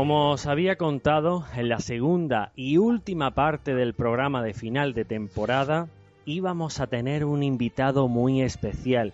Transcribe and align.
Como 0.00 0.30
os 0.30 0.46
había 0.46 0.76
contado, 0.76 1.44
en 1.54 1.68
la 1.68 1.78
segunda 1.78 2.52
y 2.56 2.78
última 2.78 3.32
parte 3.32 3.74
del 3.74 3.92
programa 3.92 4.42
de 4.42 4.54
final 4.54 4.94
de 4.94 5.04
temporada 5.04 5.88
íbamos 6.24 6.80
a 6.80 6.86
tener 6.86 7.26
un 7.26 7.42
invitado 7.42 8.08
muy 8.08 8.40
especial 8.40 9.12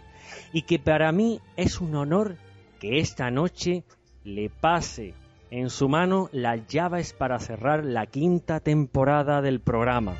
y 0.53 0.63
que 0.63 0.79
para 0.79 1.11
mí 1.11 1.41
es 1.57 1.81
un 1.81 1.97
honor 1.97 2.37
que 2.79 3.01
esta 3.01 3.33
noche 3.33 3.83
le 4.23 4.49
pase 4.49 5.15
en 5.51 5.71
su 5.71 5.89
mano 5.89 6.29
las 6.31 6.65
llaves 6.69 7.13
para 7.15 7.41
cerrar 7.41 7.85
la 7.85 8.07
quinta 8.07 8.61
temporada 8.61 9.43
del 9.43 9.59
programa. 9.59 10.15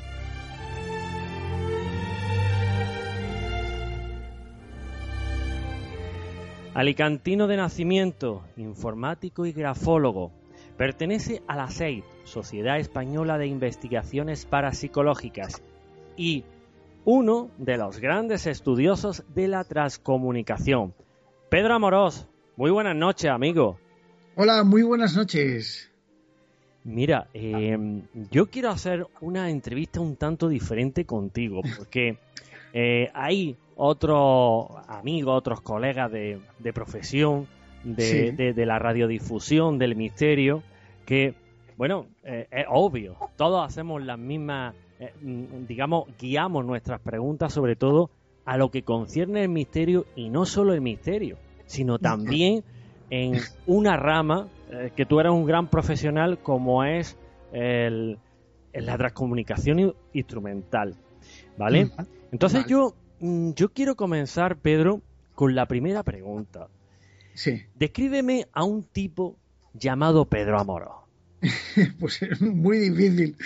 Alicantino 6.73 7.47
de 7.47 7.55
nacimiento, 7.55 8.43
informático 8.57 9.45
y 9.45 9.53
grafólogo, 9.53 10.33
Pertenece 10.77 11.41
a 11.47 11.55
la 11.55 11.71
SEID, 11.71 12.03
Sociedad 12.23 12.77
Española 12.77 13.39
de 13.39 13.47
Investigaciones 13.47 14.45
Parapsicológicas, 14.45 15.63
y 16.15 16.43
uno 17.03 17.49
de 17.57 17.77
los 17.77 17.99
grandes 17.99 18.45
estudiosos 18.45 19.23
de 19.33 19.47
la 19.47 19.63
transcomunicación. 19.63 20.93
Pedro 21.49 21.73
Amorós, 21.73 22.27
muy 22.57 22.69
buenas 22.69 22.95
noches, 22.95 23.31
amigo. 23.31 23.79
Hola, 24.35 24.63
muy 24.63 24.83
buenas 24.83 25.15
noches. 25.15 25.91
Mira, 26.83 27.27
em, 27.33 28.03
yo 28.29 28.45
quiero 28.51 28.69
hacer 28.69 29.07
una 29.19 29.49
entrevista 29.49 29.99
un 29.99 30.15
tanto 30.15 30.47
diferente 30.47 31.05
contigo, 31.05 31.61
porque 31.75 32.19
eh, 32.73 33.09
hay 33.15 33.57
otros 33.75 34.67
amigos, 34.87 35.39
otros 35.39 35.61
colegas 35.61 36.11
de 36.11 36.73
profesión 36.73 37.47
de, 37.95 38.65
la 38.65 38.79
radiodifusión 38.79 39.77
del 39.77 39.95
misterio, 39.95 40.63
que, 41.05 41.35
bueno, 41.77 42.07
eh, 42.23 42.47
es 42.51 42.65
obvio, 42.69 43.15
todos 43.35 43.65
hacemos 43.65 44.03
las 44.03 44.19
mismas, 44.19 44.75
eh, 44.99 45.13
mm, 45.21 45.65
digamos, 45.67 46.05
guiamos 46.19 46.65
nuestras 46.65 46.99
preguntas 47.01 47.53
sobre 47.53 47.75
todo 47.75 48.09
a 48.45 48.57
lo 48.57 48.69
que 48.71 48.83
concierne 48.83 49.43
el 49.43 49.49
misterio 49.49 50.05
y 50.15 50.29
no 50.29 50.45
solo 50.45 50.73
el 50.73 50.81
misterio, 50.81 51.37
sino 51.65 51.99
también 51.99 52.63
en 53.09 53.39
una 53.65 53.97
rama 53.97 54.47
eh, 54.71 54.91
que 54.95 55.05
tú 55.05 55.19
eres 55.19 55.31
un 55.31 55.45
gran 55.45 55.67
profesional 55.67 56.39
como 56.39 56.83
es 56.83 57.17
el, 57.51 58.17
la 58.73 58.97
transcomunicación 58.97 59.93
instrumental, 60.13 60.95
¿vale? 61.57 61.89
Entonces 62.31 62.65
yo, 62.67 62.93
mm, 63.19 63.51
yo 63.51 63.69
quiero 63.69 63.95
comenzar, 63.95 64.57
Pedro, 64.57 65.01
con 65.35 65.55
la 65.55 65.65
primera 65.67 66.03
pregunta. 66.03 66.67
Sí. 67.37 67.61
Descríbeme 67.75 68.47
a 68.51 68.63
un 68.63 68.83
tipo 68.83 69.37
llamado 69.71 70.25
Pedro 70.25 70.59
Amoro. 70.59 71.03
pues 71.99 72.19
es 72.23 72.41
muy 72.41 72.79
difícil. 72.79 73.37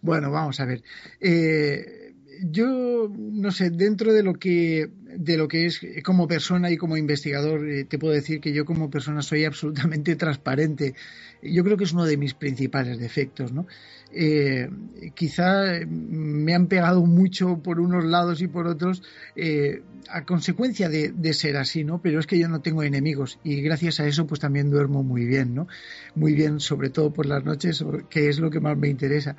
Bueno, 0.00 0.30
vamos 0.30 0.60
a 0.60 0.66
ver. 0.66 0.84
Eh, 1.20 1.99
yo 2.42 3.10
no 3.16 3.50
sé, 3.50 3.70
dentro 3.70 4.12
de 4.12 4.22
lo 4.22 4.34
que 4.34 4.90
de 5.16 5.36
lo 5.36 5.48
que 5.48 5.66
es 5.66 5.80
como 6.04 6.28
persona 6.28 6.70
y 6.70 6.76
como 6.76 6.96
investigador, 6.96 7.68
eh, 7.68 7.84
te 7.84 7.98
puedo 7.98 8.14
decir 8.14 8.40
que 8.40 8.52
yo 8.52 8.64
como 8.64 8.90
persona 8.90 9.22
soy 9.22 9.44
absolutamente 9.44 10.14
transparente. 10.16 10.94
Yo 11.42 11.64
creo 11.64 11.76
que 11.76 11.84
es 11.84 11.92
uno 11.92 12.04
de 12.04 12.16
mis 12.16 12.34
principales 12.34 12.98
defectos, 12.98 13.52
¿no? 13.52 13.66
Eh, 14.12 14.68
quizá 15.14 15.80
me 15.86 16.54
han 16.54 16.66
pegado 16.66 17.04
mucho 17.06 17.62
por 17.62 17.80
unos 17.80 18.04
lados 18.04 18.42
y 18.42 18.48
por 18.48 18.66
otros 18.66 19.02
eh, 19.36 19.82
a 20.08 20.24
consecuencia 20.24 20.88
de, 20.88 21.32
ser 21.32 21.56
así, 21.56 21.84
¿no? 21.84 22.02
Pero 22.02 22.18
es 22.18 22.26
que 22.26 22.38
yo 22.38 22.48
no 22.48 22.60
tengo 22.60 22.82
enemigos 22.82 23.38
y 23.44 23.62
gracias 23.62 24.00
a 24.00 24.06
eso 24.06 24.26
pues 24.26 24.40
también 24.40 24.70
duermo 24.70 25.02
muy 25.02 25.24
bien, 25.24 25.54
¿no? 25.54 25.68
Muy 26.14 26.34
bien, 26.34 26.60
sobre 26.60 26.90
todo 26.90 27.12
por 27.12 27.26
las 27.26 27.44
noches, 27.44 27.84
que 28.08 28.28
es 28.28 28.38
lo 28.40 28.50
que 28.50 28.60
más 28.60 28.76
me 28.76 28.88
interesa. 28.88 29.36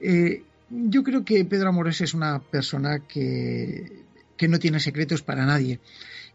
Eh, 0.00 0.42
yo 0.70 1.02
creo 1.02 1.24
que 1.24 1.44
Pedro 1.44 1.68
Amores 1.68 2.00
es 2.00 2.14
una 2.14 2.40
persona 2.40 3.00
que, 3.00 4.04
que 4.36 4.48
no 4.48 4.58
tiene 4.58 4.80
secretos 4.80 5.22
para 5.22 5.46
nadie 5.46 5.80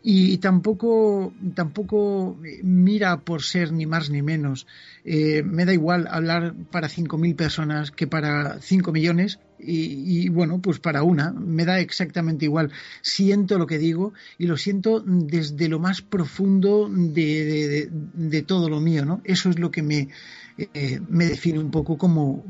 y 0.04 0.38
tampoco, 0.40 1.34
tampoco 1.54 2.38
mira 2.64 3.20
por 3.22 3.44
ser 3.44 3.72
ni 3.72 3.86
más 3.86 4.10
ni 4.10 4.22
menos. 4.22 4.66
Eh, 5.06 5.44
me 5.44 5.66
da 5.66 5.74
igual 5.74 6.08
hablar 6.10 6.56
para 6.72 6.88
5.000 6.88 7.36
personas 7.36 7.92
que 7.92 8.08
para 8.08 8.60
5 8.62 8.92
millones 8.92 9.40
y, 9.64 10.30
bueno, 10.30 10.62
pues 10.62 10.80
para 10.80 11.04
una, 11.04 11.32
me 11.32 11.66
da 11.66 11.80
exactamente 11.80 12.46
igual. 12.46 12.72
Siento 13.02 13.58
lo 13.58 13.68
que 13.68 13.78
digo 13.78 14.14
y 14.38 14.48
lo 14.48 14.58
siento 14.58 15.04
desde 15.06 15.70
lo 15.70 15.80
más 15.80 16.02
profundo 16.02 16.90
de, 16.90 17.90
de 17.92 18.42
todo 18.42 18.70
lo 18.70 18.80
mío, 18.80 19.06
¿no? 19.06 19.22
Eso 19.24 19.50
es 19.50 19.60
lo 19.60 19.72
que 19.72 19.82
me, 19.82 20.10
eh, 20.58 21.00
me 21.10 21.26
define 21.26 21.60
un 21.60 21.72
poco 21.72 21.98
como 21.98 22.44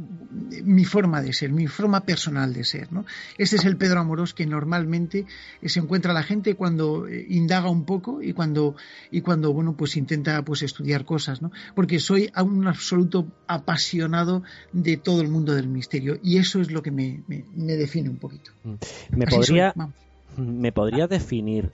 mi 0.64 0.86
forma 0.86 1.22
de 1.22 1.34
ser, 1.34 1.52
mi 1.52 1.68
forma 1.68 2.02
personal 2.02 2.54
de 2.54 2.64
ser. 2.64 2.92
¿no? 2.92 3.06
Este 3.38 3.58
es 3.58 3.66
el 3.66 3.78
Pedro 3.78 4.00
Amorós 4.00 4.34
que 4.34 4.46
normalmente 4.46 5.26
se 5.64 5.80
encuentra 5.80 6.14
la 6.14 6.24
gente 6.24 6.56
cuando 6.56 7.08
eh, 7.08 7.26
indaga 7.30 7.70
un 7.70 7.86
poco 7.86 8.22
y 8.22 8.34
cuando, 8.34 8.76
y 9.12 9.22
cuando 9.22 9.54
bueno, 9.54 9.76
pues 9.78 9.98
intenta 9.98 10.44
pues, 10.44 10.64
estudiar 10.64 11.06
cosas, 11.06 11.42
¿no? 11.42 11.52
porque 11.76 12.00
soy 12.00 12.32
un 12.44 12.68
absoluto 12.68 13.28
apasionado 13.48 14.44
de 14.72 14.98
todo 14.98 15.22
el 15.22 15.28
mundo 15.28 15.54
del 15.54 15.68
misterio 15.68 16.20
y 16.24 16.38
eso 16.38 16.60
es 16.60 16.72
lo 16.72 16.82
que 16.82 16.92
me, 16.92 17.01
define 17.28 18.10
un 18.10 18.18
poquito. 18.18 18.52
Mm. 18.64 18.74
¿Me 19.18 19.28
podría, 19.28 19.74
¿Me 20.38 20.72
podría 20.72 21.08
definir 21.08 21.72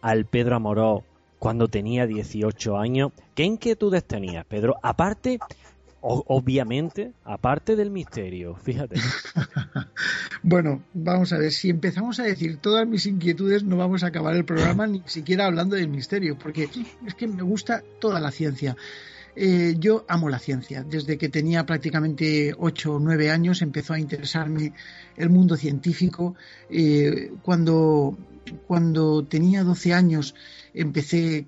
al 0.00 0.24
Pedro 0.24 0.56
Amorós 0.56 1.02
cuando 1.40 1.68
tenía 1.68 2.06
18 2.06 2.76
años. 2.76 3.12
¿Qué 3.34 3.44
inquietudes 3.44 4.04
tenía, 4.04 4.44
Pedro? 4.44 4.76
Aparte, 4.82 5.38
obviamente, 6.00 7.12
aparte 7.24 7.76
del 7.76 7.90
misterio, 7.90 8.54
fíjate. 8.56 8.96
bueno, 10.42 10.82
vamos 10.92 11.32
a 11.32 11.38
ver, 11.38 11.50
si 11.50 11.70
empezamos 11.70 12.20
a 12.20 12.24
decir 12.24 12.58
todas 12.58 12.86
mis 12.86 13.06
inquietudes, 13.06 13.64
no 13.64 13.76
vamos 13.76 14.04
a 14.04 14.08
acabar 14.08 14.36
el 14.36 14.44
programa 14.44 14.86
ni 14.86 15.02
siquiera 15.06 15.46
hablando 15.46 15.76
del 15.76 15.88
misterio, 15.88 16.38
porque 16.38 16.68
es 17.06 17.14
que 17.14 17.26
me 17.26 17.42
gusta 17.42 17.82
toda 18.00 18.20
la 18.20 18.30
ciencia. 18.30 18.76
Eh, 19.36 19.76
yo 19.78 20.04
amo 20.08 20.28
la 20.28 20.38
ciencia. 20.38 20.82
Desde 20.82 21.18
que 21.18 21.28
tenía 21.28 21.64
prácticamente 21.64 22.54
8 22.56 22.94
o 22.94 22.98
9 22.98 23.30
años 23.30 23.62
empezó 23.62 23.94
a 23.94 24.00
interesarme 24.00 24.72
el 25.16 25.30
mundo 25.30 25.56
científico. 25.56 26.34
Eh, 26.68 27.32
cuando, 27.42 28.18
cuando 28.66 29.24
tenía 29.24 29.62
12 29.62 29.94
años 29.94 30.34
empecé 30.74 31.46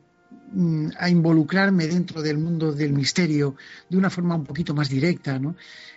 mm, 0.52 0.90
a 0.98 1.10
involucrarme 1.10 1.86
dentro 1.86 2.22
del 2.22 2.38
mundo 2.38 2.72
del 2.72 2.92
misterio 2.92 3.56
de 3.88 3.96
una 3.96 4.10
forma 4.10 4.36
un 4.36 4.44
poquito 4.44 4.74
más 4.74 4.88
directa. 4.88 5.40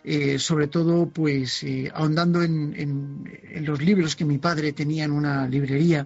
Eh, 0.04 0.38
sobre 0.38 0.68
todo 0.68 1.10
pues 1.10 1.66
ahondando 1.94 2.44
en, 2.44 3.24
los 3.62 3.82
libros 3.82 4.16
que 4.16 4.26
mi 4.26 4.38
padre 4.38 4.72
tenía 4.74 5.06
en 5.06 5.12
una 5.12 5.48
librería 5.48 6.06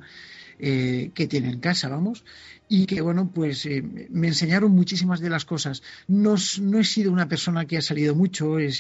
que 0.58 1.28
tiene 1.30 1.52
en 1.52 1.62
casa, 1.62 1.88
vamos, 1.88 2.26
y 2.72 2.86
que, 2.86 3.02
bueno, 3.02 3.32
pues 3.34 3.66
eh, 3.66 3.82
me 4.12 4.28
enseñaron 4.28 4.72
muchísimas 4.72 5.20
de 5.20 5.30
las 5.32 5.44
cosas. 5.44 5.82
No, 6.08 6.36
he 6.36 6.84
sido 6.84 7.12
una 7.12 7.28
persona 7.28 7.66
que 7.66 7.78
ha 7.78 7.82
salido 7.82 8.14
mucho, 8.14 8.60
he, 8.60 8.72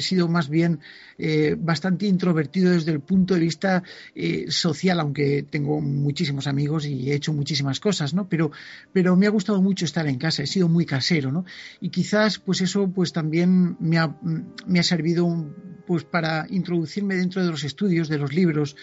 sido 0.00 0.28
más 0.28 0.48
bien 0.48 0.78
eh, 1.18 1.56
bastante 1.58 2.06
introvertido 2.06 2.70
desde 2.70 2.92
el 2.92 3.00
punto 3.00 3.34
de 3.34 3.40
vista 3.40 3.82
eh, 4.14 4.46
social, 4.50 5.00
aunque 5.00 5.42
tengo 5.42 5.80
muchísimos 5.80 6.46
amigos 6.46 6.86
y 6.86 7.10
he 7.10 7.14
hecho 7.16 7.32
muchísimas 7.32 7.80
cosas, 7.80 8.14
¿no? 8.14 8.28
Pero, 8.28 8.52
pero 8.92 9.16
me 9.16 9.26
ha 9.26 9.30
gustado 9.30 9.60
mucho 9.60 9.84
estar 9.84 10.06
en 10.06 10.16
casa, 10.16 10.44
he 10.44 10.46
sido 10.46 10.68
muy 10.68 10.86
casero, 10.86 11.32
¿no? 11.32 11.44
Y 11.80 11.88
quizás, 11.88 12.38
pues 12.38 12.60
eso, 12.60 12.88
pues 12.88 13.12
también 13.12 13.76
me 13.80 13.98
ha, 13.98 14.16
me 14.64 14.78
ha 14.78 14.84
servido 14.84 15.52
pues 15.88 16.04
para 16.04 16.46
introducirme 16.50 17.16
dentro 17.16 17.44
de 17.44 17.50
los 17.50 17.64
estudios, 17.64 18.08
de 18.08 18.16
los 18.16 18.32
libros, 18.32 18.76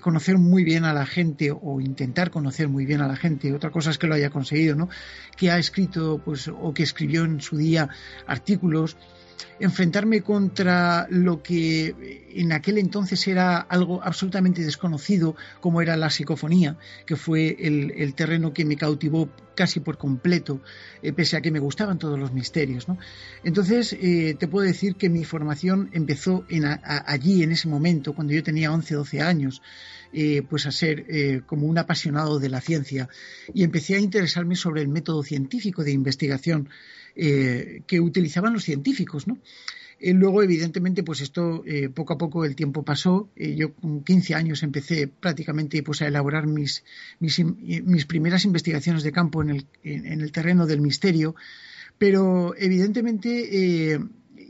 conocer 0.00 0.36
muy 0.36 0.64
bien 0.64 0.84
a 0.84 0.92
la 0.92 1.06
gente 1.06 1.52
o 1.52 1.80
intentar 1.80 2.30
conocer 2.30 2.68
muy 2.68 2.86
bien 2.86 3.00
a 3.00 3.08
la 3.08 3.16
gente. 3.16 3.52
Otra 3.52 3.70
cosa 3.70 3.85
es 3.90 3.98
que 3.98 4.06
lo 4.06 4.14
haya 4.14 4.30
conseguido, 4.30 4.74
¿no? 4.74 4.88
Que 5.36 5.50
ha 5.50 5.58
escrito, 5.58 6.20
pues, 6.24 6.48
o 6.48 6.72
que 6.72 6.82
escribió 6.82 7.24
en 7.24 7.40
su 7.40 7.56
día 7.56 7.88
artículos 8.26 8.96
enfrentarme 9.58 10.22
contra 10.22 11.06
lo 11.10 11.42
que 11.42 12.26
en 12.36 12.52
aquel 12.52 12.78
entonces 12.78 13.26
era 13.26 13.58
algo 13.58 14.02
absolutamente 14.02 14.62
desconocido, 14.62 15.36
como 15.60 15.80
era 15.80 15.96
la 15.96 16.10
psicofonía, 16.10 16.76
que 17.06 17.16
fue 17.16 17.56
el, 17.58 18.14
terreno 18.14 18.52
que 18.52 18.64
me 18.64 18.76
cautivó 18.76 19.30
casi 19.54 19.80
por 19.80 19.96
completo, 19.96 20.60
eh, 21.02 21.12
pese 21.12 21.36
a 21.36 21.40
que 21.40 21.50
me 21.50 21.58
gustaban 21.58 21.98
todos 21.98 22.18
los 22.18 22.32
misterios. 22.32 22.86
Entonces, 23.42 23.94
eh, 23.94 24.36
te 24.38 24.48
puedo 24.48 24.66
decir 24.66 24.96
que 24.96 25.08
mi 25.08 25.24
formación 25.24 25.88
empezó 25.92 26.44
allí, 26.82 27.42
en 27.42 27.52
ese 27.52 27.68
momento, 27.68 28.14
cuando 28.14 28.34
yo 28.34 28.42
tenía 28.42 28.72
11, 28.72 28.94
12 28.94 29.20
años. 29.22 29.62
Eh, 30.12 30.42
pues 30.48 30.64
a 30.66 30.72
ser 30.72 31.44
como 31.46 31.66
un 31.66 31.76
apasionado 31.76 32.38
de 32.38 32.48
la 32.48 32.60
ciencia 32.60 33.08
y 33.52 33.64
empecé 33.64 33.96
a 33.96 33.98
interesarme 33.98 34.54
sobre 34.54 34.80
el 34.80 34.88
método 34.88 35.22
científico 35.24 35.82
de 35.82 35.90
investigación 35.90 36.70
eh, 37.18 37.82
que 37.86 37.98
utilizaban 37.98 38.52
los 38.52 38.64
científicos, 38.64 39.26
¿no? 39.26 39.38
Eh, 39.98 40.12
luego, 40.12 40.42
evidentemente, 40.42 41.02
pues 41.02 41.22
esto 41.22 41.62
eh, 41.64 41.88
poco 41.88 42.12
a 42.12 42.18
poco 42.18 42.44
el 42.44 42.54
tiempo 42.54 42.82
pasó. 42.82 43.30
yo 43.34 43.72
con 43.72 44.04
15 44.04 44.34
años 44.34 44.62
empecé 44.62 45.08
prácticamente 45.08 45.82
pues, 45.82 46.02
a 46.02 46.08
elaborar 46.08 46.46
mis, 46.46 46.84
mis, 47.18 48.04
primeras 48.04 48.44
investigaciones 48.44 49.02
de 49.02 49.12
campo 49.12 49.40
en 49.40 49.50
el, 49.50 49.66
en 49.82 50.20
el, 50.20 50.30
terreno 50.30 50.66
del 50.66 50.82
misterio, 50.82 51.34
pero 51.96 52.54
evidentemente 52.58 53.98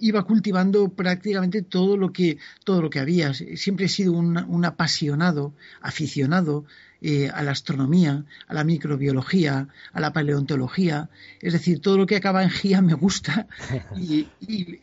iba 0.01 0.25
cultivando 0.25 0.89
prácticamente 0.89 1.63
todo 1.63 1.97
lo 1.97 2.13
que 2.13 2.39
todo 2.65 2.83
lo 2.83 2.91
que 2.91 2.99
había. 2.99 3.33
Siempre 3.33 3.87
he 3.87 3.89
sido 3.89 4.13
un 4.15 4.65
apasionado, 4.65 5.55
aficionado 5.81 6.65
eh, 7.01 7.31
a 7.33 7.43
la 7.43 7.51
astronomía, 7.51 8.25
a 8.49 8.55
la 8.55 8.65
microbiología, 8.65 9.69
a 9.93 10.01
la 10.01 10.13
paleontología. 10.13 11.11
Es 11.41 11.53
decir, 11.53 11.81
todo 11.81 11.99
lo 11.99 12.07
que 12.07 12.17
acaba 12.17 12.43
en 12.43 12.51
GIA 12.51 12.81
me 12.83 12.95
gusta 12.95 13.47
y, 13.97 14.29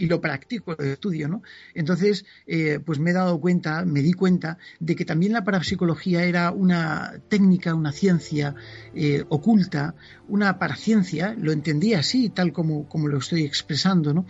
lo 0.06 0.22
practico, 0.22 0.76
lo 0.78 0.84
estudio. 0.84 1.28
¿no? 1.28 1.42
Entonces, 1.74 2.26
eh, 2.46 2.80
pues 2.86 3.00
me 3.00 3.12
he 3.12 3.14
dado 3.14 3.40
cuenta, 3.40 3.84
me 3.86 4.02
di 4.02 4.14
cuenta 4.14 4.58
de 4.80 4.96
que 4.96 5.06
también 5.06 5.34
la 5.34 5.44
parapsicología 5.44 6.24
era 6.24 6.52
una 6.52 7.14
técnica, 7.30 7.74
una 7.74 7.92
ciencia 7.92 8.56
eh, 8.94 9.26
oculta, 9.30 9.96
una 10.34 10.58
paraciencia, 10.58 11.36
lo 11.38 11.52
entendía 11.52 12.00
así, 12.00 12.30
tal 12.30 12.54
como, 12.54 12.90
como 12.90 13.08
lo 13.08 13.20
estoy 13.20 13.44
expresando. 13.44 14.16
¿no? 14.16 14.26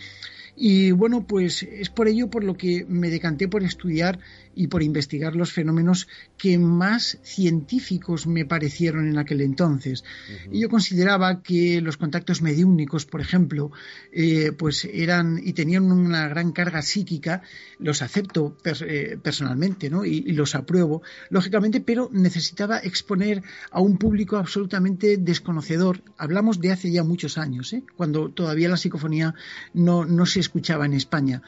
Y 0.55 0.91
bueno, 0.91 1.25
pues 1.25 1.63
es 1.63 1.89
por 1.89 2.07
ello 2.07 2.29
por 2.29 2.43
lo 2.43 2.55
que 2.55 2.85
me 2.87 3.09
decanté 3.09 3.47
por 3.47 3.63
estudiar 3.63 4.19
y 4.55 4.67
por 4.67 4.83
investigar 4.83 5.35
los 5.35 5.51
fenómenos 5.51 6.07
que 6.37 6.59
más 6.59 7.17
científicos 7.23 8.27
me 8.27 8.45
parecieron 8.45 9.07
en 9.07 9.17
aquel 9.17 9.41
entonces. 9.41 10.03
Y 10.51 10.59
yo 10.59 10.69
consideraba 10.69 11.41
que 11.41 11.81
los 11.81 11.97
contactos 11.97 12.43
mediúnicos, 12.43 13.05
por 13.05 13.21
ejemplo, 13.21 13.71
eh, 14.11 14.51
pues 14.51 14.85
eran 14.85 15.39
y 15.43 15.53
tenían 15.53 15.91
una 15.91 16.27
gran 16.27 16.51
carga 16.51 16.83
psíquica, 16.83 17.41
los 17.79 18.01
acepto 18.01 18.55
eh, 18.63 19.17
personalmente 19.21 19.89
¿no? 19.89 20.05
Y, 20.05 20.33
los 20.33 20.55
apruebo, 20.55 21.03
lógicamente, 21.29 21.79
pero 21.79 22.09
necesitaba 22.11 22.79
exponer 22.79 23.43
a 23.71 23.81
un 23.81 23.97
público 23.97 24.37
absolutamente 24.37 25.17
desconocedor. 25.17 25.92
Hablamos 26.17 26.59
de 26.59 26.71
hace 26.71 26.91
ya 26.91 27.03
muchos 27.03 27.37
años, 27.37 27.73
¿eh? 27.73 27.83
cuando 27.95 28.29
todavía 28.29 28.69
la 28.69 28.77
psicofonía 28.77 29.35
no, 29.73 30.05
no 30.05 30.25
se 30.25 30.39
escuchaba 30.39 30.85
en 30.85 30.93
España. 30.93 31.41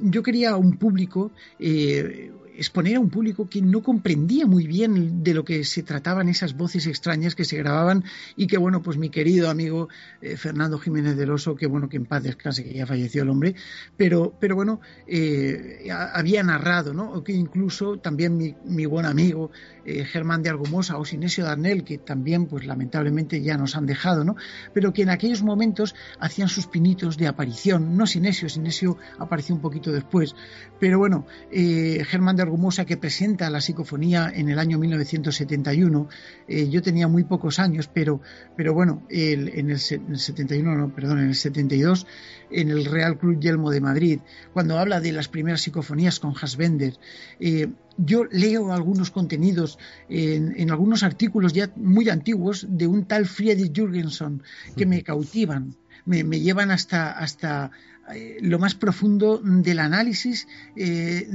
yo 0.00 0.22
quería 0.22 0.56
un 0.56 0.76
público 0.76 1.32
eh, 1.58 2.32
exponer 2.56 2.96
a 2.96 3.00
un 3.00 3.10
público 3.10 3.48
que 3.48 3.60
no 3.60 3.82
comprendía 3.82 4.46
muy 4.46 4.66
bien 4.66 5.22
de 5.22 5.34
lo 5.34 5.44
que 5.44 5.64
se 5.64 5.82
trataban 5.82 6.28
esas 6.28 6.56
voces 6.56 6.86
extrañas 6.86 7.34
que 7.34 7.44
se 7.44 7.56
grababan 7.56 8.04
y 8.36 8.46
que, 8.46 8.58
bueno, 8.58 8.82
pues 8.82 8.96
mi 8.96 9.10
querido 9.10 9.50
amigo 9.50 9.88
eh, 10.20 10.36
Fernando 10.36 10.78
Jiménez 10.78 11.16
del 11.16 11.30
Oso, 11.30 11.56
que 11.56 11.66
bueno, 11.66 11.88
que 11.88 11.96
en 11.96 12.06
paz 12.06 12.22
descanse, 12.22 12.64
que 12.64 12.72
ya 12.72 12.86
falleció 12.86 13.22
el 13.22 13.30
hombre, 13.30 13.54
pero, 13.96 14.34
pero 14.38 14.54
bueno, 14.54 14.80
eh, 15.06 15.88
había 15.90 16.42
narrado, 16.42 16.94
¿no? 16.94 17.12
O 17.12 17.24
que 17.24 17.32
incluso 17.32 17.98
también 17.98 18.36
mi, 18.36 18.54
mi 18.64 18.86
buen 18.86 19.06
amigo 19.06 19.50
eh, 19.84 20.04
Germán 20.04 20.42
de 20.42 20.50
Argumosa 20.50 20.98
o 20.98 21.04
Sinesio 21.04 21.44
Darnell, 21.44 21.84
que 21.84 21.98
también, 21.98 22.46
pues 22.46 22.66
lamentablemente 22.66 23.42
ya 23.42 23.56
nos 23.56 23.76
han 23.76 23.86
dejado, 23.86 24.24
¿no? 24.24 24.36
Pero 24.72 24.92
que 24.92 25.02
en 25.02 25.10
aquellos 25.10 25.42
momentos 25.42 25.94
hacían 26.20 26.48
sus 26.48 26.66
pinitos 26.66 27.16
de 27.16 27.26
aparición, 27.26 27.96
no 27.96 28.06
Sinesio, 28.06 28.48
Sinesio 28.48 28.96
apareció 29.18 29.54
un 29.54 29.60
poquito 29.60 29.92
después, 29.92 30.34
pero 30.78 30.98
bueno, 30.98 31.26
Germán 31.50 32.36
de 32.36 32.43
Argumosa 32.44 32.84
que 32.84 32.96
presenta 32.96 33.50
la 33.50 33.60
psicofonía 33.60 34.30
en 34.32 34.48
el 34.48 34.58
año 34.58 34.78
1971. 34.78 36.08
Eh, 36.46 36.68
yo 36.68 36.82
tenía 36.82 37.08
muy 37.08 37.24
pocos 37.24 37.58
años, 37.58 37.88
pero, 37.92 38.20
pero 38.56 38.74
bueno, 38.74 39.02
en, 39.08 39.70
el, 39.70 39.78
71, 39.78 40.76
no, 40.76 40.94
perdón, 40.94 41.20
en 41.20 41.28
el 41.28 41.34
72, 41.34 42.06
en 42.50 42.70
el 42.70 42.84
Real 42.84 43.18
Club 43.18 43.40
Yelmo 43.40 43.70
de 43.70 43.80
Madrid, 43.80 44.20
cuando 44.52 44.78
habla 44.78 45.00
de 45.00 45.12
las 45.12 45.28
primeras 45.28 45.62
psicofonías 45.62 46.20
con 46.20 46.34
Hasbender, 46.40 46.94
eh, 47.40 47.68
yo 47.96 48.24
leo 48.24 48.72
algunos 48.72 49.10
contenidos 49.10 49.78
en, 50.08 50.70
algunos 50.70 51.02
artículos 51.02 51.52
ya 51.52 51.70
muy 51.76 52.08
antiguos 52.08 52.66
de 52.68 52.86
un 52.86 53.06
tal 53.06 53.26
Friedrich 53.26 53.74
Jürgenson 53.74 54.42
que 54.76 54.86
me 54.86 55.02
cautivan, 55.02 55.76
me, 56.04 56.24
me 56.24 56.40
llevan 56.40 56.70
hasta, 56.70 57.12
hasta, 57.12 57.70
eh, 58.12 58.36
lo 58.42 58.58
más 58.58 58.74
profundo 58.74 59.40
del 59.42 59.78
análisis, 59.78 60.46
eh, 60.76 61.26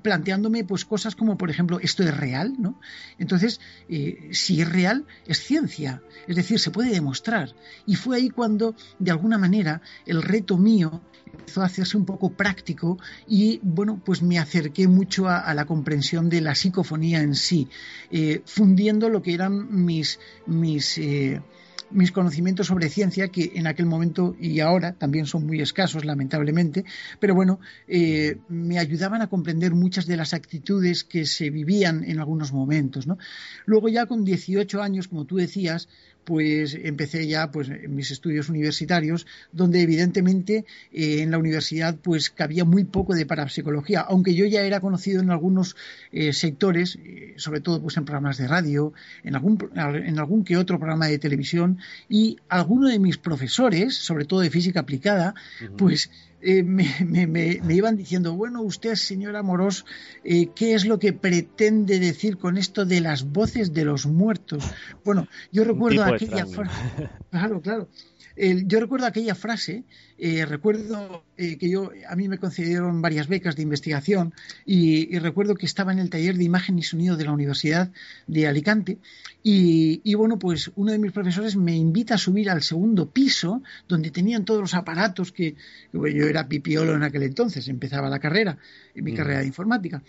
planteándome 0.00 0.64
pues 0.64 0.86
cosas 0.86 1.14
como, 1.14 1.36
por 1.36 1.50
ejemplo, 1.50 1.78
esto 1.80 2.02
es 2.02 2.16
real, 2.16 2.54
¿no? 2.58 2.80
Entonces, 3.18 3.60
eh, 3.90 4.30
si 4.32 4.62
es 4.62 4.68
real, 4.70 5.04
es 5.26 5.40
ciencia, 5.40 6.02
es 6.26 6.36
decir, 6.36 6.58
se 6.58 6.70
puede 6.70 6.90
demostrar. 6.90 7.54
Y 7.84 7.96
fue 7.96 8.16
ahí 8.16 8.30
cuando, 8.30 8.74
de 8.98 9.10
alguna 9.10 9.36
manera, 9.36 9.82
el 10.06 10.22
reto 10.22 10.56
mío 10.56 11.02
empezó 11.26 11.60
a 11.60 11.66
hacerse 11.66 11.96
un 11.98 12.06
poco 12.06 12.30
práctico 12.30 12.98
y, 13.28 13.60
bueno, 13.62 14.00
pues 14.02 14.22
me 14.22 14.38
acerqué 14.38 14.88
mucho 14.88 15.28
a, 15.28 15.52
la 15.52 15.66
comprensión 15.66 16.30
de 16.30 16.40
la 16.40 16.54
psicofonía 16.54 17.20
en 17.20 17.34
sí, 17.34 17.68
fundiendo 18.46 19.08
lo 19.08 19.20
que 19.20 19.34
eran 19.34 19.84
mis, 19.84 20.20
mis 20.46 20.98
mis 21.94 22.12
conocimientos 22.12 22.66
sobre 22.66 22.90
ciencia, 22.90 23.28
que 23.28 23.52
en 23.54 23.66
aquel 23.66 23.86
momento 23.86 24.36
y 24.38 24.60
ahora 24.60 24.92
también 24.92 25.26
son 25.26 25.46
muy 25.46 25.60
escasos, 25.60 26.04
lamentablemente, 26.04 26.84
pero 27.20 27.34
bueno, 27.34 27.60
eh, 27.88 28.36
me 28.48 28.78
ayudaban 28.78 29.22
a 29.22 29.28
comprender 29.28 29.72
muchas 29.72 30.06
de 30.06 30.16
las 30.16 30.34
actitudes 30.34 31.04
que 31.04 31.24
se 31.24 31.50
vivían 31.50 32.04
en 32.04 32.18
algunos 32.18 32.52
momentos. 32.52 33.06
¿no? 33.06 33.16
Luego 33.64 33.88
ya 33.88 34.06
con 34.06 34.24
18 34.24 34.82
años, 34.82 35.08
como 35.08 35.24
tú 35.24 35.36
decías, 35.36 35.88
pues 36.24 36.74
empecé 36.82 37.26
ya 37.26 37.50
pues 37.50 37.70
mis 37.88 38.10
estudios 38.10 38.48
universitarios 38.48 39.26
donde 39.52 39.82
evidentemente 39.82 40.64
eh, 40.92 41.22
en 41.22 41.30
la 41.30 41.38
universidad 41.38 41.96
pues 41.96 42.30
cabía 42.30 42.64
muy 42.64 42.84
poco 42.84 43.14
de 43.14 43.26
parapsicología 43.26 44.00
aunque 44.00 44.34
yo 44.34 44.46
ya 44.46 44.62
era 44.62 44.80
conocido 44.80 45.22
en 45.22 45.30
algunos 45.30 45.76
eh, 46.12 46.32
sectores 46.32 46.98
eh, 47.04 47.34
sobre 47.36 47.60
todo 47.60 47.80
pues 47.82 47.96
en 47.96 48.04
programas 48.04 48.38
de 48.38 48.48
radio 48.48 48.92
en 49.22 49.34
algún 49.34 49.58
en 49.74 50.18
algún 50.18 50.44
que 50.44 50.56
otro 50.56 50.78
programa 50.78 51.06
de 51.06 51.18
televisión 51.18 51.78
y 52.08 52.38
algunos 52.48 52.90
de 52.90 52.98
mis 52.98 53.18
profesores 53.18 53.94
sobre 53.94 54.24
todo 54.24 54.40
de 54.40 54.50
física 54.50 54.80
aplicada 54.80 55.34
pues 55.76 56.10
eh, 56.44 56.62
me, 56.62 57.26
me, 57.26 57.74
iban 57.74 57.96
diciendo, 57.96 58.34
bueno, 58.34 58.62
usted, 58.62 58.94
señora 58.94 59.42
Morós, 59.42 59.84
eh, 60.24 60.50
¿qué 60.54 60.74
es 60.74 60.84
lo 60.84 60.98
que 60.98 61.12
pretende 61.12 61.98
decir 61.98 62.36
con 62.36 62.58
esto 62.58 62.84
de 62.84 63.00
las 63.00 63.32
voces 63.32 63.72
de 63.72 63.84
los 63.84 64.06
muertos? 64.06 64.64
Bueno, 65.04 65.26
yo 65.52 65.64
recuerdo 65.64 66.04
aquella 66.04 66.46
frase. 66.46 67.08
Claro, 67.30 67.60
claro 67.60 67.88
yo 68.36 68.80
recuerdo 68.80 69.06
aquella 69.06 69.34
frase, 69.34 69.84
eh, 70.18 70.44
recuerdo 70.44 71.24
eh, 71.36 71.56
que 71.56 71.68
yo 71.68 71.90
a 72.08 72.16
mí 72.16 72.28
me 72.28 72.38
concedieron 72.38 73.00
varias 73.00 73.28
becas 73.28 73.56
de 73.56 73.62
investigación 73.62 74.32
y, 74.64 75.18
recuerdo 75.18 75.54
que 75.54 75.66
estaba 75.66 75.92
en 75.92 75.98
el 76.00 76.10
taller 76.10 76.36
de 76.36 76.44
imagen 76.44 76.78
y 76.78 76.82
sonido 76.82 77.16
de 77.16 77.24
la 77.24 77.32
Universidad 77.32 77.90
de 78.26 78.46
Alicante 78.46 78.98
y, 79.42 80.14
bueno, 80.14 80.38
pues 80.38 80.72
uno 80.74 80.92
de 80.92 80.98
mis 80.98 81.12
profesores 81.12 81.54
me 81.56 81.76
invita 81.76 82.14
a 82.14 82.18
subir 82.18 82.50
al 82.50 82.62
segundo 82.62 83.10
piso 83.10 83.62
donde 83.88 84.10
tenían 84.10 84.44
todos 84.44 84.60
los 84.60 84.74
aparatos 84.74 85.32
que, 85.32 85.54
yo 85.92 86.04
era 86.06 86.48
pipiolo 86.48 86.94
en 86.94 87.02
aquel 87.02 87.24
entonces, 87.24 87.68
empezaba 87.68 88.08
la 88.08 88.18
carrera, 88.18 88.58
mi 88.94 89.12
mm. 89.12 89.16
carrera 89.16 89.40
de 89.40 89.46
informática. 89.46 90.02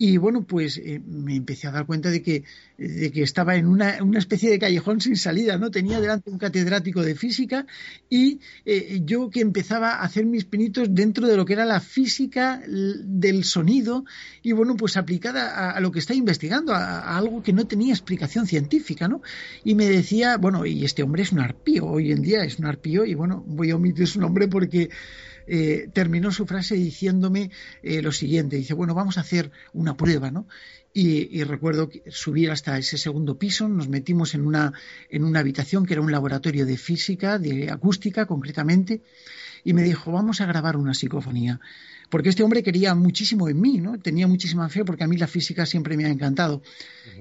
Y 0.00 0.16
bueno, 0.16 0.44
pues 0.44 0.78
eh, 0.78 1.02
me 1.04 1.34
empecé 1.34 1.66
a 1.66 1.72
dar 1.72 1.84
cuenta 1.84 2.08
de 2.10 2.22
que, 2.22 2.44
de 2.78 3.10
que 3.10 3.22
estaba 3.22 3.56
en 3.56 3.66
una, 3.66 4.00
una, 4.00 4.20
especie 4.20 4.48
de 4.48 4.60
callejón 4.60 5.00
sin 5.00 5.16
salida, 5.16 5.58
¿no? 5.58 5.72
Tenía 5.72 6.00
delante 6.00 6.30
un 6.30 6.38
catedrático 6.38 7.02
de 7.02 7.16
física 7.16 7.66
y 8.08 8.38
eh, 8.64 9.00
yo 9.04 9.28
que 9.28 9.40
empezaba 9.40 9.94
a 9.94 10.02
hacer 10.04 10.24
mis 10.24 10.44
pinitos 10.44 10.94
dentro 10.94 11.26
de 11.26 11.36
lo 11.36 11.44
que 11.44 11.54
era 11.54 11.64
la 11.64 11.80
física 11.80 12.62
del 12.68 13.42
sonido 13.42 14.04
y 14.40 14.52
bueno, 14.52 14.76
pues 14.76 14.96
aplicada 14.96 15.72
a, 15.72 15.80
lo 15.80 15.90
que 15.90 15.98
está 15.98 16.14
investigando, 16.14 16.72
a, 16.72 17.18
algo 17.18 17.42
que 17.42 17.52
no 17.52 17.66
tenía 17.66 17.92
explicación 17.92 18.46
científica, 18.46 19.08
¿no? 19.08 19.20
Y 19.64 19.74
me 19.74 19.86
decía, 19.86 20.36
bueno, 20.36 20.64
y 20.64 20.84
este 20.84 21.02
hombre 21.02 21.24
es 21.24 21.32
un 21.32 21.40
arpío, 21.40 21.86
hoy 21.86 22.12
en 22.12 22.22
día 22.22 22.44
es 22.44 22.60
un 22.60 22.66
arpío 22.66 23.04
y 23.04 23.14
bueno, 23.14 23.42
voy 23.48 23.72
a 23.72 23.76
omitir 23.76 24.06
su 24.06 24.20
nombre 24.20 24.46
porque 24.46 24.90
eh, 25.48 25.88
terminó 25.92 26.30
su 26.30 26.46
frase 26.46 26.74
diciéndome 26.74 27.50
eh, 27.82 28.02
lo 28.02 28.12
siguiente, 28.12 28.56
dice, 28.56 28.74
bueno, 28.74 28.94
vamos 28.94 29.16
a 29.16 29.22
hacer 29.22 29.50
una 29.72 29.96
prueba, 29.96 30.30
¿no? 30.30 30.46
Y, 30.92 31.44
recuerdo 31.44 31.90
subir 32.08 32.50
hasta 32.50 32.76
ese 32.76 32.98
segundo 32.98 33.38
piso, 33.38 33.68
nos 33.68 33.88
metimos 33.88 34.34
en 34.34 34.44
una, 34.44 34.72
en 35.08 35.22
una 35.22 35.40
habitación 35.40 35.86
que 35.86 35.94
era 35.94 36.02
un 36.02 36.10
laboratorio 36.10 36.66
de 36.66 36.76
física, 36.76 37.38
de 37.38 37.70
acústica 37.70 38.26
concretamente, 38.26 39.02
y 39.64 39.74
me 39.74 39.82
dijo, 39.82 40.10
vamos 40.10 40.40
a 40.40 40.46
grabar 40.46 40.76
una 40.76 40.94
psicofonía. 40.94 41.60
Porque 42.10 42.30
este 42.30 42.42
hombre 42.42 42.62
quería 42.62 42.94
muchísimo 42.94 43.48
en 43.48 43.60
mí, 43.60 43.78
¿no? 43.78 43.98
Tenía 43.98 44.26
muchísima 44.26 44.68
fe 44.68 44.84
porque 44.84 45.04
a 45.04 45.08
mí 45.08 45.16
la 45.16 45.26
física 45.26 45.66
siempre 45.66 45.96
me 45.96 46.04
ha 46.04 46.10
encantado. 46.10 46.62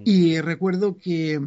Y 0.05 0.39
recuerdo 0.39 0.97
que 0.97 1.39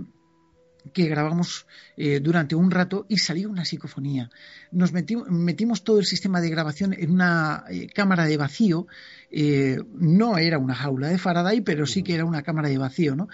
que 0.93 1.09
grabamos 1.09 1.67
eh, 1.97 2.21
durante 2.21 2.55
un 2.55 2.71
rato 2.71 3.07
y 3.09 3.19
salió 3.19 3.51
una 3.51 3.65
psicofonía. 3.65 4.31
Nos 4.71 4.93
metimos, 4.93 5.85
todo 5.85 5.99
el 5.99 6.07
sistema 6.07 6.41
de 6.41 6.51
grabación 6.51 6.95
en 6.95 7.11
una 7.11 7.65
eh, 7.71 7.89
cámara 7.89 8.25
de 8.27 8.37
vacío. 8.37 8.87
Eh, 9.31 9.79
no 9.95 10.39
era 10.39 10.59
una 10.59 10.75
jaula 10.75 11.09
de 11.09 11.19
Faraday, 11.19 11.61
pero 11.61 11.87
sí 11.87 12.03
que 12.03 12.15
era 12.15 12.25
una 12.25 12.43
cámara 12.43 12.69
de 12.69 12.79
vacío, 12.79 13.15
¿no? 13.15 13.29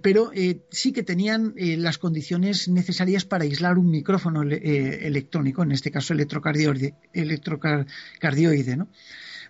pero 0.00 0.30
sí 0.70 0.92
que 0.92 1.02
tenían 1.02 1.52
las 1.54 1.98
condiciones 1.98 2.66
necesarias 2.68 3.26
para 3.26 3.44
aislar 3.44 3.76
un 3.76 3.90
micrófono 3.90 4.42
electrónico, 4.42 5.62
en 5.62 5.72
este 5.72 5.90
caso 5.90 6.14
electrocardioide, 6.14 6.94
electrocardioide, 7.12 8.76
¿no? 8.78 8.88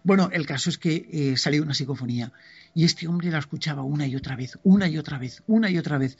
Bueno, 0.02 0.28
el 0.32 0.44
caso 0.44 0.68
es 0.70 0.78
que 0.78 1.34
salió 1.36 1.62
una 1.62 1.74
psicofonía 1.74 2.32
y 2.76 2.84
este 2.84 3.08
hombre 3.08 3.30
la 3.30 3.38
escuchaba 3.38 3.82
una 3.82 4.06
y 4.06 4.14
otra 4.16 4.36
vez, 4.36 4.58
una 4.62 4.86
y 4.86 4.98
otra 4.98 5.16
vez, 5.16 5.42
una 5.46 5.70
y 5.70 5.78
otra 5.78 5.96
vez. 5.96 6.18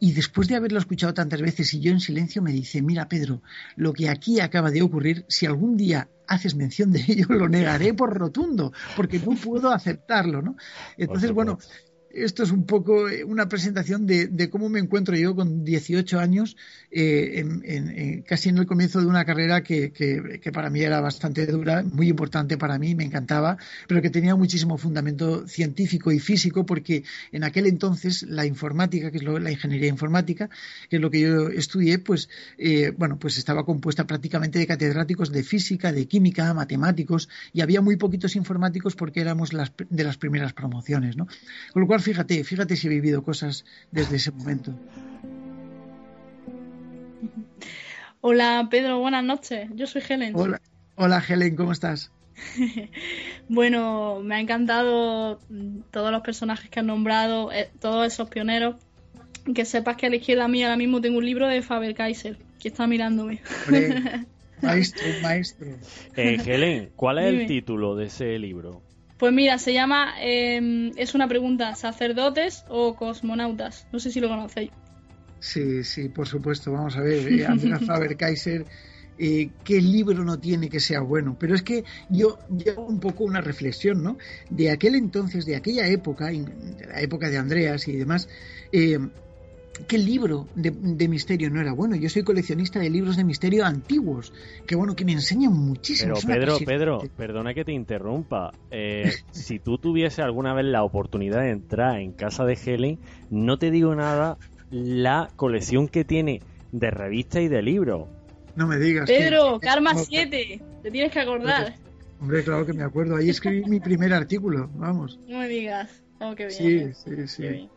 Y 0.00 0.12
después 0.12 0.48
de 0.48 0.56
haberlo 0.56 0.78
escuchado 0.78 1.12
tantas 1.14 1.40
veces 1.40 1.74
y 1.74 1.80
yo 1.80 1.90
en 1.90 2.00
silencio 2.00 2.40
me 2.40 2.52
dice, 2.52 2.82
mira 2.82 3.08
Pedro, 3.08 3.42
lo 3.76 3.92
que 3.92 4.08
aquí 4.08 4.40
acaba 4.40 4.70
de 4.70 4.82
ocurrir, 4.82 5.24
si 5.28 5.46
algún 5.46 5.76
día 5.76 6.08
haces 6.28 6.54
mención 6.54 6.92
de 6.92 7.04
ello, 7.08 7.26
lo 7.30 7.48
negaré 7.48 7.94
por 7.94 8.16
rotundo, 8.16 8.72
porque 8.96 9.18
no 9.18 9.34
puedo 9.34 9.72
aceptarlo, 9.72 10.42
¿no? 10.42 10.56
Entonces, 10.96 11.32
bueno, 11.32 11.58
esto 12.10 12.42
es 12.42 12.50
un 12.50 12.64
poco 12.64 13.08
eh, 13.08 13.24
una 13.24 13.48
presentación 13.48 14.06
de, 14.06 14.50
cómo 14.50 14.68
me 14.68 14.80
encuentro 14.80 15.16
yo 15.16 15.34
con 15.34 15.64
18 15.64 16.18
años, 16.18 16.56
eh, 16.90 18.22
casi 18.26 18.48
en 18.48 18.58
el 18.58 18.66
comienzo 18.66 19.00
de 19.00 19.06
una 19.06 19.24
carrera 19.24 19.62
que, 19.62 20.40
para 20.52 20.70
mí 20.70 20.80
era 20.80 21.00
bastante 21.00 21.46
dura, 21.46 21.82
muy 21.82 22.08
importante 22.08 22.56
para 22.56 22.78
mí, 22.78 22.94
me 22.94 23.04
encantaba, 23.04 23.58
pero 23.86 24.02
que 24.02 24.10
tenía 24.10 24.34
muchísimo 24.36 24.78
fundamento 24.78 25.46
científico 25.46 26.12
y 26.12 26.18
físico, 26.18 26.64
porque 26.64 27.04
en 27.32 27.44
aquel 27.44 27.66
entonces 27.66 28.22
la 28.22 28.46
informática, 28.46 29.10
que 29.10 29.18
es 29.18 29.22
la 29.22 29.50
ingeniería 29.50 29.88
informática, 29.88 30.48
que 30.88 30.96
es 30.96 31.02
lo 31.02 31.10
que 31.10 31.20
yo 31.20 31.48
estudié, 31.48 31.98
pues, 31.98 32.28
eh, 32.56 32.92
bueno, 32.96 33.18
pues 33.18 33.38
estaba 33.38 33.64
compuesta 33.64 34.06
prácticamente 34.06 34.58
de 34.58 34.66
catedráticos 34.66 35.30
de 35.30 35.42
física, 35.42 35.92
de 35.92 36.06
química, 36.06 36.54
matemáticos, 36.54 37.28
y 37.52 37.60
había 37.60 37.80
muy 37.80 37.96
poquitos 37.96 38.36
informáticos 38.36 38.96
porque 38.96 39.20
éramos 39.20 39.52
las, 39.52 39.72
de 39.88 40.04
las 40.04 40.16
primeras 40.16 40.52
promociones, 40.52 41.16
¿no? 41.16 41.26
Con 41.72 41.82
lo 41.82 41.86
cual, 41.86 41.97
fíjate, 42.00 42.44
fíjate 42.44 42.76
si 42.76 42.86
he 42.86 42.90
vivido 42.90 43.22
cosas 43.22 43.64
desde 43.90 44.16
ese 44.16 44.30
momento. 44.30 44.74
Hola 48.20 48.68
Pedro, 48.70 48.98
buenas 48.98 49.24
noches. 49.24 49.68
Yo 49.74 49.86
soy 49.86 50.02
Helen. 50.08 50.32
Hola, 50.34 50.60
hola 50.96 51.22
Helen, 51.26 51.56
¿cómo 51.56 51.72
estás? 51.72 52.10
bueno, 53.48 54.20
me 54.22 54.36
ha 54.36 54.40
encantado 54.40 55.40
todos 55.90 56.12
los 56.12 56.22
personajes 56.22 56.70
que 56.70 56.80
han 56.80 56.86
nombrado, 56.86 57.52
eh, 57.52 57.70
todos 57.80 58.06
esos 58.06 58.28
pioneros. 58.28 58.76
Que 59.54 59.64
sepas 59.64 59.96
que 59.96 60.06
a 60.06 60.10
la 60.10 60.16
izquierda 60.16 60.46
mía 60.46 60.66
ahora 60.66 60.76
mismo 60.76 61.00
tengo 61.00 61.18
un 61.18 61.24
libro 61.24 61.46
de 61.46 61.62
Faber 61.62 61.94
Kaiser, 61.94 62.36
que 62.58 62.68
está 62.68 62.86
mirándome. 62.86 63.40
maestro, 64.62 65.06
maestro. 65.22 65.68
Eh, 66.16 66.36
Helen, 66.44 66.90
¿cuál 66.96 67.18
es 67.18 67.24
el 67.26 67.46
título 67.46 67.96
de 67.96 68.06
ese 68.06 68.38
libro? 68.38 68.82
Pues 69.18 69.32
mira, 69.32 69.58
se 69.58 69.72
llama, 69.72 70.14
em, 70.20 70.92
es 70.96 71.14
una 71.14 71.26
pregunta, 71.26 71.74
¿sacerdotes 71.74 72.64
o 72.68 72.94
cosmonautas? 72.94 73.86
No 73.92 73.98
sé 73.98 74.12
si 74.12 74.20
lo 74.20 74.28
conocéis. 74.28 74.70
Sí, 75.40 75.82
sí, 75.82 76.08
por 76.08 76.28
supuesto. 76.28 76.72
Vamos 76.72 76.96
a 76.96 77.00
ver, 77.00 77.26
eh, 77.32 77.46
Andrea 77.46 77.80
Faber-Kaiser, 77.80 78.64
eh, 79.18 79.50
¿qué 79.64 79.80
libro 79.80 80.24
no 80.24 80.38
tiene 80.38 80.68
que 80.68 80.78
sea 80.78 81.00
bueno? 81.00 81.36
Pero 81.38 81.56
es 81.56 81.62
que 81.62 81.82
yo 82.08 82.38
llevo 82.48 82.86
un 82.86 83.00
poco 83.00 83.24
una 83.24 83.40
reflexión, 83.40 84.04
¿no? 84.04 84.18
De 84.50 84.70
aquel 84.70 84.94
entonces, 84.94 85.44
de 85.46 85.56
aquella 85.56 85.88
época, 85.88 86.26
de 86.26 86.86
la 86.86 87.00
época 87.00 87.28
de 87.28 87.38
Andreas 87.38 87.88
y 87.88 87.96
demás, 87.96 88.28
eh, 88.70 88.98
¿Qué 89.86 89.98
libro 89.98 90.46
de, 90.54 91.08
misterio 91.08 91.50
no 91.50 91.60
era 91.60 91.72
bueno? 91.72 91.96
Yo 91.96 92.08
soy 92.08 92.22
coleccionista 92.22 92.78
de 92.78 92.90
libros 92.90 93.16
de 93.16 93.24
misterio 93.24 93.64
antiguos, 93.64 94.32
que 94.66 94.74
bueno, 94.74 94.96
que 94.96 95.04
me 95.04 95.12
enseñan 95.12 95.52
muchísimo. 95.52 96.14
Pero 96.14 96.34
Pedro, 96.34 96.58
Pedro, 96.64 97.02
perdona 97.16 97.54
que 97.54 97.64
te 97.64 97.72
interrumpa. 97.72 98.52
Eh, 98.70 99.12
si 99.30 99.58
tú 99.58 99.78
tuviese 99.78 100.22
alguna 100.22 100.54
vez 100.54 100.66
la 100.66 100.82
oportunidad 100.82 101.42
de 101.42 101.50
entrar 101.50 102.00
en 102.00 102.12
casa 102.12 102.44
de 102.44 102.54
Helen, 102.54 102.98
no 103.30 103.58
te 103.58 103.70
digo 103.70 103.94
nada 103.94 104.38
la 104.70 105.30
colección 105.36 105.88
que 105.88 106.04
tiene 106.04 106.40
de 106.72 106.90
revistas 106.90 107.42
y 107.42 107.48
de 107.48 107.62
libros. 107.62 108.08
No 108.56 108.66
me 108.66 108.78
digas. 108.78 109.08
Pedro, 109.08 109.60
Karma 109.60 109.94
7, 109.94 110.60
te 110.82 110.90
tienes 110.90 111.12
que 111.12 111.20
acordar. 111.20 111.74
Hombre, 112.20 112.42
claro 112.42 112.66
que 112.66 112.72
me 112.72 112.82
acuerdo. 112.82 113.16
Ahí 113.16 113.30
escribí 113.30 113.64
mi 113.64 113.78
primer 113.78 114.12
artículo, 114.12 114.68
vamos. 114.74 115.20
No 115.28 115.38
me 115.38 115.48
digas. 115.48 116.02
Oh, 116.20 116.34
qué 116.34 116.46
bien. 116.46 116.94
Sí, 116.94 117.14
sí, 117.16 117.28
sí. 117.28 117.68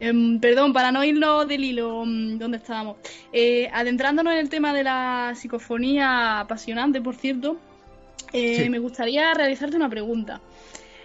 Em, 0.00 0.40
perdón, 0.40 0.72
para 0.72 0.90
no 0.90 1.04
irnos 1.04 1.46
del 1.46 1.62
hilo, 1.62 2.04
mm, 2.06 2.38
¿dónde 2.38 2.56
estábamos? 2.56 2.96
Eh, 3.32 3.68
adentrándonos 3.70 4.32
en 4.32 4.38
el 4.38 4.48
tema 4.48 4.72
de 4.72 4.82
la 4.82 5.34
psicofonía 5.36 6.40
apasionante, 6.40 7.02
por 7.02 7.14
cierto, 7.16 7.58
eh, 8.32 8.70
me 8.70 8.78
gustaría 8.78 9.34
realizarte 9.34 9.76
una 9.76 9.90
pregunta. 9.90 10.40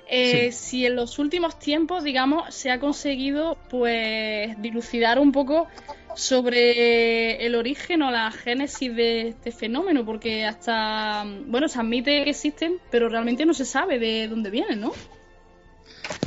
Eh, 0.08 0.52
si 0.54 0.86
en 0.86 0.96
los 0.96 1.20
últimos 1.20 1.60
tiempos, 1.60 2.04
digamos, 2.06 2.54
se 2.56 2.72
ha 2.72 2.80
conseguido, 2.80 3.58
pues, 3.70 4.60
dilucidar 4.62 5.20
un 5.20 5.34
poco 5.34 5.68
sobre 6.16 7.46
el 7.46 7.56
origen 7.56 8.02
o 8.02 8.12
la 8.12 8.32
génesis 8.32 8.96
de 8.96 9.30
este 9.30 9.52
fenómeno, 9.52 10.06
porque 10.06 10.46
hasta, 10.46 11.26
bueno, 11.48 11.68
se 11.68 11.80
admite 11.80 12.24
que 12.24 12.30
existen, 12.30 12.78
pero 12.92 13.10
realmente 13.10 13.46
no 13.46 13.54
se 13.54 13.66
sabe 13.66 14.00
de 14.00 14.30
dónde 14.30 14.52
vienen, 14.52 14.80
¿no? 14.80 14.94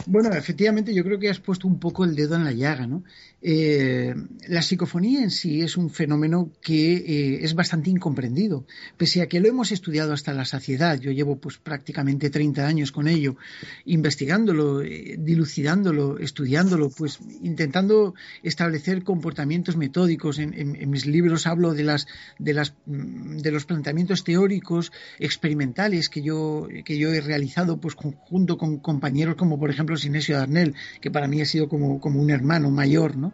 Bueno, 0.05 0.33
efectivamente, 0.33 0.95
yo 0.95 1.05
creo 1.05 1.19
que 1.19 1.29
has 1.29 1.39
puesto 1.41 1.69
un 1.69 1.79
poco 1.79 2.05
el 2.05 2.15
dedo 2.17 2.35
en 2.37 2.45
la 2.45 2.53
llaga, 2.53 2.87
¿no? 2.87 3.05
Eh, 3.41 4.15
la 4.49 4.63
psicofonía 4.63 5.23
en 5.23 5.31
sí 5.31 5.63
es 5.63 5.77
un 5.77 5.91
fenómeno 5.91 6.51
que 6.61 6.97
eh, 6.97 7.45
es 7.45 7.55
bastante 7.55 7.89
incomprendido, 7.89 8.67
pese 8.97 9.23
a 9.23 9.29
que 9.29 9.39
lo 9.39 9.49
hemos 9.49 9.71
estudiado 9.71 10.13
hasta 10.13 10.33
la 10.33 10.45
saciedad. 10.45 10.99
Yo 10.99 11.13
llevo 11.13 11.37
pues 11.37 11.59
prácticamente 11.59 12.31
30 12.31 12.67
años 12.67 12.91
con 12.91 13.07
ello, 13.07 13.37
investigándolo, 13.85 14.83
eh, 14.83 15.17
dilucidándolo, 15.19 16.19
estudiándolo, 16.19 16.91
pues 16.91 17.21
intentando 17.43 18.15
establecer 18.43 19.05
comportamientos 19.05 19.77
metódicos. 19.77 20.39
En, 20.39 20.91
mis 20.91 21.07
libros 21.07 21.47
hablo 21.47 21.75
de 21.75 21.85
las, 21.85 22.07
de 22.39 22.55
mm, 22.87 23.41
los 23.45 23.67
planteamientos 23.67 24.25
teóricos 24.25 24.91
experimentales 25.19 26.09
que 26.09 26.23
yo 26.23 26.67
que 26.85 26.99
yo 26.99 27.13
he 27.13 27.21
realizado, 27.21 27.81
pues 27.81 27.95
junto 27.95 28.59
con 28.59 28.79
compañeros 28.79 29.37
como 29.37 29.59
por 29.59 29.71
ejemplo 29.71 29.97
Sinesio 29.97 30.37
Darnell, 30.37 30.75
que 31.01 31.11
para 31.11 31.29
mí 31.29 31.41
ha 31.41 31.47
sido 31.47 31.69
como, 31.69 32.01
como 32.01 32.21
un 32.21 32.31
hermano 32.31 32.71
mayor, 32.71 33.17
¿no? 33.17 33.28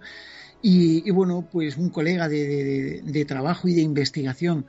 Y, 0.67 1.11
bueno, 1.11 1.47
pues 1.53 1.77
un 1.77 1.91
colega 1.91 2.27
de, 2.27 3.25
trabajo 3.29 3.69
y 3.69 3.75
de 3.75 3.83
investigación. 3.83 4.65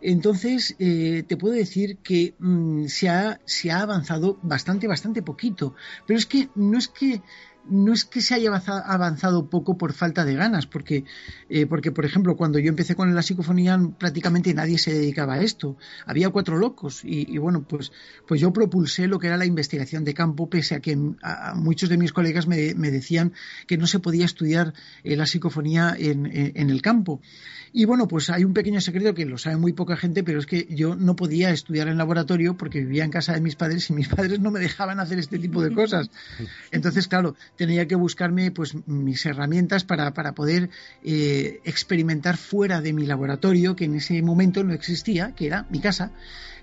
Entonces, 0.00 0.76
eh, 0.78 1.24
te 1.26 1.36
puedo 1.36 1.54
decir 1.54 1.98
que 1.98 2.34
mm, 2.38 2.86
se, 2.86 3.08
ha, 3.08 3.40
se 3.46 3.72
ha 3.72 3.80
avanzado 3.80 4.38
bastante, 4.42 4.86
bastante 4.86 5.22
poquito. 5.22 5.74
Pero 6.06 6.18
es 6.18 6.26
que 6.26 6.48
no 6.54 6.78
es 6.78 6.86
que 6.86 7.20
no 7.68 7.92
es 7.92 8.04
que 8.04 8.20
se 8.20 8.34
haya 8.34 8.50
avanzado 8.50 9.48
poco 9.48 9.76
por 9.76 9.92
falta 9.92 10.24
de 10.24 10.34
ganas, 10.34 10.66
porque, 10.66 11.04
eh, 11.48 11.66
porque, 11.66 11.92
por 11.92 12.04
ejemplo, 12.04 12.36
cuando 12.36 12.58
yo 12.58 12.68
empecé 12.68 12.94
con 12.94 13.14
la 13.14 13.22
psicofonía 13.22 13.78
prácticamente 13.98 14.54
nadie 14.54 14.78
se 14.78 14.92
dedicaba 14.92 15.34
a 15.34 15.42
esto. 15.42 15.76
Había 16.06 16.30
cuatro 16.30 16.58
locos 16.58 17.02
y, 17.04 17.38
bueno, 17.38 17.62
pues, 17.62 17.92
pues 18.26 18.40
yo 18.40 18.52
propulsé 18.52 19.06
lo 19.06 19.18
que 19.18 19.28
era 19.28 19.36
la 19.36 19.46
investigación 19.46 20.04
de 20.04 20.14
campo, 20.14 20.48
pese 20.48 20.74
a 20.74 20.80
que 20.80 20.96
muchos 21.54 21.88
de 21.88 21.96
mis 21.96 22.12
colegas 22.12 22.46
me, 22.46 22.74
decían 22.90 23.32
que 23.66 23.76
no 23.76 23.86
se 23.86 24.00
podía 24.00 24.24
estudiar 24.24 24.74
eh, 25.04 25.16
la 25.16 25.26
psicofonía 25.26 25.94
en, 25.98 26.26
en 26.26 26.70
el 26.70 26.82
campo. 26.82 27.20
Y 27.72 27.84
bueno, 27.84 28.08
pues 28.08 28.30
hay 28.30 28.44
un 28.44 28.52
pequeño 28.52 28.80
secreto 28.80 29.14
que 29.14 29.24
lo 29.24 29.38
sabe 29.38 29.56
muy 29.56 29.72
poca 29.72 29.96
gente, 29.96 30.24
pero 30.24 30.40
es 30.40 30.46
que 30.46 30.66
yo 30.70 30.96
no 30.96 31.14
podía 31.14 31.50
estudiar 31.50 31.86
en 31.86 31.98
laboratorio 31.98 32.56
porque 32.56 32.80
vivía 32.80 33.04
en 33.04 33.10
casa 33.10 33.32
de 33.32 33.40
mis 33.40 33.54
padres 33.54 33.88
y 33.90 33.92
mis 33.92 34.08
padres 34.14 34.40
no 34.40 34.50
me 34.50 34.58
dejaban 34.58 34.98
hacer 34.98 35.18
este 35.18 35.38
tipo 35.38 35.62
de 35.62 35.72
cosas. 35.72 36.10
Entonces, 36.72 37.06
claro, 37.06 37.36
tenía 37.60 37.86
que 37.86 37.94
buscarme 37.94 38.50
pues 38.50 38.74
mis 38.86 39.26
herramientas 39.26 39.84
para, 39.84 40.14
para 40.14 40.32
poder 40.32 40.70
eh, 41.04 41.60
experimentar 41.66 42.38
fuera 42.38 42.80
de 42.80 42.94
mi 42.94 43.04
laboratorio, 43.04 43.76
que 43.76 43.84
en 43.84 43.96
ese 43.96 44.22
momento 44.22 44.64
no 44.64 44.72
existía, 44.72 45.34
que 45.34 45.46
era 45.48 45.66
mi 45.68 45.78
casa. 45.78 46.10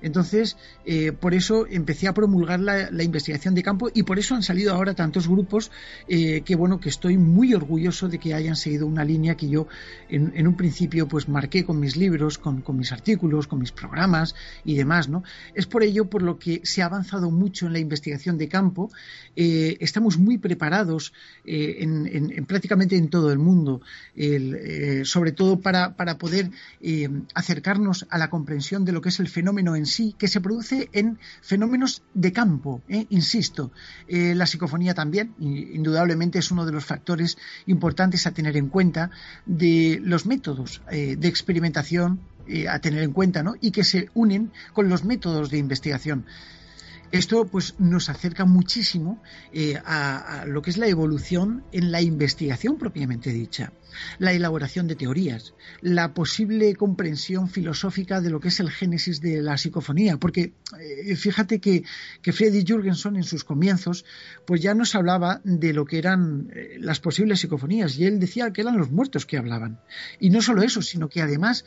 Entonces, 0.01 0.57
eh, 0.85 1.11
por 1.11 1.33
eso 1.33 1.65
empecé 1.67 2.07
a 2.07 2.13
promulgar 2.13 2.59
la, 2.59 3.03
investigación 3.03 3.55
de 3.55 3.63
campo 3.63 3.89
y 3.91 4.03
por 4.03 4.19
eso 4.19 4.35
han 4.35 4.43
salido 4.43 4.73
ahora 4.73 4.93
tantos 4.93 5.27
grupos 5.27 5.71
eh, 6.07 6.41
que, 6.41 6.55
bueno, 6.55 6.79
que 6.79 6.89
estoy 6.89 7.17
muy 7.17 7.55
orgulloso 7.55 8.07
de 8.07 8.19
que 8.19 8.35
hayan 8.35 8.55
seguido 8.55 8.85
una 8.85 9.03
línea 9.03 9.35
que 9.35 9.49
yo 9.49 9.67
en, 10.07 10.47
un 10.47 10.55
principio 10.55 11.07
pues 11.07 11.27
marqué 11.27 11.65
con 11.65 11.79
mis 11.79 11.95
libros, 11.95 12.37
con, 12.37 12.63
mis 12.77 12.91
artículos, 12.91 13.47
con 13.47 13.59
mis 13.59 13.71
programas 13.71 14.35
y 14.63 14.75
demás, 14.75 15.09
¿no? 15.09 15.23
Es 15.55 15.65
por 15.65 15.81
ello 15.81 16.05
por 16.05 16.21
lo 16.21 16.37
que 16.37 16.61
se 16.63 16.83
ha 16.83 16.85
avanzado 16.85 17.31
mucho 17.31 17.65
en 17.65 17.73
la 17.73 17.79
investigación 17.79 18.37
de 18.37 18.47
campo. 18.47 18.91
Estamos 19.35 20.19
muy 20.19 20.37
preparados 20.37 20.86
aplicados 20.87 21.13
en, 21.45 22.45
prácticamente 22.45 22.97
en 22.97 23.09
todo 23.09 23.31
el 23.31 23.39
mundo, 23.39 23.81
sobre 25.03 25.31
todo 25.31 25.59
para, 25.59 26.17
poder 26.17 26.51
acercarnos 27.33 28.05
a 28.09 28.17
la 28.17 28.29
comprensión 28.29 28.85
de 28.85 28.91
lo 28.91 29.01
que 29.01 29.09
es 29.09 29.19
el 29.19 29.27
fenómeno 29.27 29.75
en 29.75 29.85
sí, 29.85 30.15
que 30.17 30.27
se 30.27 30.41
produce 30.41 30.89
en 30.93 31.19
fenómenos 31.41 32.03
de 32.13 32.31
campo, 32.31 32.81
insisto. 33.09 33.71
la 34.07 34.45
psicofonía 34.45 34.93
también, 34.93 35.33
indudablemente, 35.39 36.39
es 36.39 36.51
uno 36.51 36.65
de 36.65 36.71
los 36.71 36.85
factores 36.85 37.37
importantes 37.65 38.25
a 38.27 38.31
tener 38.31 38.57
en 38.57 38.69
cuenta 38.69 39.11
de 39.45 39.99
los 40.03 40.25
métodos 40.25 40.81
de 40.89 41.27
experimentación 41.27 42.19
eh, 42.49 42.69
a 42.69 42.79
tener 42.79 43.03
en 43.03 43.11
cuenta 43.11 43.43
¿no? 43.43 43.55
y 43.59 43.71
que 43.71 43.83
se 43.83 44.09
unen 44.13 44.51
con 44.71 44.87
los 44.87 45.03
métodos 45.03 45.49
de 45.49 45.57
investigación. 45.57 46.25
Esto 47.11 47.45
pues 47.45 47.75
nos 47.79 48.09
acerca 48.09 48.43
muchísimo 48.43 49.23
eh, 49.53 49.79
a, 49.85 50.43
lo 50.45 50.61
que 50.61 50.71
es 50.71 50.77
la 50.77 50.87
evolución 50.87 51.63
en 51.71 51.89
la 51.89 52.01
investigación 52.01 52.77
propiamente 52.77 53.31
dicha, 53.31 53.71
la 54.19 54.33
elaboración 54.33 54.87
de 54.87 54.97
teorías, 54.97 55.53
la 55.79 56.13
posible 56.13 56.75
comprensión 56.75 57.47
filosófica 57.47 58.19
de 58.19 58.29
lo 58.29 58.41
que 58.41 58.49
es 58.49 58.59
el 58.59 58.69
génesis 58.69 59.21
de 59.21 59.41
la 59.41 59.57
psicofonía, 59.57 60.17
porque 60.17 60.53
eh, 60.79 61.15
fíjate 61.15 61.59
que, 61.59 61.83
que 62.21 62.33
Freddy 62.33 62.65
Jürgenson 62.65 63.15
en 63.15 63.23
sus 63.23 63.45
comienzos 63.45 64.03
pues 64.45 64.61
ya 64.61 64.73
nos 64.73 64.93
hablaba 64.93 65.39
de 65.45 65.71
lo 65.71 65.85
que 65.85 65.99
eran 65.99 66.51
eh, 66.53 66.75
las 66.77 66.99
posibles 66.99 67.39
psicofonías 67.39 67.97
y 67.97 68.05
él 68.05 68.19
decía 68.19 68.51
que 68.51 68.61
eran 68.61 68.77
los 68.77 68.91
muertos 68.91 69.25
que 69.25 69.37
hablaban. 69.37 69.79
Y 70.19 70.29
no 70.29 70.41
solo 70.41 70.61
eso, 70.61 70.81
sino 70.81 71.07
que 71.07 71.21
además, 71.21 71.63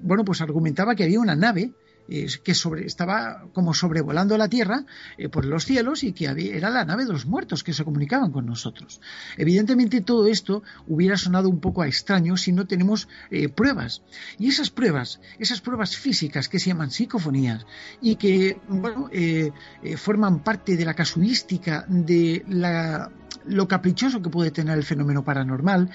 bueno, 0.00 0.24
pues 0.24 0.40
argumentaba 0.40 0.94
que 0.94 1.04
había 1.04 1.20
una 1.20 1.36
nave 1.36 1.72
que 2.06 2.54
sobre, 2.54 2.86
estaba 2.86 3.46
como 3.52 3.74
sobrevolando 3.74 4.36
la 4.36 4.48
Tierra 4.48 4.84
eh, 5.16 5.28
por 5.28 5.44
los 5.44 5.64
cielos 5.64 6.04
y 6.04 6.12
que 6.12 6.26
era 6.26 6.70
la 6.70 6.84
nave 6.84 7.04
de 7.04 7.12
los 7.12 7.26
muertos 7.26 7.64
que 7.64 7.72
se 7.72 7.84
comunicaban 7.84 8.30
con 8.30 8.46
nosotros. 8.46 9.00
Evidentemente 9.36 10.00
todo 10.00 10.26
esto 10.26 10.62
hubiera 10.86 11.16
sonado 11.16 11.48
un 11.48 11.60
poco 11.60 11.84
extraño 11.84 12.36
si 12.36 12.52
no 12.52 12.66
tenemos 12.66 13.08
eh, 13.30 13.48
pruebas. 13.48 14.02
Y 14.38 14.48
esas 14.48 14.70
pruebas, 14.70 15.20
esas 15.38 15.60
pruebas 15.60 15.96
físicas 15.96 16.48
que 16.48 16.58
se 16.58 16.68
llaman 16.70 16.90
psicofonías 16.90 17.66
y 18.00 18.16
que 18.16 18.58
eh, 19.12 19.52
forman 19.96 20.42
parte 20.42 20.76
de 20.76 20.84
la 20.84 20.94
casuística 20.94 21.84
de 21.88 22.44
la 22.48 23.10
lo 23.46 23.68
caprichoso 23.68 24.22
que 24.22 24.30
puede 24.30 24.50
tener 24.50 24.76
el 24.76 24.84
fenómeno 24.84 25.24
paranormal, 25.24 25.90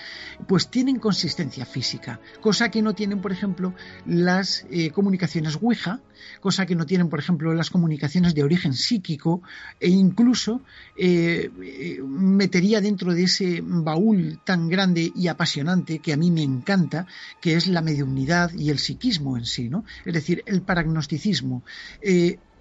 pues 0.48 0.70
tienen 0.70 1.00
consistencia 1.00 1.65
física, 1.65 2.20
cosa 2.41 2.70
que 2.70 2.82
no 2.82 2.94
tienen, 2.94 3.22
por 3.22 3.32
ejemplo, 3.32 3.74
las 4.06 4.65
eh, 4.70 4.91
comunicaciones 4.91 5.58
Ouija, 5.62 6.01
cosa 6.41 6.65
que 6.65 6.75
no 6.75 6.86
tienen, 6.86 7.10
por 7.10 7.20
ejemplo, 7.20 7.53
las 7.53 7.70
comunicaciones 7.70 8.36
de 8.36 8.44
origen 8.44 8.74
psíquico, 8.74 9.41
e 9.79 9.89
incluso 9.89 10.62
eh, 10.98 11.50
eh, 11.62 12.00
metería 12.03 12.82
dentro 12.82 13.13
de 13.13 13.24
ese 13.24 13.62
baúl 13.63 14.39
tan 14.44 14.68
grande 14.68 15.12
y 15.15 15.27
apasionante 15.27 16.00
que 16.00 16.13
a 16.13 16.18
mí 16.18 16.32
me 16.32 16.44
encanta, 16.44 17.08
que 17.41 17.56
es 17.56 17.68
la 17.68 17.82
mediunidad 17.82 18.51
y 18.53 18.70
el 18.70 18.79
psiquismo 18.79 19.38
en 19.38 19.46
sí, 19.46 19.70
¿no? 19.70 19.86
Es 20.06 20.13
decir, 20.13 20.44
el 20.46 20.62
paragnosticismo. 20.62 21.63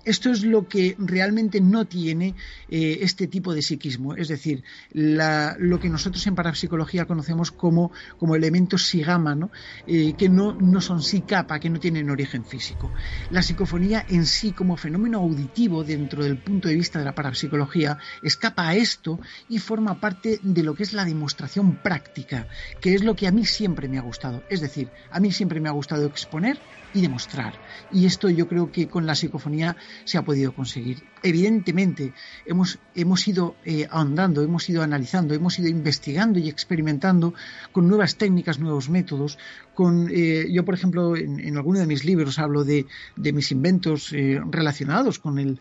Esto 0.09 0.31
es 0.31 0.43
lo 0.43 0.67
que 0.67 0.97
realmente 0.99 1.61
no 1.61 1.85
tiene 1.85 2.35
eh, 2.71 3.01
este 3.03 3.27
tipo 3.27 3.53
de 3.53 3.61
psiquismo, 3.61 4.15
es 4.15 4.29
decir, 4.29 4.65
lo 4.95 5.79
que 5.79 5.91
nosotros 5.91 6.27
en 6.27 6.35
parapsicología 6.35 7.05
conocemos 7.05 7.51
como, 7.51 7.93
como 8.17 8.35
elementos 8.35 8.87
sigama, 8.87 9.35
¿no? 9.35 9.51
Eh, 9.87 10.15
que 10.17 10.31
no, 10.31 10.55
no 10.55 10.81
son 10.81 11.03
capa, 11.27 11.61
que 11.61 11.69
no 11.69 11.79
tienen 11.79 12.09
origen 12.09 12.47
físico. 12.47 12.91
La 13.31 13.43
psicofonía 13.43 14.03
en 14.09 14.25
sí, 14.25 14.53
como 14.53 14.79
fenómeno 14.79 15.19
auditivo 15.19 15.85
dentro 15.85 16.25
del 16.25 16.39
punto 16.39 16.69
de 16.69 16.77
vista 16.77 16.99
de 16.99 17.05
la 17.05 17.15
parapsicología, 17.15 17.99
escapa 18.23 18.67
a 18.67 18.77
esto 18.77 19.21
y 19.51 19.59
forma 19.59 20.01
parte 20.01 20.41
de 20.43 20.63
lo 20.63 20.75
que 20.75 20.85
es 20.85 20.95
la 20.95 21.05
demostración 21.05 21.83
práctica, 21.83 22.49
que 22.81 22.95
es 22.95 23.05
lo 23.05 23.15
que 23.15 23.27
a 23.27 23.31
mí 23.31 23.45
siempre 23.45 23.89
me 23.89 23.99
ha 23.99 24.03
gustado. 24.03 24.43
Es 24.49 24.63
decir, 24.63 24.89
a 25.11 25.21
mí 25.21 25.33
siempre 25.33 25.61
me 25.61 25.69
ha 25.69 25.73
gustado 25.73 26.07
exponer 26.07 26.59
y 26.95 27.01
demostrar. 27.01 27.55
Y 27.93 28.07
esto 28.07 28.31
yo 28.31 28.49
creo 28.49 28.71
que 28.73 28.89
con 28.89 29.07
la 29.07 29.15
psicofonía 29.15 29.77
se 30.05 30.19
ha 30.19 30.23
podido 30.23 30.53
conseguir. 30.55 31.03
Evidentemente, 31.23 32.13
hemos, 32.47 32.79
hemos 32.95 33.27
ido 33.27 33.57
eh, 33.65 33.87
ahondando, 33.91 34.43
hemos 34.43 34.69
ido 34.69 34.83
analizando, 34.83 35.35
hemos 35.35 35.59
ido 35.59 35.69
investigando 35.69 36.39
y 36.39 36.49
experimentando 36.49 37.35
con 37.73 37.89
nuevas 37.89 38.17
técnicas, 38.17 38.59
nuevos 38.59 38.89
métodos. 38.89 39.39
Con, 39.79 40.09
eh, 40.11 40.49
yo, 40.51 40.65
por 40.65 40.75
ejemplo, 40.75 41.17
en, 41.17 41.57
alguno 41.57 41.79
de 41.79 41.87
mis 41.87 42.05
libros 42.05 42.41
hablo 42.41 42.65
de, 42.65 42.85
mis 43.17 43.53
inventos 43.53 44.13
eh, 44.13 44.41
relacionados 44.51 45.21
con 45.21 45.39
el, 45.39 45.61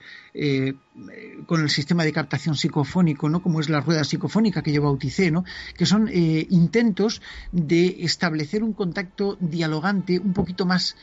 con 1.45 1.61
el 1.61 1.69
sistema 1.69 2.03
de 2.03 2.11
captación 2.11 2.55
psicofónico, 2.55 3.29
¿no? 3.29 3.43
como 3.43 3.59
es 3.59 3.69
la 3.69 3.79
rueda 3.79 4.03
psicofónica 4.03 4.63
que 4.63 4.73
yo 4.73 4.81
bauticé, 4.81 5.29
¿no? 5.29 5.45
que 5.75 5.85
son 5.85 6.09
intentos 6.11 7.21
de 7.51 7.97
establecer 7.99 8.63
un 8.63 8.73
contacto 8.73 9.37
dialogante 9.39 10.17
un 10.17 10.33
poquito 10.33 10.65
más 10.65 10.95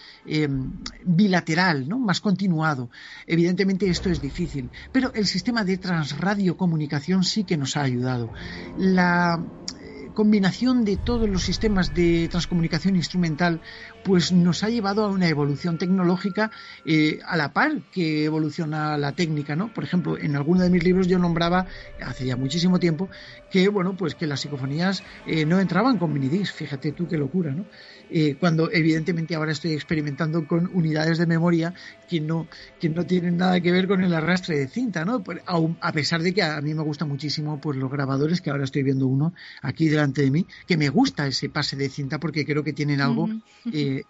bilateral, 1.05 1.88
¿no? 1.88 2.00
más 2.00 2.20
continuado. 2.20 2.90
Evidentemente 3.29 3.88
esto 3.88 4.11
es 4.11 4.20
difícil, 4.20 4.70
pero 4.90 5.12
el 5.14 5.27
sistema 5.27 5.62
de 5.64 5.79
transradiocomunicación 5.79 7.22
sí 7.22 7.44
que 7.44 7.57
nos 7.57 7.77
ha 7.77 7.83
ayudado. 7.83 8.33
La 8.77 9.40
eh, 9.84 9.84
combinación 10.14 10.85
de 10.85 10.96
todos 10.96 11.29
los 11.29 11.42
sistemas 11.44 11.92
de 11.92 12.29
transcomunicación 12.31 12.96
instrumental 12.96 13.61
pues 14.05 14.33
nos 14.33 14.62
ha 14.62 14.69
llevado 14.69 15.05
a 15.05 15.09
una 15.09 15.29
evolución 15.29 15.79
tecnológica 15.79 16.51
eh, 16.85 17.21
a 17.27 17.37
la 17.37 17.53
par 17.53 17.81
que 17.90 18.25
evoluciona 18.25 18.97
la 18.99 19.12
técnica, 19.12 19.57
¿no? 19.57 19.73
Por 19.73 19.85
ejemplo, 19.85 20.19
en 20.19 20.37
alguno 20.37 20.62
de 20.62 20.71
mis 20.71 20.85
libros 20.85 21.09
yo 21.09 21.19
nombraba 21.19 21.67
hace 22.01 22.27
ya 22.27 22.37
muchísimo 22.37 22.79
tiempo 22.79 23.09
que 23.51 23.69
bueno, 23.69 23.97
pues 23.97 24.14
que 24.14 24.27
las 24.27 24.40
psicofonías 24.40 25.03
eh, 25.27 25.47
no 25.47 25.59
entraban 25.59 25.99
con 25.99 26.12
minidis, 26.12 26.53
fíjate 26.53 26.93
tú 26.93 27.09
qué 27.09 27.17
locura, 27.17 27.53
¿no? 27.53 27.64
Eh, 28.11 28.37
cuando 28.38 28.71
evidentemente 28.71 29.35
ahora 29.35 29.53
estoy 29.53 29.73
experimentando 29.73 30.47
con 30.47 30.71
unidades 30.75 31.19
de 31.19 31.27
memoria 31.27 31.73
que 32.09 32.21
no, 32.21 32.47
que 32.79 32.88
no 32.88 33.07
tienen 33.07 33.38
nada 33.38 33.61
que 33.61 33.73
ver 33.73 33.88
con 33.88 34.03
el 34.05 34.12
arrastre 34.12 34.59
de 34.59 34.69
cinta, 34.69 35.05
¿no? 35.05 35.23
Pues, 35.23 35.40
a, 35.47 35.93
pesar 35.93 36.23
de 36.23 36.35
que 36.35 36.43
a 36.43 36.61
mí 36.61 36.75
me 36.75 36.83
gusta 36.83 37.07
muchísimo 37.07 37.61
pues 37.61 37.79
los 37.79 37.90
grabadores, 37.90 38.40
que 38.40 38.51
ahora 38.51 38.64
estoy 38.64 38.83
viendo 38.83 39.07
uno 39.07 39.33
aquí 39.62 39.88
delante 39.88 40.23
de 40.23 40.31
mí, 40.31 40.47
que 40.67 40.77
me 40.77 40.90
gusta 40.90 41.27
ese 41.27 41.49
pase 41.49 41.77
de 41.77 41.88
cinta 41.88 42.19
porque 42.19 42.45
creo 42.45 42.62
que 42.62 42.73
tienen 42.73 43.01
algo 43.01 43.29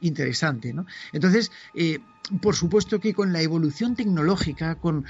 interesante. 0.00 0.72
¿no? 0.72 0.86
Entonces, 1.12 1.50
eh, 1.74 1.98
por 2.40 2.56
supuesto 2.56 3.00
que 3.00 3.12
con 3.12 3.32
la 3.32 3.42
evolución 3.42 3.96
tecnológica, 3.96 4.76
con, 4.76 5.04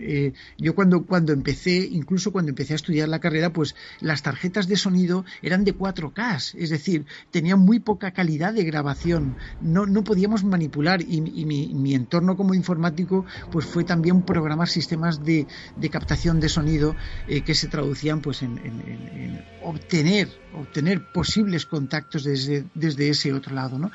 eh, 0.00 0.34
yo 0.56 0.74
cuando, 0.74 1.04
cuando 1.04 1.32
empecé, 1.32 1.88
incluso 1.90 2.30
cuando 2.30 2.50
empecé 2.50 2.74
a 2.74 2.76
estudiar 2.76 3.08
la 3.08 3.18
carrera, 3.18 3.52
pues 3.52 3.74
las 4.00 4.22
tarjetas 4.22 4.68
de 4.68 4.76
sonido 4.76 5.24
eran 5.42 5.64
de 5.64 5.76
4K, 5.76 6.54
es 6.56 6.70
decir, 6.70 7.06
tenían 7.32 7.58
muy 7.58 7.80
poca 7.80 8.12
calidad 8.12 8.54
de 8.54 8.62
grabación, 8.62 9.36
no, 9.60 9.86
no 9.86 10.04
podíamos 10.04 10.44
manipular 10.44 11.02
y, 11.02 11.20
mi, 11.20 11.94
entorno 11.94 12.36
como 12.36 12.54
informático 12.54 13.24
pues 13.50 13.66
fue 13.66 13.84
también 13.84 14.22
programar 14.22 14.68
sistemas 14.68 15.24
de, 15.24 15.46
captación 15.90 16.40
de 16.40 16.48
sonido 16.48 16.96
eh, 17.28 17.42
que 17.42 17.54
se 17.54 17.68
traducían 17.68 18.20
pues 18.20 18.42
en, 18.42 19.44
obtener, 19.62 20.28
obtener 20.52 21.12
posibles 21.12 21.66
contactos 21.66 22.24
desde, 22.24 22.64
desde 22.74 23.10
ese 23.10 23.32
otro 23.32 23.54
lado, 23.54 23.78
¿no? 23.78 23.90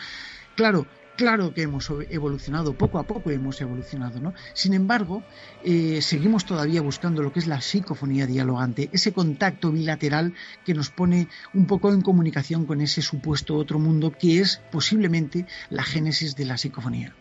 Claro, 0.56 0.88
claro 1.20 1.54
que 1.54 1.64
hemos 1.64 1.92
evolucionado, 2.10 2.74
poco 2.74 2.98
a 2.98 3.04
poco 3.04 3.30
hemos 3.30 3.60
evolucionado, 3.60 4.22
¿no? 4.22 4.34
Sin 4.54 4.74
embargo, 4.74 5.22
eh, 5.66 6.02
seguimos 6.02 6.46
todavía 6.46 6.82
buscando 6.82 7.22
lo 7.22 7.34
que 7.34 7.40
es 7.40 7.48
la 7.48 7.60
psicofonía 7.60 8.26
dialogante, 8.26 8.90
ese 8.94 9.12
contacto 9.12 9.70
bilateral 9.70 10.34
que 10.64 10.74
nos 10.74 10.90
pone 10.90 11.28
un 11.54 11.66
poco 11.66 11.92
en 11.92 12.02
comunicación 12.02 12.66
con 12.66 12.80
ese 12.80 13.02
supuesto 13.02 13.58
otro 13.58 13.80
mundo 13.80 14.14
que 14.18 14.40
es 14.40 14.62
posiblemente 14.72 15.46
la 15.70 15.84
génesis 15.84 16.38
de 16.38 16.46
la 16.46 16.56
psicofonía. 16.56 17.14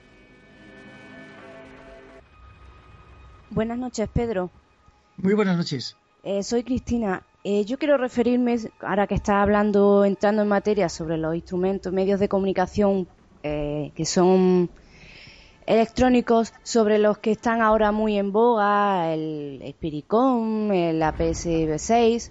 Buenas 3.50 3.78
noches, 3.78 4.08
Pedro. 4.12 4.52
Muy 5.16 5.34
buenas 5.34 5.56
noches. 5.56 5.96
Eh, 6.22 6.44
soy 6.44 6.62
Cristina. 6.62 7.24
Eh, 7.42 7.64
yo 7.64 7.78
quiero 7.78 7.96
referirme, 7.96 8.58
ahora 8.78 9.08
que 9.08 9.16
está 9.16 9.42
hablando, 9.42 10.04
entrando 10.04 10.42
en 10.42 10.48
materia 10.48 10.88
sobre 10.88 11.16
los 11.16 11.34
instrumentos, 11.34 11.92
medios 11.92 12.20
de 12.20 12.28
comunicación 12.28 13.08
eh, 13.48 13.92
que 13.94 14.04
son 14.04 14.70
electrónicos 15.66 16.52
sobre 16.62 16.98
los 16.98 17.18
que 17.18 17.32
están 17.32 17.62
ahora 17.62 17.92
muy 17.92 18.18
en 18.18 18.32
boga, 18.32 19.12
el 19.12 19.62
Spiricom, 19.70 20.68
la 20.68 21.16
PSB6 21.16 22.30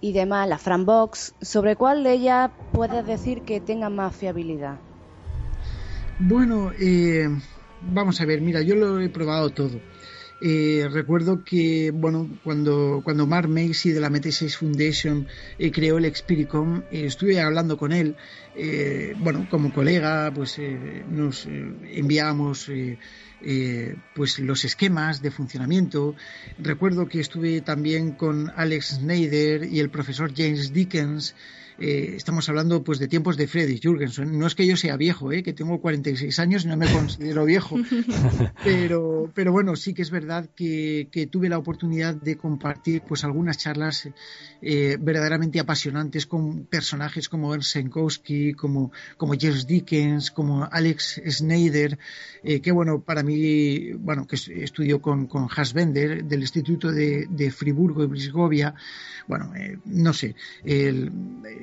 y 0.00 0.12
demás, 0.12 0.48
la 0.48 0.58
Frambox, 0.58 1.34
¿sobre 1.40 1.76
cuál 1.76 2.04
de 2.04 2.12
ellas 2.12 2.50
puedes 2.72 3.06
decir 3.06 3.42
que 3.42 3.60
tenga 3.60 3.88
más 3.88 4.14
fiabilidad? 4.14 4.78
Bueno, 6.18 6.72
eh, 6.80 7.28
vamos 7.80 8.20
a 8.20 8.24
ver, 8.24 8.40
mira, 8.40 8.62
yo 8.62 8.74
lo 8.74 9.00
he 9.00 9.08
probado 9.08 9.50
todo. 9.50 9.80
Eh, 10.44 10.88
recuerdo 10.90 11.44
que, 11.44 11.92
bueno, 11.92 12.28
cuando, 12.42 13.00
cuando 13.04 13.26
Mark 13.28 13.48
Macy 13.48 13.92
de 13.92 14.00
la 14.00 14.10
MT6 14.10 14.56
Foundation 14.56 15.28
eh, 15.58 15.70
creó 15.70 15.98
el 15.98 16.04
Expiricom, 16.04 16.82
eh, 16.90 17.06
estuve 17.06 17.40
hablando 17.40 17.76
con 17.76 17.92
él, 17.92 18.16
bueno, 19.18 19.46
como 19.48 19.72
colega, 19.72 20.30
pues 20.34 20.60
nos 21.08 21.46
enviamos 21.46 22.68
eh, 23.44 23.96
pues 24.14 24.38
los 24.38 24.64
esquemas 24.64 25.20
de 25.20 25.32
funcionamiento. 25.32 26.14
Recuerdo 26.58 27.08
que 27.08 27.18
estuve 27.18 27.60
también 27.60 28.12
con 28.12 28.52
Alex 28.54 28.98
Snyder 29.00 29.64
y 29.64 29.80
el 29.80 29.90
profesor 29.90 30.32
James 30.36 30.72
Dickens 30.72 31.34
eh, 31.78 32.14
estamos 32.16 32.48
hablando 32.48 32.82
pues 32.82 32.98
de 32.98 33.08
tiempos 33.08 33.36
de 33.36 33.46
Freddy 33.46 33.80
Jurgensen. 33.82 34.38
No 34.38 34.46
es 34.46 34.54
que 34.54 34.66
yo 34.66 34.76
sea 34.76 34.96
viejo, 34.96 35.32
¿eh? 35.32 35.42
que 35.42 35.52
tengo 35.52 35.80
46 35.80 36.38
años 36.38 36.64
y 36.64 36.68
no 36.68 36.76
me 36.76 36.90
considero 36.92 37.44
viejo, 37.44 37.76
pero, 38.64 39.30
pero 39.34 39.52
bueno, 39.52 39.76
sí 39.76 39.94
que 39.94 40.02
es 40.02 40.10
verdad 40.10 40.48
que, 40.54 41.08
tuve 41.30 41.48
la 41.48 41.58
oportunidad 41.58 42.14
de 42.14 42.36
compartir 42.36 43.02
pues 43.06 43.24
algunas 43.24 43.56
charlas 43.56 44.08
eh, 44.60 44.96
verdaderamente 45.00 45.60
apasionantes 45.60 46.26
con 46.26 46.66
personajes 46.66 47.28
como 47.28 47.54
Ernst 47.54 47.72
Senkowski, 47.72 48.54
como, 48.54 48.92
como 49.16 49.34
James 49.38 49.66
Dickens, 49.66 50.30
como 50.30 50.68
Alex 50.70 51.22
Snyder, 51.28 51.98
que 52.42 52.72
bueno, 52.72 53.00
para 53.00 53.22
mí, 53.22 53.92
bueno, 53.92 54.26
que 54.26 54.36
estudió 54.36 55.00
con, 55.00 55.26
con 55.26 55.48
Bender 55.74 56.24
del 56.24 56.40
Instituto 56.40 56.90
de, 56.90 57.26
de 57.30 57.50
Friburgo 57.52 58.02
y 58.02 58.06
Brisgovia, 58.06 58.74
bueno, 59.28 59.52
no 59.84 60.12
sé, 60.12 60.34
el, 60.64 61.10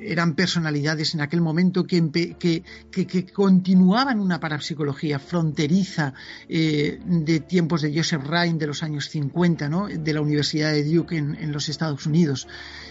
eran 0.02 0.34
personalidades 0.34 1.14
en 1.14 1.20
aquel 1.20 1.40
momento 1.40 1.86
que, 1.86 2.34
que, 2.38 3.26
continuaban 3.32 4.20
una 4.20 4.40
parapsicología 4.40 5.18
fronteriza 5.18 6.14
eh, 6.48 6.98
de 7.04 7.40
tiempos 7.40 7.82
de 7.82 7.94
Joseph 7.94 8.24
Ryan 8.26 8.58
de 8.58 8.66
los 8.66 8.82
años 8.82 9.08
50, 9.08 9.68
¿no? 9.68 9.88
de 9.88 10.12
la 10.12 10.20
Universidad 10.20 10.72
de 10.72 10.84
Duke 10.84 11.16
en, 11.16 11.52
los 11.52 11.68
Estados 11.68 12.06
Unidos. 12.06 12.46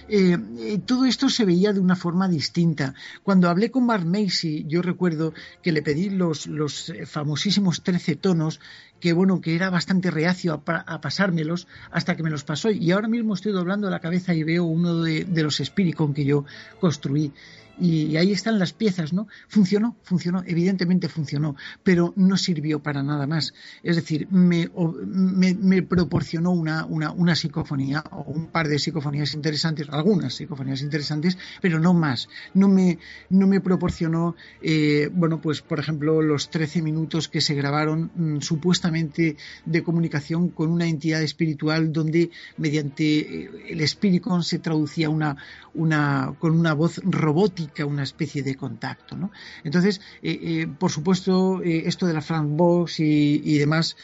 Eh, 0.08 0.38
eh, 0.60 0.80
todo 0.86 1.06
esto 1.06 1.30
se 1.30 1.46
veía 1.46 1.74
de 1.74 1.80
una 1.80 1.96
forma 1.96 2.28
distinta. 2.28 2.94
Cuando 3.24 3.50
hablé 3.50 3.72
con 3.72 3.86
Mark 3.86 4.06
Macy, 4.06 4.66
yo 4.68 4.82
recuerdo 4.82 5.34
que 5.62 5.72
le 5.72 5.82
pedí 5.82 6.10
los, 6.10 6.48
los 6.48 6.92
famosísimos 7.06 7.84
13 7.84 8.16
tonos 8.16 8.60
que 9.00 9.14
bueno, 9.14 9.42
que 9.42 9.56
era 9.56 9.70
bastante 9.70 10.12
reacio 10.12 10.62
a, 10.66 11.02
pasármelos 11.02 11.68
hasta 11.92 12.16
que 12.16 12.24
me 12.24 12.30
los 12.30 12.44
pasó. 12.44 12.70
Y 12.72 12.92
ahora 12.92 13.08
mismo 13.08 13.34
estoy 13.34 13.52
doblando 13.52 13.90
la 13.90 14.00
cabeza 14.00 14.34
y 14.34 14.44
veo 14.44 14.64
uno 14.66 15.02
de, 15.02 15.26
los 15.44 15.58
Spiricon 15.58 16.14
que 16.14 16.26
yo 16.26 16.46
construí 16.80 17.32
y 17.80 18.18
ahí 18.18 18.32
están 18.32 18.60
las 18.60 18.74
piezas, 18.74 19.14
¿no? 19.14 19.28
Funcionó, 19.48 19.96
funcionó, 20.04 20.44
evidentemente 20.46 21.10
funcionó, 21.10 21.56
pero 21.84 22.14
no 22.16 22.38
sirvió 22.38 22.80
para 22.82 23.04
nada 23.04 23.28
más. 23.28 23.54
Es 23.84 23.96
decir, 23.96 24.28
me, 24.32 24.70
me, 25.08 25.82
proporcionó 25.84 26.52
una, 26.52 26.86
una, 26.86 27.12
una, 27.12 27.36
psicofonía 27.36 28.04
o 28.12 28.32
un 28.32 28.48
par 28.48 28.68
de 28.68 28.80
psicofonías 28.80 29.34
interesantes, 29.34 29.88
algunas 29.90 30.34
psicofonías 30.36 30.82
interesantes, 30.82 31.38
pero 31.62 31.80
no 31.80 31.94
más. 31.94 32.30
No 32.54 32.68
me, 32.68 33.00
no 33.30 33.48
me 33.48 33.62
proporcionó, 33.62 34.36
eh, 34.62 35.10
bueno, 35.14 35.42
pues 35.42 35.62
por 35.62 35.80
ejemplo, 35.80 36.22
los 36.22 36.50
13 36.50 36.82
minutos 36.82 37.30
que 37.30 37.42
se 37.42 37.56
grabaron 37.56 38.12
mm, 38.16 38.42
supuestamente 38.42 39.38
de 39.66 39.84
comunicación 39.84 40.50
con 40.50 40.70
una 40.70 40.88
entidad 40.88 41.22
espiritual 41.22 41.94
donde 41.94 42.32
mediante 42.58 43.20
eh, 43.20 43.50
el 43.70 43.82
espíritu 43.82 44.42
se 44.44 44.60
traducía 44.60 45.10
una, 45.10 45.38
una, 45.74 46.36
con 46.40 46.58
una 46.58 46.74
voz 46.74 47.00
robótica 47.04 47.69
una 47.86 48.04
especie 48.04 48.44
de 48.44 48.56
contacto. 48.56 49.16
¿no? 49.16 49.32
Entonces, 49.64 50.02
eh, 50.22 50.40
eh, 50.42 50.68
por 50.68 50.92
supuesto, 50.92 51.62
eh, 51.64 51.84
esto 51.86 52.06
de 52.06 52.14
la 52.14 52.22
Frank 52.22 52.48
Box 52.50 53.00
y, 53.00 53.58
demás, 53.58 53.98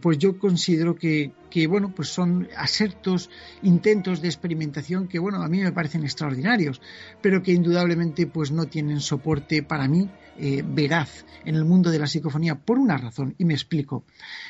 pues 0.00 0.18
yo 0.18 0.38
considero 0.38 0.96
que, 0.96 1.32
que, 1.56 1.66
bueno, 1.66 1.90
pues 1.96 2.10
son 2.10 2.50
asertos, 2.54 3.30
intentos 3.62 4.20
de 4.20 4.28
experimentación 4.28 5.08
que, 5.08 5.18
bueno, 5.18 5.42
a 5.42 5.48
mí 5.48 5.62
me 5.62 5.72
parecen 5.72 6.04
extraordinarios, 6.04 6.82
pero 7.22 7.42
que 7.42 7.52
indudablemente 7.52 8.26
pues 8.26 8.50
no 8.50 8.66
tienen 8.66 9.00
soporte 9.00 9.62
para 9.62 9.88
mí 9.88 10.10
veraz 10.38 11.24
en 11.46 11.54
el 11.54 11.64
mundo 11.64 11.90
de 11.90 11.98
la 11.98 12.06
psicofonía 12.06 12.56
por 12.56 12.78
una 12.78 12.98
razón, 12.98 13.34
y 13.38 13.44
me 13.44 13.54
explico. 13.54 14.04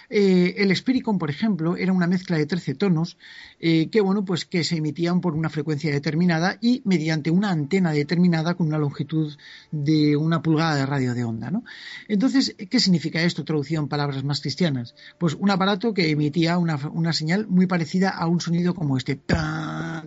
Eh, 0.09 0.55
el 0.59 0.75
Spiricon, 0.75 1.19
por 1.19 1.31
ejemplo, 1.31 1.77
era 1.77 1.93
una 1.93 2.07
mezcla 2.07 2.37
de 2.37 2.47
13 2.47 2.75
tonos 2.75 3.19
eh, 3.61 3.89
que, 3.91 4.01
bueno, 4.01 4.25
pues 4.25 4.45
que 4.45 4.65
se 4.65 4.77
emitían 4.77 5.21
por 5.21 5.35
una 5.35 5.49
frecuencia 5.49 5.93
determinada 5.93 6.59
y 6.61 6.83
mediante 6.85 7.31
una 7.31 7.51
antena 7.51 7.93
determinada 7.93 8.55
con 8.55 8.69
una 8.69 8.79
longitud 8.79 9.37
de 9.71 10.17
una 10.17 10.43
pulgada 10.43 10.77
de 10.77 10.87
radio 10.87 11.15
de 11.15 11.25
onda. 11.25 11.51
¿no? 11.51 11.65
Entonces, 12.09 12.55
¿qué 12.71 12.81
significa 12.81 13.23
esto 13.23 13.45
traducido 13.45 13.83
en 13.83 13.89
palabras 13.89 14.25
más 14.25 14.41
cristianas? 14.41 14.95
Pues 15.19 15.35
un 15.35 15.51
aparato 15.51 15.93
que 15.93 16.11
emitía 16.11 16.59
una, 16.59 16.79
señal 17.13 17.47
muy 17.47 17.67
parecida 17.67 18.11
a 18.11 18.27
un 18.27 18.41
sonido 18.41 18.75
como 18.75 18.97
este, 18.97 19.21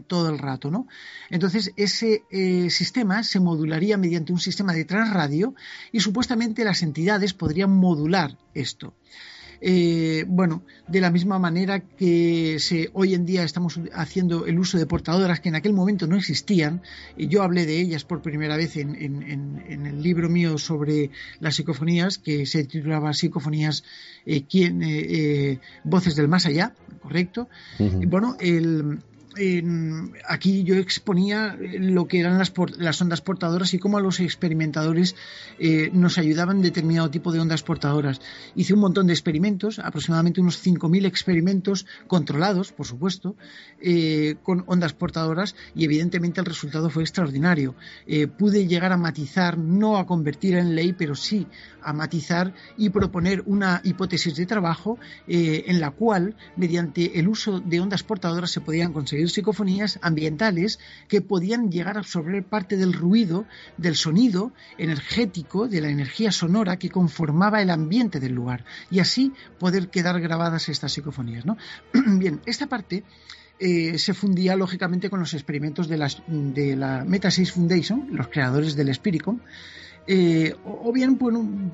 todo 0.08 0.30
el 0.30 0.40
rato. 0.40 0.72
¿no? 0.72 0.88
Entonces, 1.30 1.72
ese 1.76 2.24
eh, 2.32 2.70
sistema 2.70 3.24
se 3.24 3.40
modularía 3.40 3.98
mediante 3.98 4.34
un 4.34 4.40
sistema 4.40 4.74
de 4.74 4.86
transradio 4.86 5.56
y 5.92 6.00
supuestamente 6.00 6.64
las 6.64 6.84
entidades 6.84 7.34
podrían 7.34 7.72
modular 7.72 8.38
esto. 8.54 8.94
Eh, 9.62 10.24
bueno, 10.28 10.64
de 10.88 11.02
la 11.02 11.12
misma 11.12 11.38
manera 11.38 11.82
que 11.82 12.58
se, 12.60 12.90
hoy 12.94 13.14
en 13.14 13.26
día 13.26 13.44
estamos 13.44 13.80
haciendo 13.94 14.46
el 14.46 14.58
uso 14.58 14.78
de 14.78 14.86
portadoras 14.86 15.42
que 15.42 15.50
en 15.50 15.56
aquel 15.56 15.74
momento 15.74 16.08
no 16.08 16.16
existían, 16.16 16.82
y 17.18 17.28
yo 17.28 17.44
hablé 17.44 17.66
de 17.66 17.80
ellas 17.80 18.06
por 18.06 18.22
primera 18.22 18.56
vez 18.56 18.78
en, 18.78 18.96
el 19.70 20.02
libro 20.02 20.30
mío 20.30 20.58
sobre 20.58 21.12
las 21.40 21.56
psicofonías, 21.56 22.18
que 22.18 22.46
se 22.46 22.64
titulaba 22.64 23.14
Psicofonías, 23.14 23.84
eh, 24.26 24.46
eh, 24.52 25.60
Voces 25.84 26.16
del 26.16 26.28
Más 26.28 26.46
Allá, 26.46 26.74
¿correcto? 27.02 27.50
Bueno, 28.08 28.38
el, 28.40 29.00
aquí 30.28 30.64
yo 30.64 30.76
exponía 30.76 31.58
lo 31.60 32.08
que 32.08 32.20
eran 32.20 32.38
las, 32.38 32.52
las 32.78 33.02
ondas 33.02 33.22
portadoras 33.22 33.74
y 33.74 33.80
cómo 33.80 34.00
los 34.00 34.20
experimentadores 34.20 35.16
eh, 35.60 35.90
nos 35.94 36.18
ayudaban 36.18 36.62
determinado 36.62 37.10
tipo 37.10 37.32
de 37.32 37.40
ondas 37.40 37.64
portadoras. 37.64 38.22
Hice 38.56 38.74
un 38.74 38.82
montón 38.82 39.08
de 39.08 39.14
experimentos, 39.14 39.80
aproximadamente 39.80 40.42
unos 40.42 40.66
5.000 40.66 41.06
experimentos 41.06 41.86
controlados, 42.08 42.72
por 42.72 42.86
supuesto, 42.86 43.36
eh, 43.82 44.36
con 44.44 44.64
ondas 44.68 44.94
portadoras 44.94 45.56
y 45.76 45.86
evidentemente 45.86 46.40
el 46.40 46.46
resultado 46.46 46.90
fue 46.90 47.04
extraordinario. 47.04 47.76
Eh, 48.08 48.28
pude 48.28 48.68
llegar 48.68 48.92
a 48.92 48.98
matizar, 48.98 49.58
no 49.58 49.98
a 49.98 50.06
convertir 50.06 50.56
en 50.56 50.76
ley, 50.76 50.94
pero 50.94 51.16
sí 51.16 51.48
a 51.82 51.94
matizar 51.94 52.54
y 52.78 52.90
proponer 52.90 53.44
una 53.46 53.82
hipótesis 53.86 54.36
de 54.36 54.46
trabajo 54.46 54.98
en 55.28 55.80
la 55.80 55.92
cual, 55.92 56.36
mediante 56.58 57.20
el 57.20 57.30
uso 57.30 57.62
de 57.62 57.80
ondas 57.80 58.04
portadoras, 58.04 58.52
se 58.52 58.60
podían 58.60 58.92
conseguir 58.92 59.29
psicofonías 59.34 60.00
ambientales 60.02 60.80
que 61.08 61.22
podían 61.22 61.72
llegar 61.72 61.98
a 61.98 62.02
absorber 62.02 62.44
parte 62.44 62.78
del 62.78 62.94
ruido, 62.94 63.46
del 63.78 63.96
sonido 63.96 64.52
energético, 64.78 65.68
de 65.68 65.82
la 65.82 65.90
energía 65.90 66.32
sonora 66.32 66.78
que 66.78 66.90
conformaba 66.90 67.62
el 67.62 67.70
ambiente 67.70 68.20
del 68.20 68.34
lugar 68.34 68.66
y 68.92 69.00
así 69.00 69.34
poder 69.60 69.90
quedar 69.90 70.20
grabadas 70.20 70.70
estas 70.70 70.94
psicofonías. 70.94 71.46
¿no? 71.46 71.58
Bien, 71.94 72.42
esta 72.46 72.68
parte 72.68 73.04
eh, 73.60 73.98
se 73.98 74.14
fundía 74.14 74.56
lógicamente 74.56 75.10
con 75.10 75.20
los 75.20 75.34
experimentos 75.34 75.88
de, 75.90 75.98
las, 75.98 76.22
de 76.28 76.78
la 76.78 77.04
Meta 77.06 77.30
6 77.30 77.52
Foundation, 77.52 78.08
los 78.14 78.30
creadores 78.30 78.76
del 78.76 78.94
Spiricom, 78.94 79.40
eh, 80.08 80.56
o 80.66 80.92
bien 80.92 81.18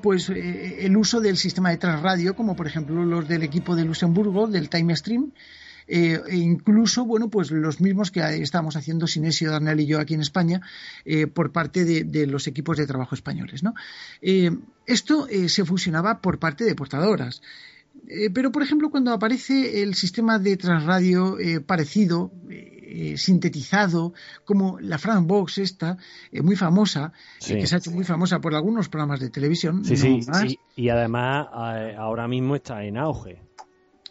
pues 0.02 0.28
eh, 0.28 0.84
el 0.84 0.96
uso 0.96 1.20
del 1.20 1.36
sistema 1.36 1.70
de 1.70 1.78
transradio, 1.78 2.34
como 2.34 2.54
por 2.54 2.66
ejemplo 2.66 3.04
los 3.04 3.26
del 3.28 3.42
equipo 3.44 3.76
de 3.76 3.84
Luxemburgo, 3.84 4.46
del 4.46 4.68
Time 4.68 4.94
Stream, 4.94 5.32
eh, 5.86 6.20
e 6.28 6.36
incluso, 6.36 7.04
bueno, 7.04 7.28
pues 7.30 7.50
los 7.50 7.80
mismos 7.80 8.10
que 8.10 8.20
estamos 8.42 8.76
haciendo 8.76 9.06
Sinesio, 9.06 9.50
Darnell 9.50 9.80
y 9.80 9.86
yo 9.86 10.00
aquí 10.00 10.14
en 10.14 10.20
España 10.20 10.60
eh, 11.04 11.26
por 11.26 11.52
parte 11.52 11.84
de, 11.84 12.26
los 12.26 12.46
equipos 12.46 12.76
de 12.76 12.86
trabajo 12.86 13.14
españoles, 13.14 13.62
¿no? 13.62 13.74
Eh, 14.20 14.50
esto 14.86 15.26
se 15.48 15.64
fusionaba 15.64 16.20
por 16.20 16.38
parte 16.38 16.64
de 16.64 16.74
portadoras. 16.74 17.42
pero, 18.34 18.52
por 18.52 18.62
ejemplo, 18.62 18.90
cuando 18.90 19.12
aparece 19.12 19.82
el 19.82 19.94
sistema 19.94 20.38
de 20.38 20.56
transradio 20.56 21.36
parecido, 21.66 22.30
sintetizado, 23.16 24.14
como 24.44 24.78
la 24.80 24.98
Fran 24.98 25.26
Box 25.26 25.58
esta, 25.58 25.98
muy 26.32 26.56
famosa, 26.56 27.12
que 27.44 27.66
se 27.66 27.74
ha 27.74 27.78
hecho 27.78 27.90
muy 27.90 28.04
famosa 28.04 28.40
por 28.40 28.54
algunos 28.54 28.88
programas 28.88 29.20
de 29.20 29.30
televisión. 29.30 29.84
Sí, 29.84 29.96
sí, 29.96 30.20
sí, 30.22 30.58
y 30.76 30.88
además 30.88 31.48
ahora 31.98 32.28
mismo 32.28 32.54
está 32.56 32.84
en 32.84 32.96
auge. 32.96 33.45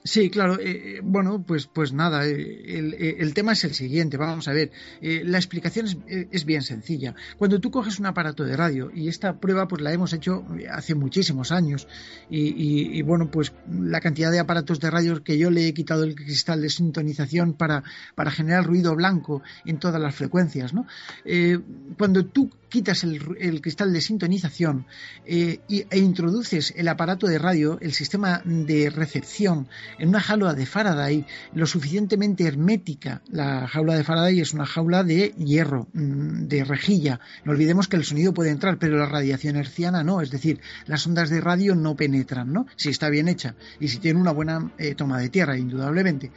Sí, 0.05 0.29
claro. 0.29 0.59
Eh, 0.59 0.97
eh, 0.97 1.01
bueno, 1.03 1.41
pues, 1.41 1.65
pues 1.65 1.91
nada, 1.91 2.27
eh, 2.27 3.15
el, 3.19 3.33
tema 3.33 3.53
es 3.53 3.63
el 3.63 3.73
siguiente. 3.73 4.17
Vamos 4.17 4.47
a 4.47 4.53
ver, 4.53 4.71
la 5.01 5.39
explicación 5.39 5.87
es, 6.07 6.45
bien 6.45 6.61
sencilla. 6.61 7.15
Cuando 7.39 7.59
tú 7.59 7.71
coges 7.71 7.97
un 7.97 8.05
aparato 8.05 8.43
de 8.43 8.55
radio, 8.55 8.91
y 8.93 9.07
esta 9.07 9.39
prueba 9.39 9.67
pues 9.67 9.81
la 9.81 9.91
hemos 9.91 10.13
hecho 10.13 10.45
hace 10.71 10.93
muchísimos 10.93 11.51
años, 11.51 11.87
y, 12.29 13.01
bueno, 13.01 13.31
pues 13.31 13.51
la 13.67 13.99
cantidad 13.99 14.31
de 14.31 14.37
aparatos 14.37 14.79
de 14.79 14.91
radio 14.91 15.23
que 15.23 15.39
yo 15.39 15.49
le 15.49 15.67
he 15.67 15.73
quitado 15.73 16.03
el 16.03 16.13
cristal 16.13 16.61
de 16.61 16.69
sintonización 16.69 17.53
para, 17.53 17.83
para 18.13 18.29
generar 18.29 18.63
ruido 18.63 18.95
blanco 18.95 19.41
en 19.65 19.79
todas 19.79 19.99
las 19.99 20.13
frecuencias, 20.13 20.73
¿no? 20.73 20.85
cuando 21.97 22.25
tú 22.25 22.51
quitas 22.69 23.03
el, 23.03 23.61
cristal 23.61 23.91
de 23.93 24.01
sintonización 24.01 24.85
e 25.25 25.59
introduces 25.93 26.73
el 26.75 26.87
aparato 26.89 27.25
de 27.25 27.39
radio, 27.39 27.79
el 27.81 27.93
sistema 27.93 28.41
de 28.45 28.89
recepción, 28.89 29.67
en 29.99 30.09
una 30.09 30.19
jaula 30.19 30.53
de 30.53 30.65
Faraday 30.65 31.25
lo 31.53 31.65
suficientemente 31.65 32.45
hermética. 32.45 33.21
La 33.29 33.67
jaula 33.67 33.95
de 33.95 34.03
Faraday 34.03 34.39
es 34.39 34.53
una 34.53 34.65
jaula 34.65 35.03
de 35.03 35.33
hierro, 35.37 35.87
mm, 35.93 36.47
de 36.47 36.63
rejilla. 36.63 37.19
No 37.43 37.51
olvidemos 37.51 37.87
que 37.87 37.97
el 37.97 38.05
sonido 38.05 38.33
puede 38.33 38.51
entrar, 38.51 38.77
pero 38.77 38.97
la 38.97 39.05
radiación 39.05 39.55
herciana 39.55 40.03
no. 40.03 40.21
Es 40.21 40.31
decir, 40.31 40.59
las 40.85 41.05
ondas 41.07 41.29
de 41.29 41.41
radio 41.41 41.75
no 41.75 41.95
penetran, 41.95 42.51
¿no? 42.51 42.67
Si 42.75 42.89
está 42.89 43.09
bien 43.09 43.27
hecha 43.27 43.55
y 43.79 43.87
si 43.87 43.99
tiene 43.99 44.19
una 44.19 44.31
buena 44.31 44.71
eh, 44.77 44.95
toma 44.95 45.19
de 45.19 45.29
tierra, 45.29 45.57
indudablemente. 45.57 46.29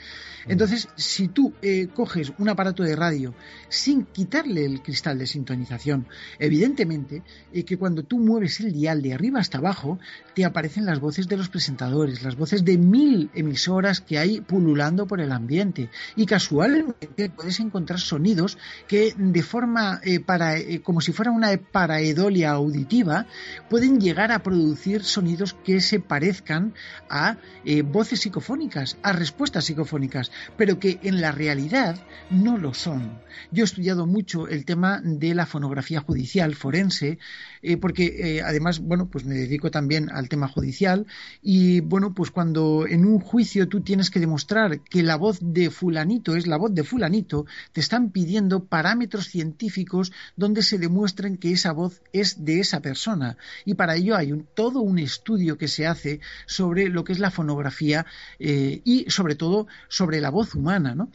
Mm. 0.46 0.52
Entonces, 0.52 0.88
si 0.96 1.28
tú 1.28 1.52
eh, 1.62 1.88
coges 1.94 2.32
un 2.38 2.48
aparato 2.48 2.82
de 2.82 2.96
radio 2.96 3.34
sin 3.68 4.04
quitarle 4.04 4.64
el 4.64 4.82
cristal 4.82 5.18
de 5.18 5.26
sintonización, 5.26 6.06
evidentemente 6.38 7.22
eh, 7.52 7.64
que 7.64 7.76
cuando 7.76 8.02
tú 8.02 8.18
mueves 8.18 8.60
el 8.60 8.72
dial 8.72 9.02
de 9.02 9.14
arriba 9.14 9.40
hasta 9.40 9.58
abajo, 9.58 9.98
te 10.34 10.44
aparecen 10.44 10.86
las 10.86 11.00
voces 11.00 11.28
de 11.28 11.36
los 11.36 11.48
presentadores, 11.48 12.22
las 12.22 12.36
voces 12.36 12.64
de 12.64 12.78
mil 12.78 13.30
emisoras 13.48 14.00
que 14.00 14.18
hay 14.18 14.40
pululando 14.40 15.06
por 15.06 15.20
el 15.20 15.32
ambiente. 15.32 15.90
Y 16.16 16.26
casualmente 16.26 17.30
puedes 17.30 17.61
encontrar 17.61 18.00
sonidos 18.00 18.58
que 18.87 19.14
de 19.16 19.42
forma 19.42 20.00
eh, 20.04 20.20
para, 20.20 20.54
como 20.82 21.00
si 21.00 21.12
fuera 21.12 21.30
una 21.30 21.56
paraedolia 21.56 22.50
auditiva, 22.50 23.26
pueden 23.68 24.00
llegar 24.00 24.32
a 24.32 24.42
producir 24.42 25.02
sonidos 25.04 25.54
que 25.64 25.80
se 25.80 26.00
parezcan 26.00 26.74
a 27.11 27.37
voces 27.84 28.20
psicofónicas, 28.20 28.96
a 29.02 29.12
respuestas 29.12 29.64
psicofónicas 29.64 30.30
pero 30.56 30.78
que 30.78 30.98
en 31.02 31.20
la 31.20 31.32
realidad 31.32 31.98
no 32.30 32.58
lo 32.58 32.74
son. 32.74 33.20
Yo 33.50 33.62
he 33.62 33.64
estudiado 33.64 34.06
mucho 34.06 34.48
el 34.48 34.64
tema 34.64 35.00
de 35.02 35.34
la 35.34 35.46
fonografía 35.46 36.00
judicial 36.00 36.54
forense, 36.54 37.18
eh, 37.62 37.76
porque 37.76 38.37
eh, 38.37 38.42
además, 38.42 38.80
bueno, 38.80 39.08
pues 39.08 39.24
me 39.24 39.34
dedico 39.34 39.70
también 39.70 40.11
al 40.11 40.28
tema 40.28 40.48
judicial 40.48 41.06
y 41.42 41.80
bueno, 41.80 42.14
pues 42.14 42.30
cuando 42.30 42.87
en 42.87 43.04
un 43.04 43.20
juicio 43.20 43.38
tú 43.68 43.81
tienes 43.83 44.11
que 44.11 44.20
demostrar 44.20 44.81
que 44.81 45.03
la 45.03 45.16
voz 45.16 45.38
de 45.40 45.70
fulanito 45.70 46.37
es 46.37 46.46
la 46.46 46.57
voz 46.57 46.74
de 46.74 46.85
fulanito, 46.85 47.46
te 47.72 47.81
están 47.81 48.11
pidiendo 48.11 48.64
parámetros 48.64 49.29
científicos 49.29 50.12
donde 50.37 50.62
se 50.62 50.79
demuestren 50.79 51.37
que 51.37 51.53
esa 51.53 51.72
voz 51.72 52.03
es 52.12 52.44
de 52.44 52.61
esa 52.61 52.81
persona 52.81 53.37
y 53.64 53.74
para 53.74 53.96
ello 53.96 54.16
hay 54.16 54.33
todo 54.55 54.81
un 54.81 54.98
estudio 54.98 55.57
que 55.57 55.68
se 55.68 55.87
hace 55.87 56.20
sobre 56.46 56.88
lo 56.88 57.05
que 57.05 57.12
es 57.12 57.18
la 57.18 57.31
fonografía 57.31 58.07
eh, 58.38 58.83
y 58.85 59.07
sobre 59.09 59.35
todo 59.35 59.66
sobre 59.88 60.20
la 60.20 60.31
voz 60.31 60.55
humana, 60.55 60.94
¿no? 60.94 61.11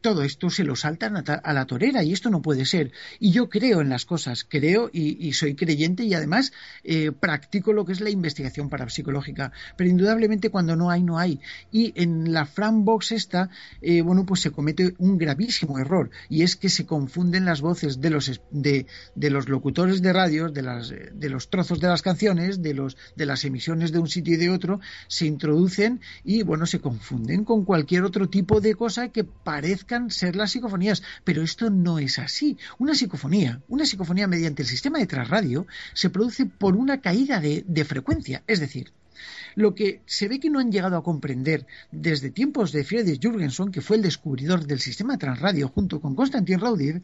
todo 0.00 0.22
esto 0.22 0.50
se 0.50 0.64
lo 0.64 0.76
saltan 0.76 1.16
a, 1.16 1.52
la 1.52 1.66
torera 1.66 2.02
y 2.02 2.12
esto 2.12 2.30
no 2.30 2.42
puede 2.42 2.64
ser. 2.64 2.92
Y 3.18 3.30
yo 3.32 3.48
creo 3.48 3.80
en 3.80 3.88
las 3.88 4.04
cosas, 4.04 4.44
creo 4.48 4.90
y, 4.92 5.26
y 5.26 5.32
soy 5.32 5.54
creyente 5.54 6.04
y 6.04 6.14
además 6.14 6.52
eh, 6.84 7.12
practico 7.12 7.72
lo 7.72 7.84
que 7.84 7.92
es 7.92 8.00
la 8.00 8.10
investigación 8.10 8.68
parapsicológica. 8.68 9.52
Pero 9.76 9.90
indudablemente 9.90 10.50
cuando 10.50 10.76
no 10.76 10.90
hay, 10.90 11.02
no 11.02 11.18
hay. 11.18 11.21
Y 11.26 11.92
en 11.94 12.32
la 12.32 12.48
Box 12.72 13.12
esta, 13.12 13.50
eh, 13.80 14.02
bueno, 14.02 14.24
pues 14.26 14.40
se 14.40 14.50
comete 14.50 14.94
un 14.98 15.18
gravísimo 15.18 15.78
error 15.78 16.10
y 16.28 16.42
es 16.42 16.56
que 16.56 16.68
se 16.68 16.86
confunden 16.86 17.44
las 17.44 17.60
voces 17.60 18.00
de 18.00 18.10
los, 18.10 18.40
de, 18.50 18.86
los 19.14 19.48
locutores 19.48 20.02
de 20.02 20.12
radios, 20.12 20.52
de, 20.52 20.62
las, 20.62 20.90
de 20.90 21.28
los 21.28 21.50
trozos 21.50 21.80
de 21.80 21.88
las 21.88 22.02
canciones, 22.02 22.62
de, 22.62 22.74
los, 22.74 22.96
de 23.16 23.26
las 23.26 23.44
emisiones 23.44 23.92
de 23.92 23.98
un 23.98 24.08
sitio 24.08 24.34
y 24.34 24.38
de 24.38 24.50
otro, 24.50 24.80
se 25.08 25.26
introducen 25.26 26.00
y, 26.24 26.42
bueno, 26.42 26.66
se 26.66 26.80
confunden 26.80 27.44
con 27.44 27.64
cualquier 27.64 28.04
otro 28.04 28.28
tipo 28.28 28.60
de 28.60 28.74
cosa 28.74 29.08
que 29.08 29.24
parezcan 29.24 30.10
ser 30.10 30.36
las 30.36 30.52
psicofonías. 30.52 31.02
Pero 31.24 31.42
esto 31.42 31.70
no 31.70 31.98
es 31.98 32.18
así. 32.18 32.58
Una 32.78 32.94
psicofonía, 32.94 33.60
una 33.68 33.86
psicofonía 33.86 34.26
mediante 34.26 34.62
el 34.62 34.68
sistema 34.68 34.98
de 34.98 35.06
radio 35.24 35.66
se 35.94 36.10
produce 36.10 36.46
por 36.46 36.76
una 36.76 37.00
caída 37.00 37.40
de 37.40 37.84
frecuencia. 37.84 38.42
Es 38.46 38.60
decir, 38.60 38.92
lo 39.54 39.74
que 39.74 40.02
se 40.06 40.28
ve 40.28 40.40
que 40.40 40.50
no 40.50 40.58
han 40.58 40.72
llegado 40.72 40.96
a 40.96 41.02
comprender 41.02 41.66
desde 41.90 42.30
tiempos 42.30 42.72
de 42.72 42.84
Friedrich 42.84 43.20
Jürgenson, 43.20 43.70
que 43.70 43.80
fue 43.80 43.96
el 43.96 44.02
descubridor 44.02 44.66
del 44.66 44.80
sistema 44.80 45.18
transradio 45.18 45.68
junto 45.68 46.00
con 46.00 46.14
Konstantin 46.14 46.60
Raudir, 46.60 47.02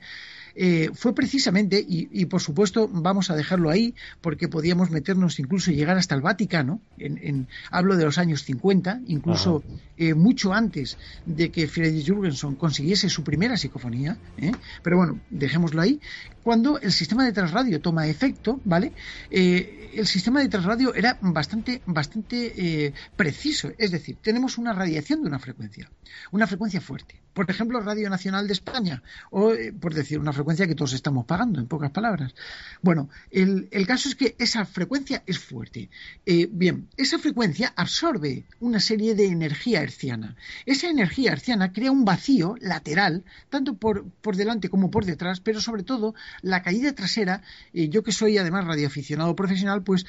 eh, 0.60 0.90
fue 0.92 1.14
precisamente, 1.14 1.84
y, 1.86 2.26
por 2.26 2.40
supuesto 2.40 2.88
vamos 2.88 3.30
a 3.30 3.36
dejarlo 3.36 3.70
ahí, 3.70 3.94
porque 4.20 4.48
podíamos 4.48 4.90
meternos 4.90 5.38
incluso 5.38 5.70
y 5.70 5.76
llegar 5.76 5.96
hasta 5.96 6.16
el 6.16 6.20
Vaticano, 6.20 6.80
en, 6.98 7.46
hablo 7.70 7.96
de 7.96 8.04
los 8.04 8.18
años 8.18 8.42
50, 8.42 9.02
incluso 9.06 9.62
eh, 9.96 10.14
mucho 10.14 10.52
antes 10.52 10.98
de 11.26 11.52
que 11.52 11.68
Friedrich 11.68 12.06
Jürgenson 12.06 12.56
consiguiese 12.56 13.08
su 13.08 13.22
primera 13.22 13.56
psicofonía, 13.56 14.18
¿eh? 14.36 14.50
pero 14.82 14.96
bueno, 14.96 15.20
dejémoslo 15.30 15.80
ahí, 15.80 16.00
cuando 16.42 16.80
el 16.80 16.90
sistema 16.90 17.24
de 17.24 17.32
transradio 17.32 17.80
toma 17.80 18.08
efecto, 18.08 18.60
¿vale? 18.64 18.92
el 19.30 20.06
sistema 20.08 20.40
de 20.40 20.48
transradio 20.48 20.92
era 20.92 21.18
bastante, 21.20 21.82
bastante 21.86 22.92
preciso, 23.14 23.70
es 23.78 23.92
decir, 23.92 24.16
tenemos 24.20 24.58
una 24.58 24.72
radiación 24.72 25.22
de 25.22 25.28
una 25.28 25.38
frecuencia, 25.38 25.88
una 26.32 26.48
frecuencia 26.48 26.80
fuerte 26.80 27.22
por 27.38 27.48
ejemplo, 27.48 27.78
Radio 27.80 28.10
Nacional 28.10 28.48
de 28.48 28.52
España, 28.52 29.00
o 29.30 29.52
eh, 29.52 29.72
por 29.72 29.94
decir 29.94 30.18
una 30.18 30.32
frecuencia 30.32 30.66
que 30.66 30.74
todos 30.74 30.92
estamos 30.92 31.24
pagando, 31.24 31.60
en 31.60 31.68
pocas 31.68 31.92
palabras. 31.92 32.34
Bueno, 32.82 33.10
el, 33.30 33.68
caso 33.86 34.08
es 34.08 34.16
que 34.16 34.34
esa 34.40 34.64
frecuencia 34.64 35.22
es 35.24 35.38
fuerte. 35.38 35.88
Eh, 36.26 36.48
bien, 36.50 36.88
esa 36.96 37.16
frecuencia 37.16 37.72
absorbe 37.76 38.44
una 38.58 38.80
serie 38.80 39.14
de 39.14 39.26
energía 39.26 39.82
herciana. 39.82 40.34
Esa 40.66 40.88
energía 40.88 41.30
herciana 41.30 41.72
crea 41.72 41.92
un 41.92 42.04
vacío 42.04 42.56
lateral, 42.60 43.22
tanto 43.50 43.74
por, 43.74 44.04
por 44.20 44.34
delante 44.34 44.68
como 44.68 44.90
por 44.90 45.04
detrás, 45.04 45.38
pero 45.38 45.60
sobre 45.60 45.84
todo 45.84 46.16
la 46.42 46.64
caída 46.64 46.92
trasera, 46.92 47.42
eh, 47.72 47.88
yo 47.88 48.02
que 48.02 48.10
soy 48.10 48.36
además 48.36 48.64
radioaficionado 48.64 49.36
profesional, 49.36 49.84
pues 49.84 50.06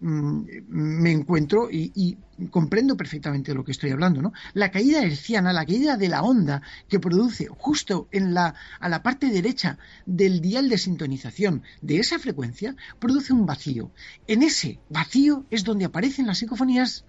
mm, 0.00 0.40
me 0.66 1.12
encuentro 1.12 1.68
y 1.70 2.18
comprendo 2.50 2.96
perfectamente 2.96 3.54
lo 3.54 3.64
que 3.64 3.72
estoy 3.72 3.90
hablando, 3.90 4.20
¿no? 4.20 4.32
La 4.52 4.70
caída 4.70 5.02
herciana, 5.02 5.52
la 5.52 5.64
caída 5.64 5.96
de 5.96 6.08
la 6.08 6.22
onda 6.22 6.55
que 6.88 7.00
produce 7.00 7.46
justo 7.46 8.08
en 8.12 8.34
la, 8.34 8.54
a 8.80 8.88
la 8.88 9.02
parte 9.02 9.28
derecha 9.28 9.78
del 10.04 10.40
dial 10.40 10.68
de 10.68 10.78
sintonización 10.78 11.62
de 11.82 11.98
esa 11.98 12.18
frecuencia, 12.18 12.76
produce 12.98 13.32
un 13.32 13.46
vacío. 13.46 13.90
En 14.26 14.42
ese 14.42 14.78
vacío 14.88 15.46
es 15.50 15.64
donde 15.64 15.84
aparecen 15.84 16.26
las 16.26 16.38
psicofonías 16.38 17.04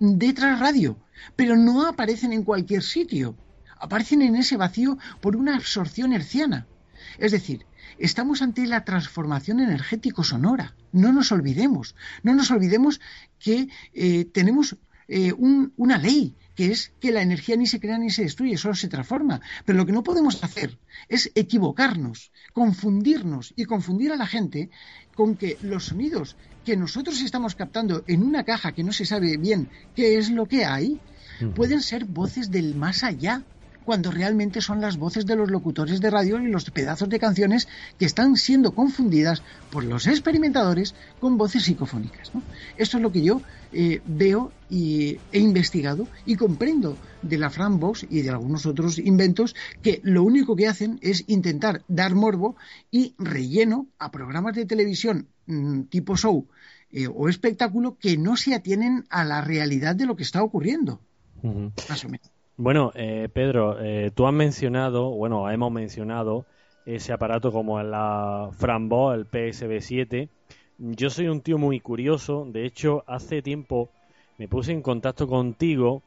de 0.00 0.32
radio, 0.32 0.98
pero 1.36 1.56
no 1.56 1.86
aparecen 1.86 2.32
en 2.32 2.44
cualquier 2.44 2.82
sitio. 2.82 3.36
Aparecen 3.80 4.22
en 4.22 4.36
ese 4.36 4.56
vacío 4.56 4.98
por 5.20 5.36
una 5.36 5.56
absorción 5.56 6.12
herciana. 6.12 6.66
Es 7.18 7.32
decir, 7.32 7.66
estamos 7.98 8.42
ante 8.42 8.66
la 8.66 8.84
transformación 8.84 9.60
energético 9.60 10.24
sonora. 10.24 10.74
No 10.92 11.12
nos 11.12 11.32
olvidemos, 11.32 11.94
no 12.22 12.34
nos 12.34 12.50
olvidemos 12.50 13.00
que 13.38 13.68
eh, 13.92 14.24
tenemos 14.26 14.76
eh, 15.08 15.32
una 15.32 15.98
ley, 15.98 16.34
que 16.58 16.72
es 16.72 16.90
que 16.98 17.12
la 17.12 17.22
energía 17.22 17.54
ni 17.56 17.68
se 17.68 17.78
crea 17.78 17.98
ni 17.98 18.10
se 18.10 18.24
destruye, 18.24 18.56
solo 18.56 18.74
se 18.74 18.88
transforma. 18.88 19.40
Pero 19.64 19.78
lo 19.78 19.86
que 19.86 19.92
no 19.92 20.02
podemos 20.02 20.42
hacer 20.42 20.76
es 21.08 21.30
equivocarnos, 21.36 22.32
confundirnos 22.52 23.54
y 23.54 23.64
confundir 23.64 24.10
a 24.10 24.16
la 24.16 24.26
gente 24.26 24.68
con 25.14 25.36
que 25.36 25.56
los 25.62 25.84
sonidos 25.84 26.34
que 26.64 26.76
nosotros 26.76 27.22
estamos 27.22 27.54
captando 27.54 28.02
en 28.08 28.24
una 28.24 28.42
caja 28.42 28.72
que 28.72 28.82
no 28.82 28.92
se 28.92 29.06
sabe 29.06 29.36
bien 29.36 29.70
qué 29.94 30.18
es 30.18 30.30
lo 30.30 30.46
que 30.46 30.64
hay, 30.64 31.00
pueden 31.54 31.80
ser 31.80 32.06
voces 32.06 32.50
del 32.50 32.74
más 32.74 33.04
allá 33.04 33.44
cuando 33.88 34.10
realmente 34.10 34.60
son 34.60 34.82
las 34.82 34.98
voces 34.98 35.24
de 35.24 35.34
los 35.34 35.50
locutores 35.50 36.02
de 36.02 36.10
radio 36.10 36.38
y 36.38 36.48
los 36.48 36.70
pedazos 36.70 37.08
de 37.08 37.18
canciones 37.18 37.68
que 37.98 38.04
están 38.04 38.36
siendo 38.36 38.72
confundidas 38.72 39.42
por 39.70 39.82
los 39.82 40.06
experimentadores 40.06 40.94
con 41.18 41.38
voces 41.38 41.62
psicofónicas. 41.62 42.30
Esto 42.76 42.98
es 42.98 43.02
lo 43.02 43.10
que 43.10 43.22
yo 43.22 43.40
eh, 43.72 44.02
veo 44.04 44.52
y 44.68 45.16
he 45.32 45.38
investigado 45.38 46.06
y 46.26 46.36
comprendo 46.36 46.98
de 47.22 47.38
la 47.38 47.48
Box 47.48 48.06
y 48.10 48.20
de 48.20 48.28
algunos 48.28 48.66
otros 48.66 48.98
inventos 48.98 49.56
que 49.80 50.02
lo 50.04 50.22
único 50.22 50.54
que 50.54 50.68
hacen 50.68 50.98
es 51.00 51.24
intentar 51.26 51.80
dar 51.88 52.14
morbo 52.14 52.56
y 52.90 53.14
relleno 53.16 53.86
a 53.98 54.10
programas 54.10 54.54
de 54.54 54.66
televisión 54.66 55.28
mm, 55.46 55.84
tipo 55.84 56.14
show 56.14 56.46
eh, 56.90 57.06
o 57.06 57.30
espectáculo 57.30 57.96
que 57.98 58.18
no 58.18 58.36
se 58.36 58.54
atienen 58.54 59.06
a 59.08 59.24
la 59.24 59.40
realidad 59.40 59.96
de 59.96 60.04
lo 60.04 60.14
que 60.14 60.24
está 60.24 60.42
ocurriendo. 60.42 61.00
Más 61.42 62.04
o 62.04 62.10
menos. 62.10 62.37
Bueno, 62.60 62.90
eh, 62.96 63.28
Pedro, 63.32 63.78
eh, 63.80 64.10
tú 64.12 64.26
has 64.26 64.32
mencionado, 64.32 65.10
bueno, 65.10 65.48
hemos 65.48 65.70
mencionado 65.70 66.44
ese 66.84 67.12
aparato 67.12 67.52
como 67.52 67.80
la 67.84 68.50
Frambo, 68.50 69.14
el 69.14 69.26
PSB7. 69.30 70.28
Yo 70.78 71.08
soy 71.08 71.28
un 71.28 71.40
tío 71.40 71.56
muy 71.56 71.78
curioso, 71.78 72.48
de 72.50 72.66
hecho, 72.66 73.04
hace 73.06 73.42
tiempo 73.42 73.90
me 74.38 74.48
puse 74.48 74.72
en 74.72 74.82
contacto 74.82 75.28
contigo 75.28 76.02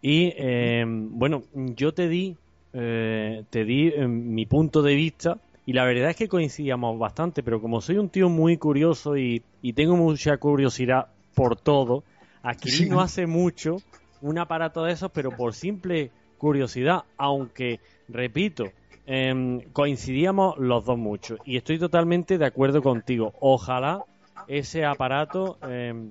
y, 0.00 0.32
eh, 0.36 0.84
bueno, 0.86 1.42
yo 1.52 1.92
te 1.92 2.08
di, 2.08 2.36
te 2.70 3.64
di 3.64 3.90
mi 4.06 4.46
punto 4.46 4.82
de 4.82 4.94
vista 4.94 5.40
y 5.66 5.72
la 5.72 5.84
verdad 5.84 6.10
es 6.10 6.16
que 6.16 6.28
coincidíamos 6.28 6.96
bastante, 6.96 7.42
pero 7.42 7.60
como 7.60 7.80
soy 7.80 7.98
un 7.98 8.08
tío 8.08 8.28
muy 8.28 8.56
curioso 8.56 9.16
y, 9.16 9.42
tengo 9.74 9.96
mucha 9.96 10.36
curiosidad 10.36 11.08
por 11.34 11.56
todo, 11.56 12.04
aquí 12.44 12.86
no 12.86 13.00
hace 13.00 13.26
mucho 13.26 13.78
un 14.20 14.38
aparato 14.38 14.84
de 14.84 14.92
esos, 14.92 15.10
pero 15.10 15.30
por 15.30 15.54
simple 15.54 16.10
curiosidad, 16.38 17.04
aunque, 17.16 17.80
repito, 18.08 18.72
em, 19.06 19.60
coincidíamos 19.72 20.56
los 20.58 20.84
dos 20.84 20.98
mucho. 20.98 21.36
Y 21.44 21.56
estoy 21.56 21.78
totalmente 21.78 22.38
de 22.38 22.46
acuerdo 22.46 22.82
contigo. 22.82 23.32
Ojalá 23.40 24.04
ese 24.46 24.84
aparato, 24.84 25.58
em, 25.62 26.10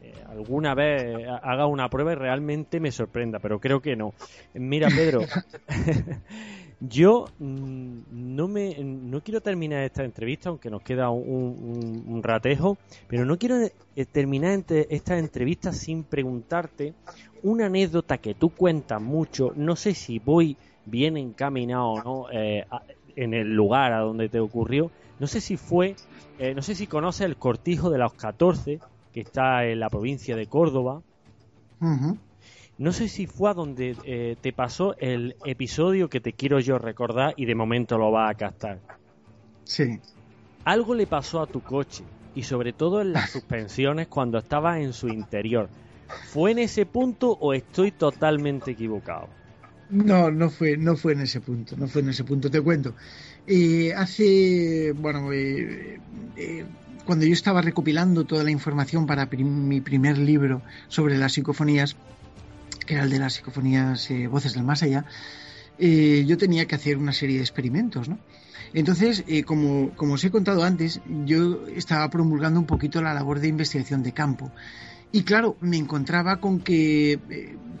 eh, 0.00 0.14
alguna 0.28 0.74
vez 0.74 1.26
haga 1.42 1.66
una 1.66 1.88
prueba 1.88 2.12
y 2.12 2.16
realmente 2.16 2.80
me 2.80 2.90
sorprenda, 2.90 3.38
pero 3.38 3.60
creo 3.60 3.80
que 3.80 3.96
no. 3.96 4.12
Mira, 4.54 4.88
Pedro, 4.88 5.20
yo 6.80 7.26
mm, 7.38 7.98
no 8.10 8.48
me 8.48 8.76
no 8.82 9.22
quiero 9.22 9.40
terminar 9.40 9.82
esta 9.82 10.04
entrevista, 10.04 10.50
aunque 10.50 10.70
nos 10.70 10.82
queda 10.82 11.10
un, 11.10 12.20
ratejo, 12.22 12.76
pero 13.08 13.24
no 13.24 13.38
quiero 13.38 13.56
eh, 13.62 14.04
terminar 14.04 14.62
esta 14.68 15.18
entrevista 15.18 15.72
sin 15.72 16.04
preguntarte 16.04 16.94
una 17.42 17.66
anécdota 17.66 18.18
que 18.18 18.34
tú 18.34 18.50
cuentas 18.50 19.00
mucho. 19.00 19.52
No 19.56 19.76
sé 19.76 19.94
si 19.94 20.18
voy 20.18 20.56
bien 20.84 21.16
encaminado 21.16 21.88
o 21.88 22.02
no 22.02 22.26
eh, 22.30 22.66
en 23.16 23.34
el 23.34 23.54
lugar 23.54 23.92
a 23.92 24.00
donde 24.00 24.28
te 24.28 24.40
ocurrió. 24.40 24.90
No 25.18 25.26
sé 25.26 25.40
si 25.40 25.56
fue, 25.56 25.96
eh, 26.38 26.54
no 26.54 26.62
sé 26.62 26.74
si 26.74 26.86
conoces 26.86 27.22
el 27.22 27.36
cortijo 27.36 27.90
de 27.90 27.98
los 27.98 28.12
14, 28.12 28.80
que 29.12 29.20
está 29.20 29.64
en 29.64 29.80
la 29.80 29.88
provincia 29.88 30.36
de 30.36 30.46
Córdoba. 30.46 31.00
No 32.78 32.92
sé 32.92 33.08
si 33.08 33.26
fue 33.26 33.50
a 33.50 33.54
donde 33.54 33.96
eh, 34.04 34.36
te 34.40 34.52
pasó 34.52 34.96
el 34.98 35.36
episodio 35.44 36.08
que 36.08 36.20
te 36.20 36.34
quiero 36.34 36.60
yo 36.60 36.78
recordar 36.78 37.32
y 37.36 37.46
de 37.46 37.54
momento 37.54 37.96
lo 37.96 38.12
va 38.12 38.28
a 38.28 38.34
captar. 38.34 38.80
Sí. 39.64 39.98
Algo 40.64 40.94
le 40.94 41.06
pasó 41.06 41.40
a 41.40 41.46
tu 41.46 41.62
coche 41.62 42.04
y 42.34 42.42
sobre 42.42 42.72
todo 42.72 43.00
en 43.00 43.12
las 43.14 43.30
suspensiones 43.30 44.08
cuando 44.08 44.38
estaba 44.38 44.78
en 44.78 44.92
su 44.92 45.08
interior. 45.08 45.68
¿Fue 46.28 46.50
en 46.50 46.58
ese 46.58 46.86
punto 46.86 47.30
o 47.32 47.54
estoy 47.54 47.92
totalmente 47.92 48.72
equivocado? 48.72 49.28
No, 49.88 50.30
no 50.30 50.50
fue, 50.50 50.76
no 50.76 50.96
fue 50.96 51.12
en 51.12 51.20
ese 51.20 51.40
punto, 51.40 51.76
no 51.76 51.86
fue 51.86 52.02
en 52.02 52.10
ese 52.10 52.24
punto, 52.24 52.50
te 52.50 52.60
cuento. 52.60 52.94
Eh, 53.46 53.94
hace, 53.94 54.92
bueno, 54.92 55.32
eh, 55.32 56.00
eh, 56.36 56.64
cuando 57.04 57.24
yo 57.24 57.32
estaba 57.32 57.62
recopilando 57.62 58.24
toda 58.24 58.42
la 58.42 58.50
información 58.50 59.06
para 59.06 59.26
mi 59.26 59.80
primer 59.80 60.18
libro 60.18 60.62
sobre 60.88 61.16
las 61.16 61.32
psicofonías, 61.32 61.96
era 62.94 63.04
el 63.04 63.10
de 63.10 63.18
las 63.18 63.34
psicofonías 63.34 64.08
Voces 64.30 64.54
del 64.54 64.64
Más 64.64 64.82
Allá, 64.82 65.04
yo 65.78 66.38
tenía 66.38 66.66
que 66.66 66.74
hacer 66.74 66.96
una 66.96 67.12
serie 67.12 67.36
de 67.36 67.42
experimentos, 67.42 68.08
¿no? 68.08 68.18
Entonces, 68.72 69.24
como, 69.44 69.90
como 69.94 70.14
os 70.14 70.24
he 70.24 70.30
contado 70.30 70.64
antes, 70.64 71.00
yo 71.24 71.66
estaba 71.68 72.08
promulgando 72.10 72.58
un 72.58 72.66
poquito 72.66 73.00
la 73.00 73.14
labor 73.14 73.40
de 73.40 73.48
investigación 73.48 74.02
de 74.02 74.12
campo. 74.12 74.50
Y 75.12 75.22
claro, 75.22 75.56
me 75.60 75.76
encontraba 75.76 76.40
con 76.40 76.60
que 76.60 77.18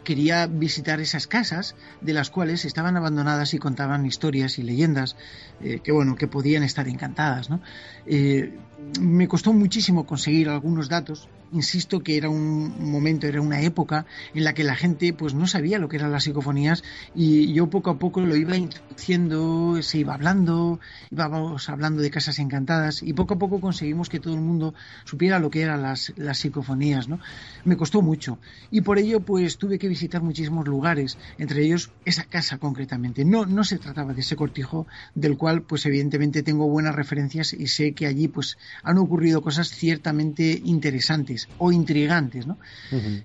quería 0.06 0.46
visitar 0.46 1.00
esas 1.00 1.26
casas 1.26 1.74
de 2.00 2.12
las 2.12 2.30
cuales 2.30 2.64
estaban 2.64 2.96
abandonadas 2.96 3.54
y 3.54 3.58
contaban 3.58 4.06
historias 4.06 4.56
y 4.58 4.62
leyendas 4.62 5.16
eh, 5.60 5.80
que 5.82 5.90
bueno 5.90 6.14
que 6.14 6.28
podían 6.28 6.62
estar 6.62 6.86
encantadas 6.86 7.50
¿no? 7.50 7.60
Eh, 8.06 8.56
me 9.00 9.26
costó 9.26 9.52
muchísimo 9.52 10.06
conseguir 10.06 10.48
algunos 10.48 10.88
datos 10.88 11.28
insisto 11.52 12.00
que 12.00 12.16
era 12.16 12.28
un 12.28 12.90
momento, 12.90 13.26
era 13.26 13.40
una 13.40 13.60
época 13.60 14.06
en 14.34 14.44
la 14.44 14.54
que 14.54 14.64
la 14.64 14.74
gente 14.74 15.12
pues 15.12 15.34
no 15.34 15.46
sabía 15.46 15.78
lo 15.78 15.88
que 15.88 15.96
eran 15.96 16.12
las 16.12 16.24
psicofonías 16.24 16.82
y 17.14 17.52
yo 17.52 17.68
poco 17.68 17.90
a 17.90 17.98
poco 17.98 18.20
lo 18.20 18.36
iba 18.36 18.56
introduciendo, 18.56 19.80
se 19.82 19.98
iba 19.98 20.14
hablando, 20.14 20.80
íbamos 21.10 21.68
hablando 21.68 22.02
de 22.02 22.10
casas 22.10 22.38
encantadas 22.38 23.02
y 23.02 23.12
poco 23.12 23.34
a 23.34 23.38
poco 23.38 23.60
conseguimos 23.60 24.08
que 24.08 24.20
todo 24.20 24.34
el 24.34 24.40
mundo 24.40 24.74
supiera 25.04 25.38
lo 25.38 25.50
que 25.50 25.62
eran 25.62 25.82
las, 25.82 26.12
las 26.16 26.38
psicofonías, 26.38 27.08
¿no? 27.08 27.20
Me 27.64 27.76
costó 27.76 28.02
mucho 28.02 28.38
y 28.70 28.80
por 28.80 28.98
ello 28.98 29.20
pues 29.20 29.58
tuve 29.58 29.78
que 29.78 29.88
visitar 29.88 30.22
muchísimos 30.22 30.66
lugares, 30.66 31.18
entre 31.38 31.64
ellos 31.64 31.90
esa 32.04 32.24
casa 32.24 32.58
concretamente. 32.58 33.24
No, 33.24 33.46
no 33.46 33.64
se 33.64 33.78
trataba 33.78 34.14
de 34.14 34.20
ese 34.20 34.36
cortijo 34.36 34.86
del 35.14 35.36
cual 35.36 35.62
pues 35.62 35.86
evidentemente 35.86 36.42
tengo 36.42 36.68
buenas 36.68 36.94
referencias 36.94 37.52
y 37.52 37.68
sé 37.68 37.92
que 37.92 38.06
allí 38.06 38.28
pues 38.28 38.58
han 38.82 38.98
ocurrido 38.98 39.42
cosas 39.42 39.68
ciertamente 39.68 40.60
interesantes 40.64 41.35
o 41.58 41.72
intrigantes. 41.72 42.46
¿no? 42.46 42.58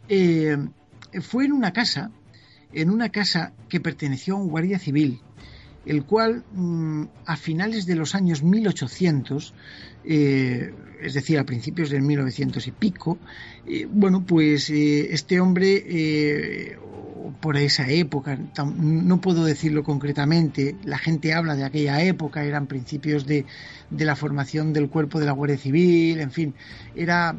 Eh, 0.07 0.57
fue 1.21 1.45
en 1.45 1.53
una 1.53 1.73
casa, 1.73 2.11
en 2.73 2.89
una 2.89 3.09
casa 3.09 3.53
que 3.69 3.79
perteneció 3.79 4.35
a 4.35 4.39
un 4.39 4.49
guardia 4.49 4.79
civil, 4.79 5.21
el 5.85 6.03
cual 6.03 6.43
mm, 6.53 7.03
a 7.25 7.35
finales 7.37 7.85
de 7.85 7.95
los 7.95 8.13
años 8.15 8.43
1800, 8.43 9.53
eh, 10.05 10.73
es 11.01 11.13
decir, 11.13 11.39
a 11.39 11.45
principios 11.45 11.89
del 11.89 12.03
1900 12.03 12.67
y 12.67 12.71
pico, 12.71 13.17
eh, 13.65 13.87
bueno, 13.89 14.23
pues 14.25 14.69
este 14.69 15.39
hombre 15.39 16.77
por 17.39 17.57
esa 17.57 17.89
época, 17.89 18.37
no 18.75 19.21
puedo 19.21 19.45
decirlo 19.45 19.83
concretamente, 19.83 20.75
la 20.83 20.97
gente 20.97 21.33
habla 21.33 21.55
de 21.55 21.63
aquella 21.63 22.01
época, 22.03 22.43
eran 22.43 22.67
principios 22.67 23.25
de, 23.25 23.45
de 23.89 24.05
la 24.05 24.15
formación 24.15 24.73
del 24.73 24.89
cuerpo 24.89 25.19
de 25.19 25.25
la 25.25 25.31
Guardia 25.31 25.57
Civil, 25.57 26.19
en 26.19 26.31
fin, 26.31 26.53
era 26.95 27.35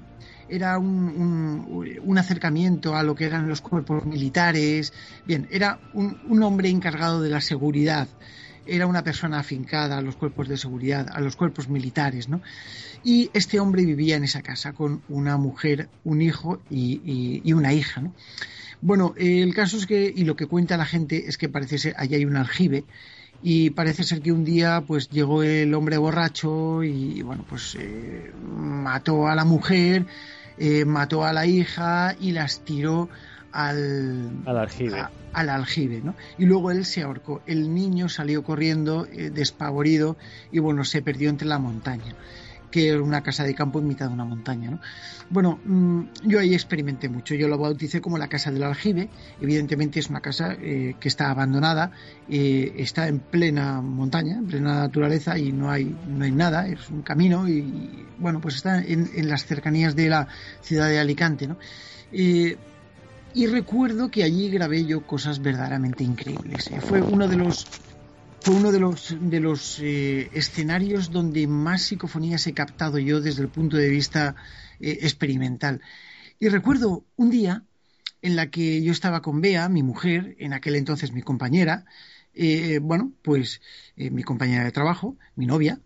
era 0.52 0.78
un, 0.78 2.18
acercamiento 2.18 2.94
a 2.94 3.02
lo 3.02 3.14
que 3.14 3.24
eran 3.24 3.48
los 3.48 3.62
cuerpos 3.62 4.04
militares. 4.04 4.92
Bien, 5.26 5.48
era 5.50 5.80
un, 5.94 6.42
hombre 6.42 6.68
encargado 6.68 7.22
de 7.22 7.30
la 7.30 7.40
seguridad. 7.40 8.06
Era 8.66 8.86
una 8.86 9.02
persona 9.02 9.38
afincada 9.38 9.98
a 9.98 10.02
los 10.02 10.14
cuerpos 10.14 10.48
de 10.48 10.58
seguridad, 10.58 11.08
a 11.10 11.20
los 11.20 11.36
cuerpos 11.36 11.68
militares, 11.68 12.28
¿no? 12.28 12.42
Y 13.02 13.30
este 13.32 13.58
hombre 13.58 13.84
vivía 13.84 14.16
en 14.16 14.24
esa 14.24 14.42
casa 14.42 14.72
con 14.72 15.02
una 15.08 15.36
mujer, 15.38 15.88
un 16.04 16.20
hijo 16.20 16.60
y, 16.70 17.50
una 17.52 17.72
hija, 17.72 18.02
¿no? 18.02 18.14
Bueno, 18.82 19.14
el 19.16 19.54
caso 19.54 19.78
es 19.78 19.86
que, 19.86 20.12
y 20.14 20.24
lo 20.24 20.36
que 20.36 20.46
cuenta 20.46 20.76
la 20.76 20.84
gente 20.84 21.28
es 21.28 21.38
que 21.38 21.48
parece 21.48 21.78
ser, 21.78 21.94
allí 21.96 22.16
hay 22.16 22.24
un 22.24 22.36
aljibe, 22.36 22.84
y 23.42 23.70
parece 23.70 24.04
ser 24.04 24.20
que 24.22 24.32
un 24.32 24.44
día 24.44 24.84
pues 24.86 25.08
llegó 25.08 25.42
el 25.42 25.74
hombre 25.74 25.98
borracho 25.98 26.84
y 26.84 27.22
bueno 27.22 27.44
pues 27.48 27.76
eh, 27.78 28.32
mató 28.56 29.26
a 29.26 29.34
la 29.34 29.44
mujer 29.44 30.06
eh, 30.58 30.84
mató 30.84 31.24
a 31.24 31.32
la 31.32 31.46
hija 31.46 32.16
y 32.20 32.32
las 32.32 32.60
tiró 32.60 33.08
al, 33.52 34.30
aljibe. 34.46 35.04
al 35.32 35.48
aljibe 35.50 36.00
¿no? 36.02 36.14
Y 36.38 36.46
luego 36.46 36.70
él 36.70 36.84
se 36.84 37.02
ahorcó. 37.02 37.42
El 37.46 37.74
niño 37.74 38.08
salió 38.08 38.42
corriendo 38.42 39.06
eh, 39.06 39.30
despavorido 39.30 40.16
y 40.50 40.58
bueno, 40.58 40.84
se 40.84 41.02
perdió 41.02 41.30
entre 41.30 41.48
la 41.48 41.58
montaña 41.58 42.14
que 42.72 42.88
era 42.88 43.00
una 43.00 43.22
casa 43.22 43.44
de 43.44 43.54
campo 43.54 43.78
en 43.78 43.86
mitad 43.86 44.08
de 44.08 44.14
una 44.14 44.24
montaña. 44.24 44.70
¿no? 44.70 44.80
Bueno, 45.30 45.60
mm, 45.64 46.02
yo 46.24 46.40
ahí 46.40 46.54
experimenté 46.54 47.08
mucho. 47.08 47.36
Yo 47.36 47.46
lo 47.46 47.58
bauticé 47.58 48.00
como 48.00 48.18
la 48.18 48.26
casa 48.26 48.50
del 48.50 48.64
aljibe. 48.64 49.08
Evidentemente 49.40 50.00
es 50.00 50.10
una 50.10 50.20
casa 50.20 50.56
eh, 50.60 50.96
que 50.98 51.08
está 51.08 51.30
abandonada, 51.30 51.92
eh, 52.28 52.72
está 52.78 53.06
en 53.06 53.20
plena 53.20 53.80
montaña, 53.80 54.38
en 54.38 54.46
plena 54.46 54.80
naturaleza 54.80 55.38
y 55.38 55.52
no 55.52 55.70
hay, 55.70 55.94
no 56.08 56.24
hay 56.24 56.32
nada. 56.32 56.66
Es 56.66 56.90
un 56.90 57.02
camino 57.02 57.48
y, 57.48 58.06
bueno, 58.18 58.40
pues 58.40 58.56
está 58.56 58.82
en, 58.82 59.28
las 59.28 59.44
cercanías 59.44 59.94
de 59.94 60.08
la 60.08 60.26
ciudad 60.62 60.88
de 60.88 60.98
Alicante. 60.98 61.46
¿no? 61.46 61.58
Eh, 62.10 62.56
y 63.34 63.46
recuerdo 63.46 64.10
que 64.10 64.24
allí 64.24 64.50
grabé 64.50 64.84
yo 64.84 65.06
cosas 65.06 65.40
verdaderamente 65.40 66.04
increíbles. 66.04 66.70
Fue 66.80 67.00
uno 67.00 67.28
de 67.28 67.36
los 67.36 67.66
fue 68.42 68.56
uno 68.56 68.72
de 68.72 68.80
los, 68.80 69.16
de 69.20 69.38
los 69.38 69.78
eh, 69.80 70.28
escenarios 70.32 71.10
donde 71.12 71.46
más 71.46 71.82
psicofonías 71.82 72.46
he 72.48 72.54
captado 72.54 72.98
yo 72.98 73.20
desde 73.20 73.42
el 73.42 73.48
punto 73.48 73.76
de 73.76 73.88
vista 73.88 74.34
eh, 74.80 74.98
experimental. 75.02 75.80
Y 76.40 76.48
recuerdo 76.48 77.04
un 77.14 77.30
día 77.30 77.64
en 78.20 78.34
la 78.34 78.50
que 78.50 78.82
yo 78.82 78.90
estaba 78.90 79.22
con 79.22 79.40
Bea, 79.40 79.68
mi 79.68 79.84
mujer, 79.84 80.34
en 80.40 80.52
aquel 80.52 80.74
entonces 80.74 81.12
mi 81.12 81.22
compañera, 81.22 81.84
eh, 82.34 82.80
bueno, 82.80 83.12
pues 83.22 83.60
mi 83.96 84.22
compañera 84.22 84.64
de 84.64 84.72
trabajo, 84.72 85.16
mi 85.36 85.46
novia, 85.46 85.80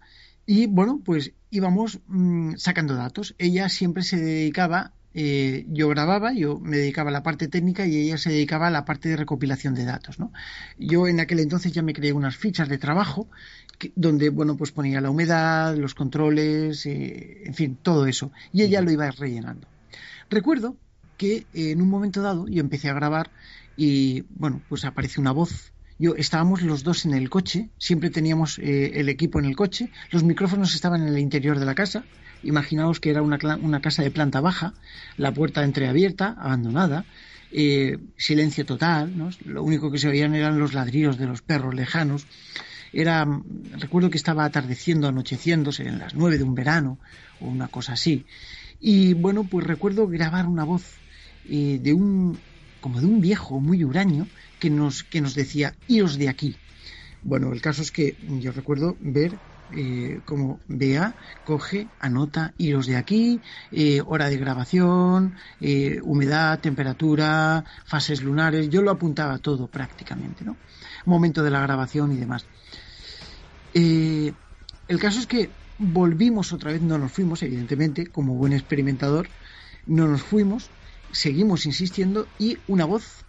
y 0.47 0.67
bueno, 0.67 1.03
pues 1.05 1.33
íbamos 1.51 2.01
mm, 2.07 2.55
sacando 2.57 2.95
datos. 2.95 3.35
Ella 3.39 3.69
siempre 3.69 4.03
se 4.03 4.17
dedicaba 4.17 4.93
eh, 5.19 5.65
yo 5.71 5.89
grababa, 5.89 6.35
yo 6.35 6.61
me 6.61 6.77
dedicaba 6.77 7.09
a 7.09 7.13
la 7.13 7.23
parte 7.23 7.49
técnica 7.49 7.87
y 7.87 7.97
ella 7.97 8.19
se 8.19 8.29
dedicaba 8.29 8.67
a 8.67 8.71
la 8.71 8.85
parte 8.85 9.09
de 9.09 9.17
recopilación 9.17 9.75
de 9.75 9.87
datos. 9.87 10.19
¿no? 10.19 10.31
Yo 10.79 11.09
en 11.09 11.21
aquel 11.21 11.41
entonces 11.41 11.73
ya 11.73 11.81
me 11.81 11.95
creé 11.95 12.13
unas 12.13 12.37
fichas 12.37 12.69
de 12.69 12.77
trabajo 12.77 13.27
donde 13.95 14.29
bueno 14.29 14.59
pues 14.59 14.73
ponía 14.73 15.01
la 15.01 15.09
humedad, 15.09 15.75
los 15.75 15.95
controles, 15.95 16.85
eh, 16.85 17.45
en 17.47 17.55
fin, 17.55 17.79
todo 17.83 18.07
eso. 18.07 18.31
Y 18.53 18.63
ella 18.63 18.83
lo 18.83 18.91
iba 18.91 19.11
rellenando. 19.11 19.67
Recuerdo 20.29 20.77
que 21.17 21.47
en 21.55 21.81
un 21.81 21.89
momento 21.89 22.21
dado 22.21 22.47
yo 22.47 22.61
empecé 22.61 22.91
a 22.91 22.95
grabar 22.95 23.31
y 23.75 24.25
bueno, 24.35 24.61
pues 24.69 24.85
aparece 24.85 25.19
una 25.19 25.33
voz 25.33 25.73
yo 25.99 26.15
estábamos 26.15 26.61
los 26.61 26.85
dos 26.85 27.07
en 27.07 27.15
el 27.15 27.31
coche, 27.31 27.71
siempre 27.79 28.11
teníamos 28.11 28.59
eh, 28.59 29.01
el 29.01 29.09
equipo 29.09 29.39
en 29.39 29.47
el 29.47 29.57
coche, 29.57 29.91
los 30.11 30.25
micrófonos 30.25 30.75
estaban 30.75 31.01
en 31.01 31.09
el 31.09 31.19
interior 31.19 31.59
de 31.59 31.65
la 31.65 31.75
casa 31.75 32.05
Imaginaos 32.43 33.01
que 33.01 33.11
era 33.11 33.23
una, 33.23 33.39
una 33.61 33.81
casa 33.81 34.03
de 34.03 34.11
planta 34.11 34.41
baja, 34.41 34.75
la 35.17 35.33
puerta 35.33 35.65
entreabierta, 35.65 36.37
abandonada, 36.39 37.05
eh, 37.53 37.99
silencio 38.17 38.67
total, 38.67 39.13
lo 39.45 39.63
único 39.63 39.91
que 39.91 39.99
se 39.99 40.09
oían 40.09 40.35
eran 40.35 40.59
los 40.59 40.75
ladridos 40.75 41.19
de 41.19 41.27
los 41.27 41.43
perros 41.43 41.75
lejanos. 41.75 42.27
Era, 42.93 43.27
recuerdo 43.79 44.11
que 44.11 44.17
estaba 44.17 44.45
atardeciendo, 44.45 45.09
anocheciendo, 45.09 45.71
en 45.79 45.99
las 45.99 46.15
nueve 46.15 46.39
de 46.39 46.45
un 46.45 46.55
verano 46.55 46.99
o 47.41 47.47
una 47.47 47.69
cosa 47.69 47.95
así. 47.95 48.27
Y 48.81 49.15
bueno, 49.15 49.45
pues 49.45 49.67
recuerdo 49.67 50.07
grabar 50.07 50.47
una 50.47 50.65
voz 50.65 50.85
eh, 51.49 51.79
de 51.81 51.93
un, 51.93 52.39
como 52.81 53.01
de 53.01 53.07
un 53.07 53.21
viejo 53.21 53.61
muy 53.61 53.85
huraño 53.85 54.27
que 54.59 54.71
nos, 54.71 55.03
que 55.05 55.21
nos 55.21 55.35
decía, 55.35 55.75
iros 55.89 56.19
de 56.19 56.29
aquí. 56.29 56.57
Bueno, 57.23 57.53
el 57.53 57.61
caso 57.61 57.83
es 57.83 57.91
que 57.91 58.17
yo 58.41 58.53
recuerdo 58.53 58.97
ver 59.01 59.39
eh, 59.73 60.21
como 60.25 60.61
vea, 60.69 61.17
coge, 61.45 61.89
anota 61.99 62.55
hilos 62.57 62.87
de 62.87 62.97
aquí, 62.97 63.41
eh, 63.73 64.01
hora 64.07 64.29
de 64.29 64.37
grabación, 64.37 65.35
eh, 65.61 65.99
humedad, 66.05 66.61
temperatura, 66.61 67.65
fases 67.85 68.23
lunares, 68.23 68.69
yo 68.69 68.83
lo 68.83 68.93
apuntaba 68.93 69.39
todo 69.39 69.67
prácticamente, 69.67 70.45
¿no? 70.45 70.57
Momento 71.05 71.43
de 71.43 71.51
la 71.51 71.61
grabación 71.61 72.13
y 72.13 72.17
demás. 72.17 72.47
el 73.75 74.99
caso 75.01 75.19
es 75.19 75.27
que 75.27 75.51
volvimos 75.79 76.53
otra 76.53 76.73
vez, 76.73 76.81
no 76.81 76.97
nos 76.97 77.13
fuimos, 77.13 77.43
evidentemente, 77.43 78.07
como 78.07 78.35
buen 78.35 78.53
experimentador, 78.53 79.29
no 79.87 80.07
nos 80.07 80.23
fuimos, 80.23 80.71
seguimos 81.11 81.67
insistiendo 81.67 82.29
y 82.39 82.59
una 82.69 82.85
voz, 82.85 83.25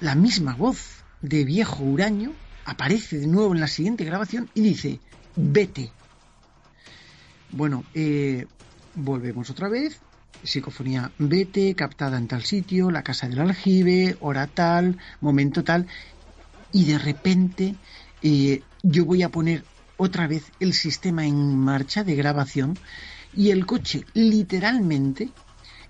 la 0.00 0.14
misma 0.14 0.54
voz 0.54 1.04
de 1.20 1.44
viejo 1.44 1.84
huraño, 1.84 2.32
aparece 2.64 3.18
de 3.18 3.26
nuevo 3.26 3.54
en 3.54 3.60
la 3.60 3.68
siguiente 3.68 4.04
grabación 4.04 4.48
y 4.54 4.62
dice, 4.62 5.00
vete. 5.36 5.90
Bueno, 7.50 7.84
eh, 7.94 8.46
volvemos 8.94 9.50
otra 9.50 9.68
vez. 9.68 10.00
Psicofonía 10.42 11.12
vete, 11.18 11.74
captada 11.74 12.18
en 12.18 12.26
tal 12.26 12.42
sitio, 12.42 12.90
la 12.90 13.02
casa 13.02 13.28
del 13.28 13.40
aljibe, 13.40 14.16
hora 14.20 14.46
tal, 14.46 14.98
momento 15.20 15.62
tal. 15.62 15.86
Y 16.72 16.84
de 16.86 16.98
repente 16.98 17.76
eh, 18.22 18.62
yo 18.82 19.04
voy 19.04 19.22
a 19.22 19.28
poner 19.28 19.64
otra 19.96 20.26
vez 20.26 20.50
el 20.58 20.72
sistema 20.72 21.26
en 21.26 21.56
marcha 21.56 22.02
de 22.02 22.16
grabación 22.16 22.76
y 23.34 23.50
el 23.50 23.66
coche 23.66 24.04
literalmente 24.14 25.28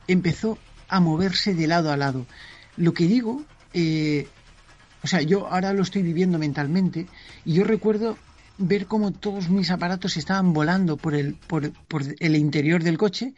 empezó 0.06 0.58
a 0.88 1.00
moverse 1.00 1.54
de 1.54 1.66
lado 1.66 1.90
a 1.90 1.96
lado. 1.96 2.26
Lo 2.76 2.92
que 2.92 3.06
digo, 3.06 3.42
eh, 3.72 4.28
o 5.02 5.06
sea, 5.06 5.22
yo 5.22 5.48
ahora 5.48 5.72
lo 5.72 5.82
estoy 5.82 6.02
viviendo 6.02 6.38
mentalmente 6.38 7.06
y 7.44 7.54
yo 7.54 7.64
recuerdo 7.64 8.18
ver 8.58 8.86
cómo 8.86 9.12
todos 9.12 9.48
mis 9.48 9.70
aparatos 9.70 10.16
estaban 10.16 10.52
volando 10.52 10.96
por 10.96 11.14
el, 11.14 11.34
por, 11.34 11.72
el 12.18 12.36
interior 12.36 12.82
del 12.82 12.98
coche. 12.98 13.34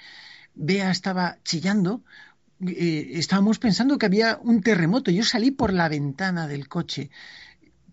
Bea 0.55 0.91
estaba 0.91 1.39
chillando. 1.45 2.03
Eh, 2.67 3.13
estábamos 3.15 3.59
pensando 3.59 3.99
que 3.99 4.07
había 4.07 4.39
un 4.43 4.63
terremoto. 4.63 5.11
Yo 5.11 5.25
salí 5.25 5.51
por 5.51 5.73
la 5.73 5.89
ventana 5.89 6.47
del 6.47 6.69
coche 6.69 7.11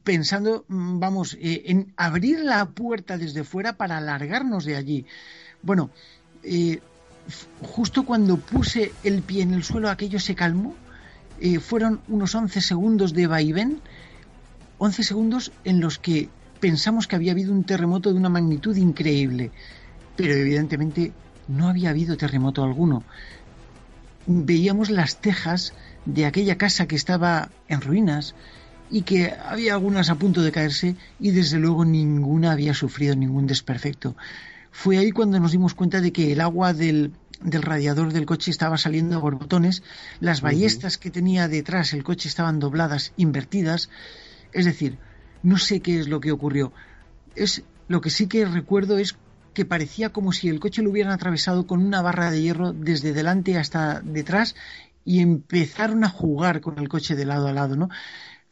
pensando, 0.03 0.65
mm, 0.67 0.99
vamos, 0.99 1.37
eh, 1.39 1.63
en 1.67 1.93
abrir 1.95 2.39
la 2.39 2.65
puerta 2.69 3.17
desde 3.17 3.43
fuera 3.43 3.77
para 3.77 3.97
alargarnos 3.97 4.65
de 4.65 4.75
allí. 4.75 5.05
Bueno, 5.61 5.91
eh, 6.43 6.79
justo 7.61 8.03
cuando 8.03 8.37
puse 8.37 8.91
el 9.03 9.21
pie 9.21 9.43
en 9.43 9.53
el 9.53 9.63
suelo 9.63 9.89
aquello 9.89 10.19
se 10.19 10.35
calmó. 10.35 10.75
fueron 11.59 12.01
unos 12.07 12.35
11 12.35 12.61
segundos 12.61 13.13
de 13.13 13.25
vaivén, 13.25 13.81
11 14.77 15.01
segundos 15.01 15.51
en 15.63 15.79
los 15.79 15.97
que 15.97 16.29
pensamos 16.61 17.07
que 17.07 17.17
había 17.17 17.33
habido 17.33 17.51
un 17.51 17.65
terremoto 17.65 18.13
de 18.13 18.19
una 18.19 18.29
magnitud 18.29 18.77
increíble, 18.77 19.51
pero 20.15 20.33
evidentemente 20.33 21.11
no 21.49 21.67
había 21.67 21.89
habido 21.89 22.15
terremoto 22.15 22.63
alguno. 22.63 23.03
Veíamos 24.27 24.89
las 24.89 25.19
tejas 25.19 25.73
de 26.05 26.25
aquella 26.25 26.57
casa 26.57 26.87
que 26.87 26.95
estaba 26.95 27.49
en 27.67 27.81
ruinas 27.81 28.35
y 28.89 29.01
que 29.01 29.33
había 29.45 29.73
algunas 29.73 30.09
a 30.09 30.15
punto 30.15 30.41
de 30.41 30.51
caerse 30.51 30.95
y 31.19 31.31
desde 31.31 31.57
luego 31.59 31.83
ninguna 31.83 32.51
había 32.51 32.73
sufrido 32.73 33.15
ningún 33.15 33.47
desperfecto. 33.47 34.15
Fue 34.71 34.97
ahí 34.97 35.11
cuando 35.11 35.39
nos 35.39 35.51
dimos 35.51 35.73
cuenta 35.73 35.99
de 35.99 36.13
que 36.13 36.31
el 36.31 36.41
agua 36.41 36.73
del, 36.73 37.13
radiador 37.41 38.13
del 38.13 38.25
coche 38.25 38.51
estaba 38.51 38.77
saliendo 38.77 39.15
a 39.15 39.19
borbotones, 39.19 39.81
las 40.19 40.41
ballestas 40.41 40.97
que 40.97 41.09
tenía 41.09 41.47
detrás 41.47 41.93
el 41.93 42.03
coche 42.03 42.29
estaban 42.29 42.59
dobladas, 42.59 43.13
invertidas, 43.17 43.89
es 44.53 44.65
decir, 44.65 44.97
no 45.43 45.57
sé 45.57 45.79
qué 45.79 45.99
es 45.99 46.07
lo 46.07 46.19
que 46.19 46.31
ocurrió. 46.31 46.71
Es 47.35 47.63
lo 47.87 48.01
que 48.01 48.09
sí 48.09 48.27
que 48.27 48.45
recuerdo 48.45 48.97
es 48.97 49.17
que 49.53 49.65
parecía 49.65 50.09
como 50.09 50.31
si 50.31 50.49
el 50.49 50.59
coche 50.59 50.81
lo 50.81 50.91
hubieran 50.91 51.11
atravesado 51.11 51.67
con 51.67 51.85
una 51.85 52.01
barra 52.01 52.31
de 52.31 52.41
hierro 52.41 52.71
desde 52.73 53.13
delante 53.13 53.57
hasta 53.57 53.99
detrás 54.01 54.55
y 55.03 55.19
empezaron 55.19 56.03
a 56.03 56.09
jugar 56.09 56.61
con 56.61 56.79
el 56.79 56.87
coche 56.87 57.15
de 57.15 57.25
lado 57.25 57.47
a 57.47 57.53
lado, 57.53 57.75
¿no? 57.75 57.89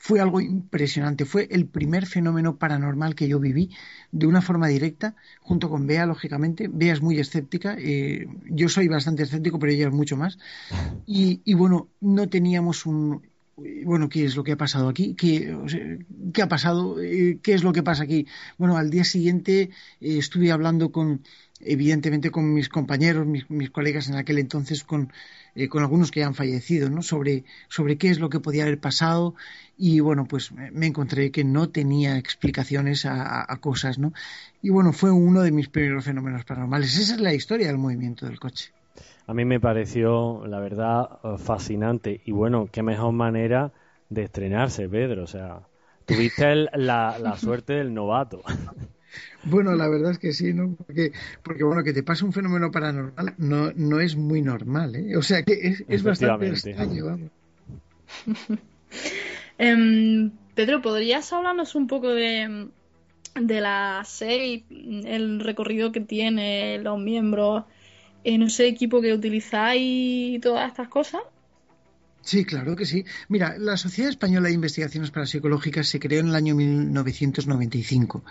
Fue 0.01 0.21
algo 0.21 0.39
impresionante, 0.39 1.25
fue 1.25 1.47
el 1.51 1.65
primer 1.67 2.05
fenómeno 2.05 2.55
paranormal 2.57 3.15
que 3.15 3.27
yo 3.27 3.37
viví 3.39 3.69
de 4.13 4.27
una 4.27 4.41
forma 4.41 4.67
directa, 4.67 5.15
junto 5.41 5.69
con 5.69 5.87
Bea, 5.87 6.05
lógicamente. 6.05 6.69
Bea 6.71 6.93
es 6.93 7.01
muy 7.01 7.19
escéptica, 7.19 7.75
eh, 7.77 8.25
yo 8.45 8.69
soy 8.69 8.87
bastante 8.87 9.23
escéptico, 9.23 9.59
pero 9.59 9.73
ella 9.73 9.87
es 9.87 9.93
mucho 9.93 10.15
más. 10.15 10.37
y 11.05 11.53
bueno, 11.53 11.89
no 11.99 12.29
teníamos 12.29 12.85
un, 12.85 13.21
bueno, 13.85 14.09
¿qué 14.09 14.25
es 14.25 14.35
lo 14.35 14.43
que 14.43 14.53
ha 14.53 14.57
pasado 14.57 14.89
aquí? 14.89 15.15
¿Qué, 15.15 15.55
¿qué 16.33 16.41
ha 16.41 16.47
pasado? 16.47 17.01
Eh, 17.01 17.39
¿Qué 17.41 17.53
es 17.53 17.63
lo 17.63 17.73
que 17.73 17.83
pasa 17.83 18.03
aquí? 18.03 18.27
Bueno, 18.57 18.77
al 18.77 18.89
día 18.89 19.03
siguiente 19.03 19.61
eh, 19.61 19.69
estuve 19.99 20.51
hablando 20.51 20.91
con, 20.91 21.23
evidentemente, 21.59 22.31
con 22.31 22.53
mis 22.53 22.69
compañeros, 22.69 23.25
mis, 23.25 23.69
colegas 23.71 24.09
en 24.09 24.15
aquel 24.15 24.39
entonces, 24.39 24.83
con, 24.83 25.11
eh, 25.55 25.69
algunos 25.73 26.11
que 26.11 26.23
han 26.23 26.35
fallecido, 26.35 26.89
¿no? 26.89 27.01
Sobre, 27.01 27.43
qué 27.97 28.09
es 28.09 28.19
lo 28.19 28.29
que 28.29 28.39
podía 28.39 28.63
haber 28.63 28.79
pasado 28.79 29.35
y, 29.77 29.99
bueno, 29.99 30.25
pues 30.25 30.51
me 30.51 30.87
encontré 30.87 31.31
que 31.31 31.43
no 31.43 31.69
tenía 31.69 32.17
explicaciones 32.17 33.05
a 33.05 33.57
cosas, 33.61 33.97
¿no? 33.97 34.13
Y, 34.61 34.69
bueno, 34.69 34.93
fue 34.93 35.11
uno 35.11 35.41
de 35.41 35.51
mis 35.51 35.69
primeros 35.69 36.05
fenómenos 36.05 36.45
paranormales. 36.45 36.97
Esa 36.97 37.15
es 37.15 37.21
la 37.21 37.33
historia 37.33 37.67
del 37.67 37.77
movimiento 37.77 38.25
del 38.25 38.39
coche 38.39 38.71
a 39.29 39.33
mí 39.35 39.45
me 39.45 39.59
pareció, 39.59 40.43
la 40.47 40.59
verdad, 40.59 41.19
fascinante. 41.37 42.19
Y 42.25 42.31
bueno, 42.31 42.67
qué 42.71 42.81
mejor 42.81 43.13
manera 43.13 43.71
de 44.09 44.23
estrenarse, 44.23 44.89
Pedro. 44.89 45.21
O 45.21 45.27
sea, 45.27 45.67
tuviste 46.05 46.67
la, 46.73 47.35
suerte 47.37 47.73
del 47.73 47.93
novato. 47.93 48.41
Bueno, 49.43 49.73
la 49.73 49.87
verdad 49.87 50.11
es 50.11 50.19
que 50.19 50.33
sí, 50.33 50.53
¿no? 50.53 50.75
Porque, 50.75 51.13
porque 51.41 51.63
bueno, 51.63 51.83
que 51.83 51.93
te 51.93 52.03
pase 52.03 52.23
un 52.23 52.31
fenómeno 52.31 52.69
paranormal 52.69 53.33
no, 53.39 53.71
no 53.75 53.99
es 53.99 54.15
muy 54.15 54.43
normal, 54.43 54.95
¿eh? 54.95 55.17
O 55.17 55.23
sea, 55.23 55.41
que 55.41 55.77
es, 55.87 56.03
bastante 56.03 56.47
extraño, 56.49 57.05
vamos. 57.05 57.31
Em, 59.57 60.31
Pedro, 60.53 60.83
¿podrías 60.83 61.33
hablarnos 61.33 61.73
un 61.73 61.87
poco 61.87 62.09
de, 62.09 62.67
de 63.33 63.61
la 63.61 64.03
serie, 64.05 64.63
el 64.69 65.39
recorrido 65.39 65.91
que 65.91 66.01
tiene, 66.01 66.77
los 66.77 66.99
miembros, 66.99 67.63
en 68.23 68.43
ese 68.43 68.67
equipo 68.67 69.01
que 69.01 69.13
utilizáis 69.13 70.35
y 70.35 70.39
todas 70.39 70.69
estas 70.69 70.87
cosas? 70.87 71.21
Sí, 72.21 72.45
claro 72.45 72.75
que 72.75 72.85
sí. 72.85 73.05
Mira, 73.27 73.57
la 73.57 73.77
Sociedad 73.77 74.09
Española 74.09 74.49
de 74.49 74.53
Investigaciones 74.53 75.09
Parapsicológicas 75.09 75.87
se 75.87 75.99
creó 75.99 76.19
en 76.19 76.27
el 76.27 76.35
año 76.35 76.53
1995 76.53 78.23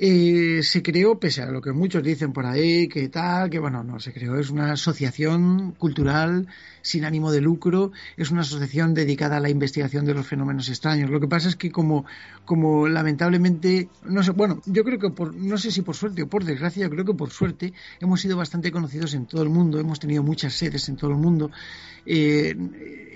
eh, 0.00 0.60
se 0.62 0.82
creó, 0.82 1.18
pese 1.18 1.42
a 1.42 1.50
lo 1.50 1.60
que 1.60 1.72
muchos 1.72 2.02
dicen 2.04 2.32
por 2.32 2.46
ahí, 2.46 2.88
que 2.88 3.08
tal, 3.08 3.50
que 3.50 3.58
bueno, 3.58 3.82
no, 3.82 3.98
se 3.98 4.12
creó, 4.12 4.38
es 4.38 4.50
una 4.50 4.72
asociación 4.72 5.72
cultural 5.72 6.46
sin 6.82 7.04
ánimo 7.04 7.32
de 7.32 7.40
lucro, 7.40 7.90
es 8.16 8.30
una 8.30 8.42
asociación 8.42 8.94
dedicada 8.94 9.38
a 9.38 9.40
la 9.40 9.50
investigación 9.50 10.04
de 10.04 10.14
los 10.14 10.26
fenómenos 10.26 10.68
extraños. 10.68 11.10
Lo 11.10 11.18
que 11.18 11.26
pasa 11.26 11.48
es 11.48 11.56
que 11.56 11.72
como, 11.72 12.04
como 12.44 12.88
lamentablemente, 12.88 13.88
no 14.04 14.22
sé, 14.22 14.30
bueno, 14.30 14.62
yo 14.66 14.84
creo 14.84 14.98
que 15.00 15.10
por, 15.10 15.34
no 15.34 15.58
sé 15.58 15.72
si 15.72 15.82
por 15.82 15.96
suerte 15.96 16.22
o 16.22 16.28
por 16.28 16.44
desgracia, 16.44 16.84
yo 16.84 16.90
creo 16.90 17.04
que 17.04 17.14
por 17.14 17.30
suerte 17.30 17.72
hemos 18.00 18.20
sido 18.20 18.36
bastante 18.36 18.70
conocidos 18.70 19.14
en 19.14 19.26
todo 19.26 19.42
el 19.42 19.48
mundo, 19.48 19.80
hemos 19.80 19.98
tenido 19.98 20.22
muchas 20.22 20.54
sedes 20.54 20.88
en 20.88 20.96
todo 20.96 21.10
el 21.10 21.16
mundo, 21.16 21.50
eh, 22.10 22.56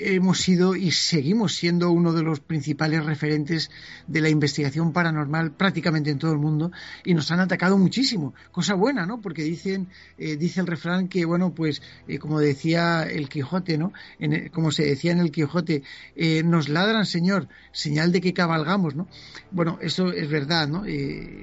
hemos 0.05 0.41
sido 0.41 0.75
y 0.75 0.91
seguimos 0.91 1.55
siendo 1.55 1.91
uno 1.91 2.13
de 2.13 2.23
los 2.23 2.41
principales 2.41 3.05
referentes 3.05 3.71
de 4.07 4.21
la 4.21 4.29
investigación 4.29 4.93
paranormal 4.93 5.53
prácticamente 5.53 6.11
en 6.11 6.19
todo 6.19 6.33
el 6.33 6.39
mundo 6.39 6.73
y 7.05 7.15
nos 7.15 7.31
han 7.31 7.41
atacado 7.41 7.79
muchísimo. 7.79 8.35
Cosa 8.51 8.75
buena, 8.75 9.07
¿no? 9.07 9.21
Porque 9.21 9.43
dicen, 9.43 9.89
eh, 10.19 10.37
dice 10.37 10.61
el 10.61 10.67
refrán 10.67 11.09
que, 11.09 11.25
bueno, 11.25 11.55
pues 11.55 11.83
eh, 12.09 12.19
como 12.19 12.41
decía 12.41 13.05
el 13.05 13.29
Quijote, 13.29 13.79
¿no? 13.79 13.93
como 14.53 14.73
se 14.73 14.85
decía 14.85 15.13
en 15.13 15.19
el 15.19 15.31
Quijote, 15.31 15.83
eh, 16.17 16.43
nos 16.43 16.69
ladran, 16.69 17.07
Señor, 17.07 17.49
señal 17.73 18.13
de 18.13 18.21
que 18.21 18.33
cabalgamos, 18.33 18.95
¿no? 18.95 19.09
Bueno, 19.51 19.79
eso 19.81 20.13
es 20.13 20.29
verdad, 20.29 20.69
¿no? 20.69 20.85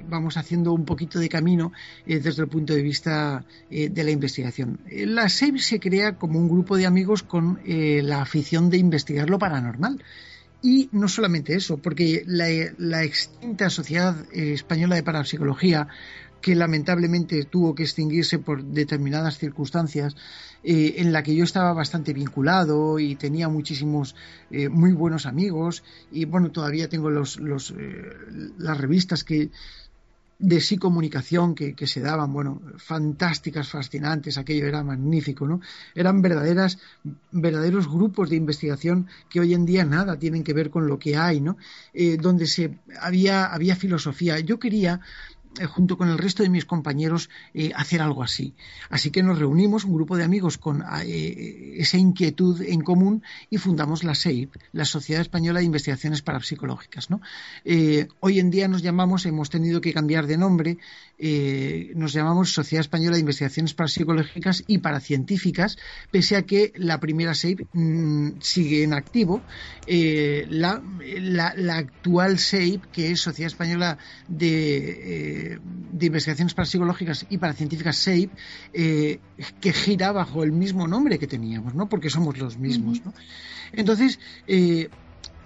vamos 0.08 0.36
haciendo 0.36 0.72
un 0.72 0.84
poquito 0.84 1.18
de 1.18 1.28
camino 1.28 1.72
desde 2.06 2.42
el 2.42 2.48
punto 2.48 2.74
de 2.74 2.82
vista 2.82 3.44
de 3.70 4.04
la 4.04 4.10
investigación. 4.10 4.80
La 4.90 5.28
SEIB 5.28 5.58
se 5.58 5.80
crea 5.80 6.16
como 6.16 6.38
un 6.38 6.48
grupo 6.48 6.76
de 6.76 6.86
amigos 6.86 7.22
con 7.22 7.39
la 7.64 8.22
afición 8.22 8.70
de 8.70 8.78
investigar 8.78 9.30
lo 9.30 9.38
paranormal. 9.38 10.02
Y 10.62 10.90
no 10.92 11.08
solamente 11.08 11.54
eso, 11.54 11.78
porque 11.78 12.22
la, 12.26 13.02
extinta 13.02 13.70
Sociedad 13.70 14.14
Española 14.32 14.96
de 14.96 15.02
Parapsicología, 15.02 15.88
que 16.40 16.54
lamentablemente 16.54 17.44
tuvo 17.44 17.74
que 17.74 17.84
extinguirse 17.84 18.38
por 18.38 18.64
determinadas 18.64 19.38
circunstancias, 19.38 20.16
eh, 20.62 20.96
en 20.98 21.12
la 21.12 21.22
que 21.22 21.34
yo 21.34 21.44
estaba 21.44 21.72
bastante 21.72 22.12
vinculado 22.12 22.98
y 22.98 23.16
tenía 23.16 23.48
muchísimos 23.48 24.14
eh, 24.50 24.68
muy 24.68 24.92
buenos 24.92 25.24
amigos 25.24 25.82
y 26.12 26.26
bueno 26.26 26.50
todavía 26.50 26.86
tengo 26.86 27.08
los, 27.08 27.38
eh, 27.38 28.02
las 28.58 28.76
revistas 28.76 29.24
que 29.24 29.50
de 30.40 30.60
sí 30.60 30.78
comunicación 30.78 31.54
que, 31.54 31.86
se 31.86 32.00
daban, 32.00 32.32
bueno, 32.32 32.62
fantásticas, 32.78 33.68
fascinantes, 33.68 34.38
aquello 34.38 34.66
era 34.66 34.82
magnífico, 34.82 35.46
¿no? 35.46 35.60
Eran 35.94 36.22
verdaderas, 36.22 36.78
verdaderos 37.30 37.86
grupos 37.88 38.30
de 38.30 38.36
investigación 38.36 39.06
que 39.28 39.40
hoy 39.40 39.52
en 39.52 39.66
día 39.66 39.84
nada 39.84 40.18
tienen 40.18 40.42
que 40.42 40.54
ver 40.54 40.70
con 40.70 40.86
lo 40.86 40.98
que 40.98 41.16
hay, 41.16 41.42
¿no? 41.42 41.58
Eh, 41.92 42.16
donde 42.16 42.46
se 42.46 42.78
había, 43.00 43.46
había 43.46 43.76
filosofía. 43.76 44.40
Yo 44.40 44.58
quería 44.58 45.02
junto 45.66 45.96
con 45.96 46.08
el 46.08 46.18
resto 46.18 46.42
de 46.42 46.48
mis 46.48 46.64
compañeros, 46.64 47.28
eh, 47.54 47.72
hacer 47.74 48.00
algo 48.00 48.22
así. 48.22 48.54
Así 48.88 49.10
que 49.10 49.22
nos 49.22 49.38
reunimos, 49.38 49.84
un 49.84 49.94
grupo 49.94 50.16
de 50.16 50.24
amigos 50.24 50.58
con 50.58 50.82
eh, 51.04 51.74
esa 51.78 51.98
inquietud 51.98 52.62
en 52.62 52.80
común 52.80 53.22
y 53.48 53.58
fundamos 53.58 54.04
la 54.04 54.14
SEIP, 54.14 54.54
la 54.72 54.84
Sociedad 54.84 55.22
Española 55.22 55.60
de 55.60 55.66
Investigaciones 55.66 56.22
Parapsicológicas. 56.22 57.08
hoy 58.20 58.38
en 58.38 58.50
día 58.50 58.68
nos 58.68 58.82
llamamos, 58.82 59.26
hemos 59.26 59.50
tenido 59.50 59.80
que 59.80 59.92
cambiar 59.92 60.26
de 60.26 60.38
nombre, 60.38 60.78
nos 61.94 62.12
llamamos 62.12 62.52
Sociedad 62.52 62.80
Española 62.80 63.16
de 63.16 63.20
Investigaciones 63.20 63.74
Parapsicológicas 63.74 64.64
y 64.66 64.78
Paracientíficas, 64.78 65.76
pese 66.10 66.36
a 66.36 66.42
que 66.42 66.72
la 66.76 67.00
primera 67.00 67.34
SEIP 67.34 67.66
mm, 67.72 68.40
sigue 68.40 68.84
en 68.84 68.94
activo. 68.94 69.42
La, 69.86 70.82
la, 71.18 71.76
actual 71.76 72.38
SEIP, 72.38 72.84
que 72.92 73.10
es 73.12 73.20
Sociedad 73.20 73.48
Española 73.48 73.98
de 74.28 75.39
de 75.92 76.06
investigaciones 76.06 76.54
parapsicológicas 76.54 77.26
y 77.28 77.38
paracientíficas 77.38 77.96
SAFE 77.96 78.30
eh, 78.72 79.18
que 79.60 79.72
gira 79.72 80.12
bajo 80.12 80.42
el 80.42 80.52
mismo 80.52 80.86
nombre 80.86 81.18
que 81.18 81.26
teníamos, 81.26 81.74
¿no? 81.74 81.88
Porque 81.88 82.10
somos 82.10 82.38
los 82.38 82.58
mismos, 82.58 83.04
¿no? 83.04 83.12
Entonces, 83.72 84.18
eh, 84.46 84.88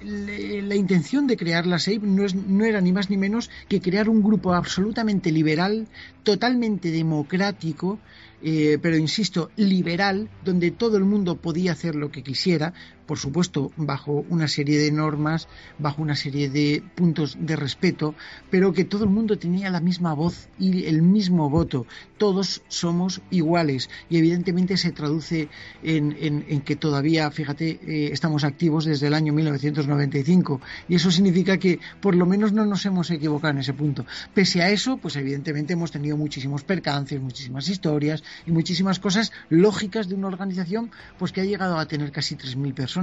la 0.02 0.74
intención 0.74 1.26
de 1.26 1.36
crear 1.36 1.66
la 1.66 1.78
SAFE 1.78 2.00
no, 2.00 2.24
no, 2.46 2.64
era 2.64 2.80
ni 2.80 2.92
más 2.92 3.10
ni 3.10 3.16
menos 3.16 3.50
que 3.68 3.80
crear 3.80 4.08
un 4.08 4.22
grupo 4.22 4.52
absolutamente 4.52 5.32
liberal, 5.32 5.88
totalmente 6.22 6.90
democrático, 6.90 7.98
eh, 8.42 8.78
pero 8.82 8.98
insisto, 8.98 9.50
liberal, 9.56 10.28
donde 10.44 10.70
todo 10.70 10.98
el 10.98 11.04
mundo 11.04 11.36
podía 11.36 11.72
hacer 11.72 11.94
lo 11.94 12.10
que 12.10 12.22
quisiera, 12.22 12.74
por 13.06 13.18
supuesto, 13.18 13.72
bajo 13.76 14.24
una 14.28 14.48
serie 14.48 14.78
de 14.78 14.90
normas, 14.90 15.48
bajo 15.78 16.02
una 16.02 16.16
serie 16.16 16.48
de 16.48 16.82
puntos 16.94 17.36
de 17.38 17.56
respeto, 17.56 18.14
pero 18.50 18.72
que 18.72 18.84
todo 18.84 19.04
el 19.04 19.10
mundo 19.10 19.38
tenía 19.38 19.70
la 19.70 19.80
misma 19.80 20.14
voz 20.14 20.48
y 20.58 20.86
el 20.86 21.02
mismo 21.02 21.50
voto. 21.50 21.86
Todos 22.18 22.62
somos 22.68 23.20
iguales 23.30 23.90
y 24.08 24.16
evidentemente 24.16 24.76
se 24.76 24.92
traduce 24.92 25.48
en, 25.82 26.62
que 26.62 26.76
todavía, 26.76 27.30
fíjate, 27.30 27.80
eh, 27.86 28.10
estamos 28.12 28.44
activos 28.44 28.84
desde 28.84 29.08
el 29.08 29.14
año 29.14 29.32
1995 29.32 30.60
y 30.88 30.94
eso 30.94 31.10
significa 31.10 31.58
que 31.58 31.80
por 32.00 32.14
lo 32.14 32.26
menos 32.26 32.52
no 32.52 32.64
nos 32.64 32.86
hemos 32.86 33.10
equivocado 33.10 33.52
en 33.52 33.58
ese 33.58 33.74
punto. 33.74 34.06
Pese 34.32 34.62
a 34.62 34.70
eso, 34.70 34.96
pues 34.96 35.16
evidentemente 35.16 35.74
hemos 35.74 35.90
tenido 35.90 36.16
muchísimos 36.16 36.64
percances, 36.64 37.20
muchísimas 37.20 37.68
historias 37.68 38.22
y 38.46 38.52
muchísimas 38.52 38.98
cosas 38.98 39.32
lógicas 39.48 40.08
de 40.08 40.14
una 40.14 40.28
organización 40.28 40.90
pues 41.18 41.32
que 41.32 41.42
ha 41.42 41.44
llegado 41.44 41.78
a 41.78 41.86
tener 41.86 42.10
casi 42.10 42.36
3.000 42.36 42.74
personas 42.74 42.93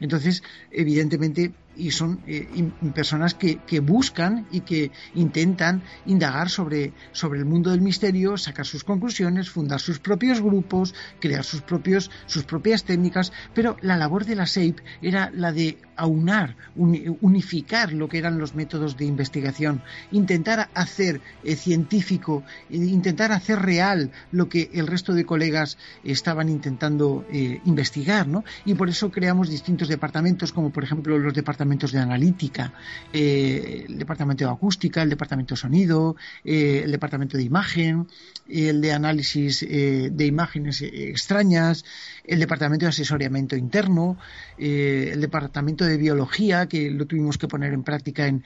Entonces, 0.00 0.42
evidentemente, 0.70 1.52
y 1.78 1.92
son 1.92 2.20
eh, 2.26 2.70
personas 2.92 3.34
que, 3.34 3.58
buscan 3.80 4.46
y 4.50 4.60
que 4.60 4.90
intentan 5.14 5.82
indagar 6.04 6.50
sobre, 6.50 6.92
sobre 7.12 7.38
el 7.38 7.44
mundo 7.44 7.70
del 7.70 7.80
misterio, 7.80 8.36
sacar 8.36 8.66
sus 8.66 8.82
conclusiones, 8.82 9.48
fundar 9.48 9.80
sus 9.80 10.00
propios 10.00 10.40
grupos, 10.40 10.94
crear 11.20 11.44
sus, 11.44 11.62
propios, 11.62 12.10
sus 12.26 12.42
propias 12.42 12.84
técnicas, 12.84 13.32
pero 13.54 13.76
la 13.80 13.96
labor 13.96 14.24
de 14.24 14.34
la 14.34 14.46
SAPE 14.46 14.82
era 15.00 15.30
la 15.32 15.52
de 15.52 15.78
aunar, 15.96 16.56
unificar 16.74 17.92
lo 17.92 18.08
que 18.08 18.18
eran 18.18 18.38
los 18.38 18.54
métodos 18.54 18.96
de 18.96 19.04
investigación, 19.04 19.82
intentar 20.10 20.70
hacer 20.74 21.20
eh, 21.44 21.54
científico, 21.54 22.42
eh, 22.70 22.76
intentar 22.76 23.30
hacer 23.32 23.60
real 23.60 24.10
lo 24.32 24.48
que 24.48 24.70
el 24.74 24.86
resto 24.86 25.14
de 25.14 25.24
colegas 25.24 25.78
estaban 26.02 26.48
intentando 26.48 27.24
investigar, 27.30 28.26
¿no? 28.26 28.44
Y 28.64 28.74
por 28.74 28.88
eso 28.88 29.10
creamos 29.18 29.50
distintos 29.50 29.88
departamentos, 29.88 30.52
como 30.52 30.70
por 30.70 30.84
ejemplo 30.84 31.18
los 31.18 31.34
departamentos 31.34 31.90
de 31.90 31.98
analítica, 31.98 32.72
eh, 33.12 33.84
el 33.88 33.98
departamento 33.98 34.44
de 34.44 34.50
acústica, 34.52 35.02
el 35.02 35.10
departamento 35.10 35.54
de 35.54 35.60
sonido, 35.60 36.14
eh, 36.44 36.82
el 36.84 36.92
departamento 36.92 37.36
de 37.36 37.42
imagen, 37.42 38.06
el 38.48 38.80
de 38.80 38.92
análisis 38.92 39.64
eh, 39.64 40.10
de 40.12 40.24
imágenes 40.24 40.82
extrañas, 40.82 41.84
el 42.24 42.38
departamento 42.38 42.86
de 42.86 42.90
asesoramiento 42.90 43.56
interno, 43.56 44.18
el 44.56 45.20
departamento 45.20 45.84
de 45.84 45.96
biología, 45.96 46.66
que 46.66 46.90
lo 46.90 47.06
tuvimos 47.06 47.38
que 47.38 47.48
poner 47.48 47.72
en 47.72 47.82
práctica 47.82 48.26
en, 48.26 48.44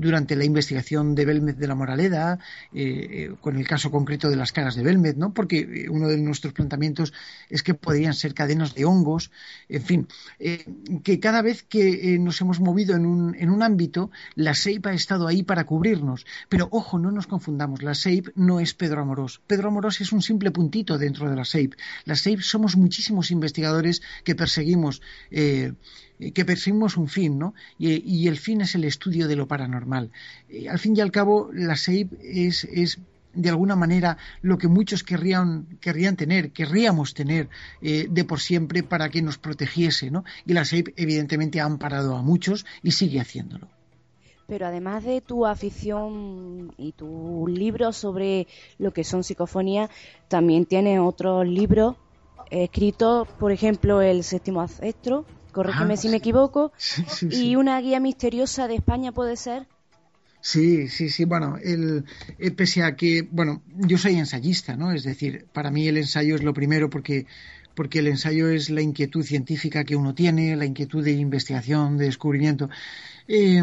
durante 0.00 0.36
la 0.36 0.44
investigación 0.44 1.14
de 1.14 1.24
Belmez 1.24 1.56
de 1.56 1.66
la 1.66 1.74
Moraleda, 1.74 2.38
con 3.40 3.56
el 3.56 3.66
caso 3.66 3.90
concreto 3.90 4.30
de 4.30 4.36
las 4.36 4.52
caras 4.52 4.76
de 4.76 4.84
Belmez, 4.84 5.16
¿no? 5.16 5.34
porque 5.34 5.86
uno 5.90 6.06
de 6.08 6.18
nuestros 6.18 6.52
planteamientos 6.52 7.12
es 7.48 7.62
que 7.62 7.74
podrían 7.74 8.14
ser 8.14 8.34
cadenas 8.34 8.74
de 8.74 8.84
hongos 8.84 9.32
en 9.68 9.82
fin, 9.82 10.08
eh, 10.38 10.64
que 11.02 11.20
cada 11.20 11.42
vez 11.42 11.62
que 11.62 12.14
eh, 12.14 12.18
nos 12.18 12.40
hemos 12.40 12.60
movido 12.60 12.96
en 12.96 13.06
un, 13.06 13.34
en 13.34 13.50
un 13.50 13.62
ámbito, 13.62 14.10
la 14.34 14.54
SEIP 14.54 14.86
ha 14.86 14.92
estado 14.92 15.26
ahí 15.26 15.42
para 15.42 15.64
cubrirnos. 15.64 16.26
Pero 16.48 16.68
ojo, 16.70 16.98
no 16.98 17.10
nos 17.10 17.26
confundamos, 17.26 17.82
la 17.82 17.94
SEIP 17.94 18.28
no 18.34 18.60
es 18.60 18.74
Pedro 18.74 19.02
Amorós. 19.02 19.40
Pedro 19.46 19.68
Amorós 19.68 20.00
es 20.00 20.12
un 20.12 20.22
simple 20.22 20.50
puntito 20.50 20.98
dentro 20.98 21.28
de 21.28 21.36
la 21.36 21.44
SEIP. 21.44 21.74
La 22.04 22.16
SEIP 22.16 22.40
somos 22.40 22.76
muchísimos 22.76 23.30
investigadores 23.30 24.02
que 24.24 24.34
perseguimos. 24.34 25.02
Eh, 25.30 25.72
que 26.34 26.44
perseguimos 26.44 26.98
un 26.98 27.08
fin, 27.08 27.38
¿no? 27.38 27.54
Y, 27.78 28.28
el 28.28 28.36
fin 28.36 28.60
es 28.60 28.74
el 28.74 28.84
estudio 28.84 29.26
de 29.26 29.36
lo 29.36 29.48
paranormal. 29.48 30.10
al 30.68 30.78
fin 30.78 30.94
y 30.94 31.00
al 31.00 31.10
cabo, 31.10 31.50
la 31.50 31.76
SEIP 31.76 32.12
es 32.20 32.98
de 33.34 33.48
alguna 33.48 33.76
manera 33.76 34.16
lo 34.42 34.58
que 34.58 34.68
muchos 34.68 35.02
querrían, 35.04 35.66
querrían 35.80 36.16
tener, 36.16 36.52
querríamos 36.52 37.14
tener 37.14 37.48
eh, 37.82 38.06
de 38.10 38.24
por 38.24 38.40
siempre 38.40 38.82
para 38.82 39.08
que 39.08 39.22
nos 39.22 39.38
protegiese, 39.38 40.10
¿no? 40.10 40.24
Y 40.46 40.52
la 40.52 40.64
SEIP 40.64 40.88
evidentemente 40.96 41.60
ha 41.60 41.64
amparado 41.64 42.16
a 42.16 42.22
muchos 42.22 42.66
y 42.82 42.92
sigue 42.92 43.20
haciéndolo. 43.20 43.68
Pero 44.46 44.66
además 44.66 45.04
de 45.04 45.20
tu 45.20 45.46
afición 45.46 46.72
y 46.76 46.92
tu 46.92 47.46
libro 47.46 47.92
sobre 47.92 48.48
lo 48.78 48.92
que 48.92 49.04
son 49.04 49.22
psicofonías, 49.22 49.90
también 50.26 50.66
tienes 50.66 50.98
otros 50.98 51.46
libros 51.46 51.96
escritos, 52.50 53.28
por 53.38 53.52
ejemplo, 53.52 54.02
El 54.02 54.24
séptimo 54.24 54.60
ancestro, 54.60 55.24
corrígeme 55.52 55.94
ah, 55.94 55.96
si 55.96 56.08
me 56.08 56.16
equivoco, 56.16 56.72
y 57.30 57.56
una 57.56 57.80
guía 57.80 58.00
misteriosa 58.00 58.68
de 58.68 58.74
España 58.74 59.12
puede 59.12 59.36
ser. 59.36 59.66
Sí, 60.40 60.88
sí, 60.88 61.10
sí. 61.10 61.24
Bueno, 61.24 61.58
el, 61.62 62.04
eh, 62.38 62.50
pese 62.50 62.82
a 62.82 62.96
que, 62.96 63.28
bueno, 63.30 63.62
yo 63.76 63.98
soy 63.98 64.16
ensayista, 64.16 64.76
¿no? 64.76 64.92
Es 64.92 65.04
decir, 65.04 65.46
para 65.52 65.70
mí 65.70 65.86
el 65.86 65.98
ensayo 65.98 66.34
es 66.34 66.42
lo 66.42 66.54
primero 66.54 66.88
porque, 66.88 67.26
porque 67.74 67.98
el 67.98 68.08
ensayo 68.08 68.48
es 68.48 68.70
la 68.70 68.80
inquietud 68.80 69.22
científica 69.22 69.84
que 69.84 69.96
uno 69.96 70.14
tiene, 70.14 70.56
la 70.56 70.64
inquietud 70.64 71.04
de 71.04 71.12
investigación, 71.12 71.98
de 71.98 72.06
descubrimiento. 72.06 72.70
Eh, 73.28 73.62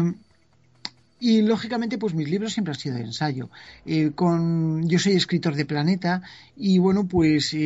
y 1.20 1.42
lógicamente, 1.42 1.98
pues 1.98 2.14
mis 2.14 2.30
libros 2.30 2.52
siempre 2.52 2.72
han 2.72 2.78
sido 2.78 2.94
de 2.94 3.02
ensayo. 3.02 3.50
Eh, 3.84 4.12
con, 4.14 4.88
yo 4.88 5.00
soy 5.00 5.14
escritor 5.14 5.56
de 5.56 5.64
Planeta 5.64 6.22
y 6.56 6.78
bueno, 6.78 7.08
pues 7.08 7.56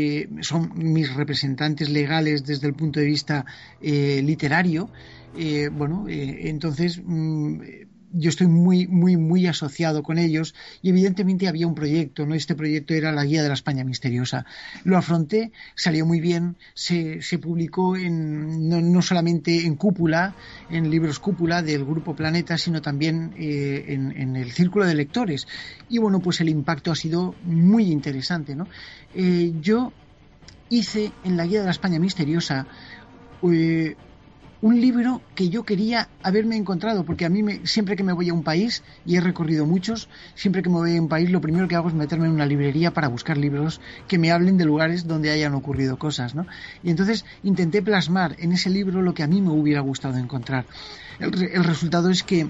son 0.41 0.73
mis 0.75 1.15
representantes 1.15 1.91
legales 1.91 2.47
desde 2.47 2.67
el 2.67 2.73
punto 2.73 2.99
de 2.99 3.07
vista 3.07 3.45
literario. 3.83 4.89
bueno, 5.71 6.07
entonces 6.09 6.99
mm, 7.05 7.61
yo 8.13 8.29
estoy 8.31 8.47
muy, 8.47 8.87
muy, 8.87 9.17
muy 9.17 9.47
asociado 9.47 10.03
con 10.03 10.19
ellos 10.19 10.55
y 10.83 10.91
evidentemente 10.91 11.49
había 11.49 11.67
un 11.67 11.75
proyecto, 11.75 12.27
¿no? 12.27 12.35
Este 12.35 12.55
proyecto 12.55 12.95
era 12.95 13.13
la 13.13 13.25
Guía 13.25 13.43
de 13.43 13.49
la 13.49 13.55
España 13.55 13.85
Misteriosa. 13.85 14.45
Lo 14.85 14.97
afronté, 14.97 15.53
salió 15.75 16.07
muy 16.07 16.21
bien, 16.21 16.57
se, 16.75 17.23
se 17.23 17.39
publicó 17.39 17.97
en, 17.97 18.69
no, 18.69 19.03
solamente 19.03 19.67
en 19.67 19.77
Cúpula, 19.77 20.35
en 20.71 20.91
libros 20.91 21.19
Cúpula 21.19 21.63
del 21.63 21.85
Grupo 21.85 22.15
Planeta, 22.15 22.59
sino 22.59 22.83
también 22.83 23.35
eh, 23.39 23.85
en, 23.89 24.37
el 24.37 24.53
Círculo 24.53 24.87
de 24.87 24.95
Lectores. 24.95 25.47
Y 25.89 25.99
bueno, 25.99 26.21
pues 26.21 26.41
el 26.41 26.49
impacto 26.49 26.93
ha 26.93 26.97
sido 26.97 27.35
muy 27.45 27.91
interesante, 27.91 28.55
¿no? 28.55 28.67
Eh, 29.15 29.53
yo 29.61 29.93
hice 30.69 31.13
en 31.25 31.37
la 31.37 31.47
Guía 31.47 31.61
de 31.61 31.67
la 31.67 31.71
España 31.71 31.99
Misteriosa 31.99 32.67
eh, 33.51 33.97
un 34.63 34.81
libro 34.81 35.21
que 35.35 35.49
yo 35.49 35.65
quería 35.65 36.09
haberme 36.23 36.57
encontrado, 36.57 37.05
porque 37.05 37.27
a 37.27 37.29
mí 37.29 37.43
me, 37.43 37.67
siempre 37.67 37.97
que 37.97 38.05
me 38.05 38.13
voy 38.13 38.31
a 38.31 38.33
un 38.33 38.45
país, 38.45 38.83
y 39.05 39.17
he 39.17 39.21
recorrido 39.21 39.67
muchos, 39.67 40.09
siempre 40.37 40.63
que 40.63 40.71
me 40.71 40.77
voy 40.77 40.97
a 40.97 41.03
un 41.03 41.09
país, 41.09 41.31
lo 41.31 41.41
primero 41.41 41.67
que 41.67 41.75
hago 41.75 41.89
es 41.89 41.95
meterme 41.95 42.27
en 42.27 42.33
una 42.33 42.47
librería 42.47 42.93
para 42.93 43.09
buscar 43.09 43.37
libros 43.37 43.81
que 44.07 44.19
me 44.19 44.31
hablen 44.31 44.57
de 44.57 44.65
lugares 44.65 45.07
donde 45.07 45.31
hayan 45.31 45.55
ocurrido 45.55 45.99
cosas, 45.99 46.37
¿no? 46.37 46.47
Y 46.85 46.91
entonces 46.91 47.25
intenté 47.43 47.83
plasmar 47.83 48.37
en 48.39 48.53
ese 48.53 48.71
libro 48.71 49.03
lo 49.03 49.15
que 49.15 49.25
a 49.25 49.27
mí 49.27 49.43
me 49.43 49.51
hubiera 49.51 49.81
gustado 49.81 50.17
encontrar. 50.17 50.65
el 51.19 51.65
resultado 51.65 52.09
es 52.09 52.23
que 52.23 52.49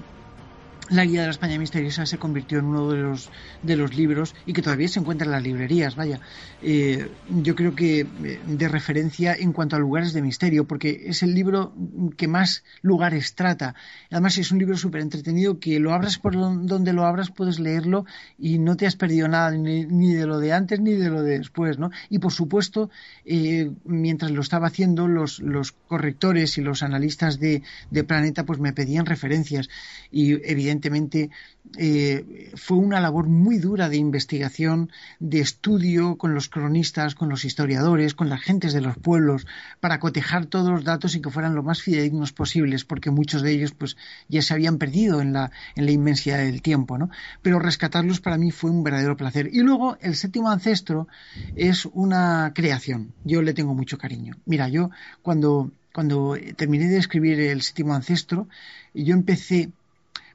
la 0.89 1.05
Guía 1.05 1.21
de 1.21 1.27
la 1.27 1.31
España 1.31 1.57
Misteriosa 1.57 2.05
se 2.05 2.17
convirtió 2.17 2.59
en 2.59 2.65
uno 2.65 2.91
de 2.91 3.01
los, 3.01 3.29
de 3.61 3.75
los 3.75 3.95
libros 3.95 4.35
y 4.45 4.53
que 4.53 4.61
todavía 4.61 4.87
se 4.87 4.99
encuentra 4.99 5.25
en 5.25 5.31
las 5.31 5.43
librerías, 5.43 5.95
vaya. 5.95 6.19
Eh, 6.61 7.09
yo 7.29 7.55
creo 7.55 7.73
que 7.73 8.01
eh, 8.01 8.39
de 8.45 8.67
referencia 8.67 9.33
en 9.33 9.53
cuanto 9.53 9.75
a 9.75 9.79
lugares 9.79 10.13
de 10.13 10.21
misterio, 10.21 10.65
porque 10.65 11.03
es 11.05 11.23
el 11.23 11.33
libro 11.33 11.73
que 12.17 12.27
más 12.27 12.63
lugares 12.81 13.35
trata. 13.35 13.75
Además 14.11 14.37
es 14.37 14.51
un 14.51 14.59
libro 14.59 14.77
súper 14.77 15.01
entretenido 15.01 15.59
que 15.59 15.79
lo 15.79 15.93
abras 15.93 16.17
por 16.17 16.35
donde 16.35 16.93
lo 16.93 17.05
abras, 17.05 17.31
puedes 17.31 17.59
leerlo 17.59 18.05
y 18.37 18.59
no 18.59 18.75
te 18.75 18.85
has 18.85 18.95
perdido 18.95 19.27
nada 19.27 19.51
ni, 19.51 20.13
de 20.13 20.25
lo 20.25 20.39
de 20.39 20.53
antes 20.53 20.79
ni 20.79 20.93
de 20.93 21.09
lo 21.09 21.23
de 21.23 21.37
después, 21.39 21.79
¿no? 21.79 21.91
Y 22.09 22.19
por 22.19 22.33
supuesto, 22.33 22.89
eh, 23.25 23.71
mientras 23.85 24.31
lo 24.31 24.41
estaba 24.41 24.67
haciendo, 24.67 25.07
los, 25.07 25.39
los 25.39 25.71
correctores 25.71 26.57
y 26.57 26.61
los 26.61 26.83
analistas 26.83 27.39
de, 27.39 27.63
de 27.89 28.03
Planeta 28.03 28.45
pues 28.45 28.59
me 28.59 28.73
pedían 28.73 29.05
referencias 29.05 29.69
y 30.11 30.33
evidentemente 30.49 30.72
evidentemente 30.73 31.29
eh, 31.77 32.51
fue 32.55 32.77
una 32.77 32.99
labor 32.99 33.27
muy 33.27 33.57
dura 33.57 33.89
de 33.89 33.97
investigación, 33.97 34.91
de 35.19 35.39
estudio 35.39 36.17
con 36.17 36.33
los 36.33 36.49
cronistas, 36.49 37.15
con 37.15 37.29
los 37.29 37.45
historiadores, 37.45 38.13
con 38.13 38.29
las 38.29 38.41
gentes 38.41 38.73
de 38.73 38.81
los 38.81 38.97
pueblos, 38.97 39.45
para 39.79 39.99
cotejar 39.99 40.47
todos 40.47 40.69
los 40.69 40.83
datos 40.83 41.15
y 41.15 41.21
que 41.21 41.29
fueran 41.29 41.55
lo 41.55 41.63
más 41.63 41.81
fidedignos 41.81 42.33
posibles, 42.33 42.85
porque 42.85 43.11
muchos 43.11 43.41
de 43.41 43.51
ellos 43.51 43.73
pues 43.73 43.97
ya 44.27 44.41
se 44.41 44.53
habían 44.53 44.77
perdido 44.77 45.21
en 45.21 45.33
la, 45.33 45.51
en 45.75 45.85
la 45.85 45.91
inmensidad 45.91 46.39
del 46.39 46.61
tiempo, 46.61 46.97
¿no? 46.97 47.09
Pero 47.41 47.59
rescatarlos 47.59 48.19
para 48.19 48.37
mí 48.37 48.51
fue 48.51 48.71
un 48.71 48.83
verdadero 48.83 49.15
placer. 49.15 49.49
Y 49.51 49.61
luego 49.61 49.97
el 50.01 50.15
séptimo 50.15 50.49
ancestro 50.49 51.07
es 51.55 51.85
una 51.85 52.51
creación. 52.53 53.13
Yo 53.23 53.41
le 53.41 53.53
tengo 53.53 53.73
mucho 53.73 53.97
cariño. 53.97 54.35
Mira, 54.45 54.67
yo 54.67 54.89
cuando 55.21 55.71
cuando 55.93 56.35
terminé 56.55 56.87
de 56.87 56.97
escribir 56.97 57.39
el 57.39 57.61
séptimo 57.61 57.93
ancestro, 57.93 58.47
yo 58.95 59.13
empecé, 59.13 59.71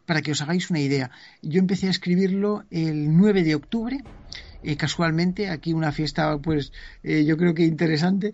para 0.08 0.22
que 0.22 0.32
os 0.32 0.40
hagáis 0.40 0.70
una 0.70 0.80
idea, 0.80 1.10
yo 1.42 1.60
empecé 1.60 1.86
a 1.86 1.90
escribirlo 1.90 2.64
el 2.70 3.14
9 3.14 3.44
de 3.44 3.54
octubre, 3.54 4.02
eh, 4.62 4.74
casualmente, 4.74 5.50
aquí 5.50 5.74
una 5.74 5.92
fiesta, 5.92 6.38
pues 6.38 6.72
eh, 7.02 7.26
yo 7.26 7.36
creo 7.36 7.52
que 7.52 7.64
interesante, 7.66 8.32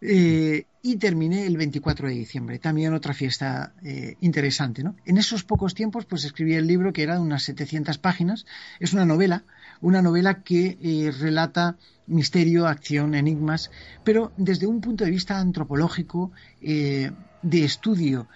eh, 0.00 0.64
y 0.80 0.96
terminé 0.96 1.44
el 1.44 1.58
24 1.58 2.08
de 2.08 2.14
diciembre, 2.14 2.58
también 2.58 2.94
otra 2.94 3.12
fiesta 3.12 3.74
interesante. 4.20 4.82
¿no? 4.82 4.96
En 5.04 5.18
esos 5.18 5.44
pocos 5.44 5.74
tiempos, 5.74 6.06
pues 6.06 6.24
escribí 6.24 6.54
el 6.54 6.66
libro 6.66 6.94
que 6.94 7.02
era 7.02 7.16
de 7.16 7.20
unas 7.20 7.42
700 7.42 7.98
páginas, 7.98 8.46
es 8.78 8.94
una 8.94 9.04
novela, 9.04 9.44
una 9.82 10.00
novela 10.00 10.42
que 10.42 11.12
relata 11.20 11.76
misterio, 12.06 12.66
acción, 12.66 13.14
enigmas, 13.14 13.70
pero 14.04 14.32
desde 14.38 14.66
un 14.66 14.80
punto 14.80 15.04
de 15.04 15.10
vista 15.10 15.38
antropológico, 15.38 16.32
de 16.62 17.12
estudio. 17.64 18.26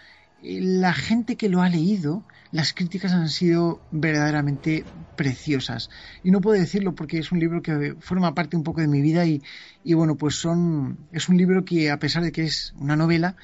La 0.43 0.93
gente 0.93 1.37
que 1.37 1.49
lo 1.49 1.63
ha 1.63 1.71
leído, 1.71 2.25
las 2.55 2.73
críticas 2.73 3.11
han 3.11 3.29
sido 3.31 3.81
verdaderamente 3.91 4.85
preciosas. 5.17 5.91
Y 6.23 6.31
no 6.31 6.41
puedo 6.41 6.57
decirlo 6.57 6.95
porque 6.95 7.19
es 7.19 7.33
un 7.33 7.41
libro 7.41 7.63
que 7.63 7.97
forma 7.99 8.33
parte 8.33 8.57
un 8.57 8.63
poco 8.63 8.81
de 8.81 8.87
mi 8.87 9.01
vida 9.01 9.27
y, 9.27 9.43
y 9.83 9.95
bueno, 9.95 10.15
pues 10.15 10.37
son, 10.37 10.97
es 11.11 11.29
un 11.29 11.37
libro 11.37 11.65
que 11.65 11.91
a 11.91 11.99
pesar 11.99 12.23
de 12.23 12.31
que 12.31 12.45
es 12.45 12.73
una 12.79 12.95
novela, 12.95 13.35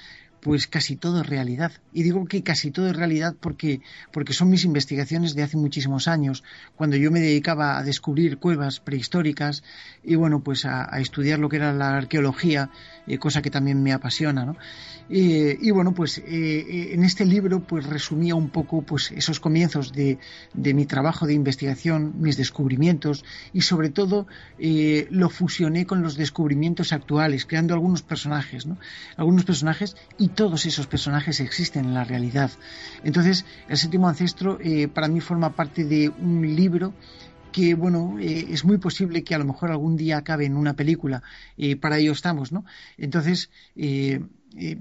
pues 0.41 0.67
casi 0.67 0.97
todo 0.97 1.21
es 1.21 1.27
realidad. 1.27 1.73
Y 1.93 2.03
digo 2.03 2.25
que 2.25 2.43
casi 2.43 2.71
todo 2.71 2.89
es 2.89 2.97
realidad 2.97 3.35
porque, 3.39 3.81
porque 4.13 4.33
son 4.33 4.51
mis 4.51 4.65
investigaciones 4.65 5.35
de 5.35 5.43
hace 5.43 5.57
muchísimos 5.57 6.09
años, 6.09 6.43
cuando 6.77 6.97
yo 6.97 7.11
me 7.11 7.21
dedicaba 7.21 7.79
a 7.79 7.83
descubrir 7.83 8.39
cuevas 8.39 8.81
prehistóricas 8.81 9.63
y 10.03 10.15
bueno, 10.15 10.41
pues 10.41 10.65
a, 10.65 10.87
estudiar 11.01 11.39
lo 11.39 11.49
que 11.49 11.57
era 11.57 11.73
la 11.73 11.97
arqueología, 11.97 12.71
eh, 13.07 13.19
cosa 13.19 13.43
que 13.43 13.51
también 13.51 13.83
me 13.83 13.93
apasiona, 13.93 14.45
¿no? 14.45 14.57
Eh, 15.09 15.59
y 15.61 15.71
bueno, 15.73 15.93
pues 15.93 16.19
eh, 16.19 16.91
en 16.93 17.03
este 17.05 17.25
libro 17.25 17.67
pues 17.67 17.85
resumía 17.85 18.37
un 18.37 18.49
poco 18.49 18.83
pues 18.83 19.11
esos 19.11 19.41
comienzos 19.41 19.93
de, 19.93 20.19
de 20.55 20.75
mi 20.75 20.87
trabajo 20.87 21.27
de 21.27 21.35
investigación, 21.35 22.15
mis 22.19 22.37
descubrimientos 22.37 23.25
y 23.53 23.63
sobre 23.63 23.91
todo 23.91 24.27
lo 25.11 25.31
fusioné 25.31 25.87
con 25.87 26.03
los 26.03 26.17
descubrimientos 26.17 26.93
actuales, 26.93 27.45
creando 27.47 27.75
algunos 27.75 28.03
personajes, 28.03 28.67
¿no? 28.67 28.79
Algunos 29.17 29.45
personajes 29.45 29.97
todos 30.35 30.67
esos 30.67 30.87
personajes 30.87 31.41
existen 31.41 31.85
en 31.85 31.95
la 31.95 32.05
realidad. 32.05 32.51
Entonces, 33.05 33.45
el 33.69 33.77
séptimo 33.77 34.09
ancestro 34.09 34.59
eh, 34.61 34.89
para 34.89 35.09
mí 35.09 35.21
forma 35.21 35.55
parte 35.55 35.85
de 35.85 36.09
un 36.09 36.55
libro 36.55 36.95
que 37.53 37.75
bueno, 37.75 38.17
eh, 38.21 38.47
es 38.51 38.65
muy 38.65 38.79
posible 38.79 39.25
que 39.25 39.35
a 39.35 39.39
lo 39.39 39.45
mejor 39.45 39.71
algún 39.71 39.97
día 39.97 40.19
acabe 40.19 40.47
en 40.47 40.57
una 40.57 40.75
película, 40.75 41.23
eh, 41.57 41.75
para 41.77 41.99
ello 41.99 42.13
estamos, 42.13 42.53
¿no? 42.53 42.65
Entonces, 42.97 43.51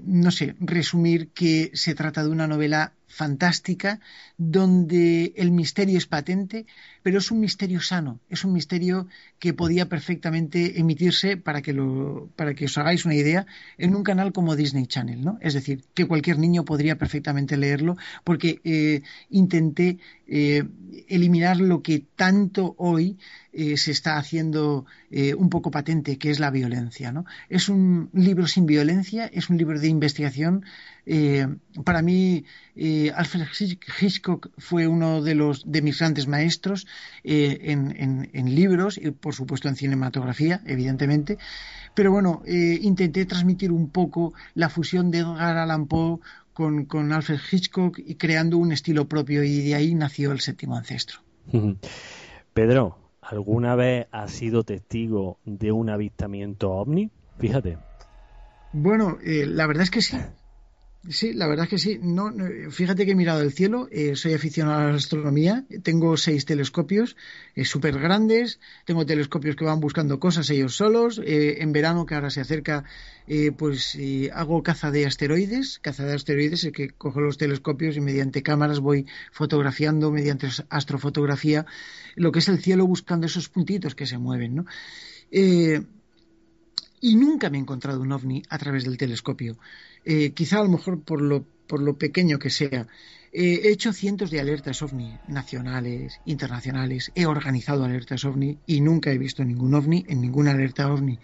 no 0.04 0.30
sé, 0.30 0.56
resumir 0.60 1.30
que 1.30 1.70
se 1.74 1.94
trata 1.94 2.22
de 2.22 2.30
una 2.30 2.46
novela 2.46 2.92
fantástica 3.10 4.00
donde 4.38 5.32
el 5.36 5.50
misterio 5.50 5.98
es 5.98 6.06
patente, 6.06 6.64
pero 7.02 7.18
es 7.18 7.30
un 7.30 7.40
misterio 7.40 7.80
sano, 7.80 8.20
es 8.28 8.44
un 8.44 8.52
misterio 8.52 9.08
que 9.38 9.52
podía 9.52 9.88
perfectamente 9.88 10.78
emitirse 10.78 11.36
para 11.36 11.60
que 11.60 11.72
lo, 11.72 12.30
para 12.36 12.54
que 12.54 12.66
os 12.66 12.78
hagáis 12.78 13.04
una 13.04 13.16
idea 13.16 13.46
en 13.78 13.94
un 13.94 14.04
canal 14.04 14.32
como 14.32 14.56
Disney 14.56 14.86
Channel, 14.86 15.22
¿no? 15.22 15.38
Es 15.40 15.54
decir, 15.54 15.82
que 15.92 16.06
cualquier 16.06 16.38
niño 16.38 16.64
podría 16.64 16.96
perfectamente 16.96 17.56
leerlo 17.56 17.96
porque 18.22 18.60
eh, 18.64 19.02
intenté 19.28 19.98
eh, 20.28 20.62
eliminar 21.08 21.58
lo 21.58 21.82
que 21.82 22.04
tanto 22.14 22.74
hoy 22.78 23.18
eh, 23.52 23.76
se 23.76 23.90
está 23.90 24.16
haciendo 24.16 24.86
un 25.36 25.50
poco 25.50 25.72
patente, 25.72 26.18
que 26.18 26.30
es 26.30 26.38
la 26.38 26.52
violencia, 26.52 27.10
¿no? 27.10 27.24
Es 27.48 27.68
un 27.68 28.10
libro 28.12 28.46
sin 28.46 28.64
violencia, 28.64 29.26
es 29.26 29.50
un 29.50 29.56
libro 29.56 29.80
de 29.80 29.88
investigación 29.88 30.64
eh, 31.06 31.46
para 31.84 32.02
mí, 32.02 32.44
eh, 32.76 33.12
Alfred 33.14 33.46
Hitchcock 34.00 34.50
fue 34.58 34.86
uno 34.86 35.22
de, 35.22 35.34
los, 35.34 35.70
de 35.70 35.82
mis 35.82 35.98
grandes 35.98 36.26
maestros 36.28 36.86
eh, 37.24 37.58
en, 37.62 38.54
libros 38.54 38.98
y, 38.98 39.10
por 39.10 39.34
supuesto, 39.34 39.68
en 39.68 39.76
cinematografía, 39.76 40.60
evidentemente. 40.66 41.38
Pero 41.94 42.12
bueno, 42.12 42.42
intenté 42.46 43.26
transmitir 43.26 43.72
un 43.72 43.90
poco 43.90 44.32
la 44.54 44.68
fusión 44.68 45.10
de 45.10 45.18
Edgar 45.18 45.56
Allan 45.56 45.86
Poe 45.86 46.20
con, 46.52 46.84
con 46.84 47.12
Alfred 47.12 47.40
Hitchcock 47.50 47.98
y 47.98 48.14
creando 48.14 48.58
un 48.58 48.72
estilo 48.72 49.08
propio, 49.08 49.42
y 49.42 49.60
de 49.62 49.74
ahí 49.74 49.94
nació 49.94 50.32
el 50.32 50.40
séptimo 50.40 50.76
ancestro. 50.76 51.20
Pedro, 52.54 52.98
¿alguna 53.20 53.74
vez 53.74 54.06
has 54.12 54.30
sido 54.30 54.62
testigo 54.62 55.38
de 55.44 55.72
un 55.72 55.90
avistamiento 55.90 56.70
ovni? 56.70 57.10
Fíjate. 57.38 57.78
Bueno, 58.72 59.18
la 59.22 59.66
verdad 59.66 59.82
es 59.82 59.90
que 59.90 60.02
sí. 60.02 60.16
Sí, 61.08 61.32
la 61.32 61.46
verdad 61.46 61.64
es 61.64 61.70
que 61.70 61.78
sí. 61.78 61.98
No, 62.02 62.30
fíjate 62.70 63.06
que 63.06 63.12
he 63.12 63.14
mirado 63.14 63.40
el 63.40 63.52
cielo, 63.52 63.88
eh, 63.90 64.16
soy 64.16 64.34
aficionado 64.34 64.80
a 64.80 64.90
la 64.90 64.96
astronomía, 64.96 65.64
tengo 65.82 66.14
seis 66.18 66.44
telescopios 66.44 67.16
eh, 67.54 67.64
súper 67.64 67.98
grandes, 67.98 68.60
tengo 68.84 69.06
telescopios 69.06 69.56
que 69.56 69.64
van 69.64 69.80
buscando 69.80 70.20
cosas 70.20 70.50
ellos 70.50 70.76
solos. 70.76 71.18
Eh, 71.24 71.62
en 71.62 71.72
verano, 71.72 72.04
que 72.04 72.14
ahora 72.14 72.28
se 72.28 72.42
acerca, 72.42 72.84
pues 73.56 73.96
hago 74.34 74.62
caza 74.62 74.90
de 74.90 75.06
asteroides. 75.06 75.78
Caza 75.78 76.04
de 76.04 76.14
asteroides 76.14 76.64
es 76.64 76.72
que 76.72 76.90
cojo 76.90 77.20
los 77.20 77.38
telescopios 77.38 77.96
y 77.96 78.02
mediante 78.02 78.42
cámaras 78.42 78.80
voy 78.80 79.06
fotografiando, 79.32 80.10
mediante 80.10 80.48
astrofotografía, 80.68 81.64
lo 82.14 82.30
que 82.30 82.40
es 82.40 82.48
el 82.48 82.58
cielo 82.58 82.86
buscando 82.86 83.26
esos 83.26 83.48
puntitos 83.48 83.94
que 83.94 84.04
se 84.04 84.18
mueven, 84.18 84.54
¿no? 84.54 84.64
Y 87.00 87.16
nunca 87.16 87.50
me 87.50 87.58
he 87.58 87.60
encontrado 87.60 88.00
un 88.00 88.12
ovni 88.12 88.42
a 88.48 88.58
través 88.58 88.84
del 88.84 88.98
telescopio. 88.98 89.56
Eh, 90.04 90.32
quizá 90.32 90.58
a 90.58 90.64
lo 90.64 90.68
mejor 90.68 91.02
por 91.02 91.22
lo, 91.22 91.44
por 91.66 91.80
lo 91.80 91.96
pequeño 91.96 92.38
que 92.38 92.50
sea. 92.50 92.86
Eh, 93.32 93.60
he 93.64 93.70
hecho 93.70 93.92
cientos 93.92 94.30
de 94.30 94.40
alertas 94.40 94.82
ovni 94.82 95.16
nacionales, 95.28 96.20
internacionales, 96.26 97.12
he 97.14 97.26
organizado 97.26 97.84
alertas 97.84 98.24
ovni 98.24 98.58
y 98.66 98.80
nunca 98.80 99.12
he 99.12 99.18
visto 99.18 99.44
ningún 99.44 99.74
ovni 99.74 100.04
en 100.08 100.20
ninguna 100.20 100.50
alerta 100.50 100.92
ovni. 100.92 101.18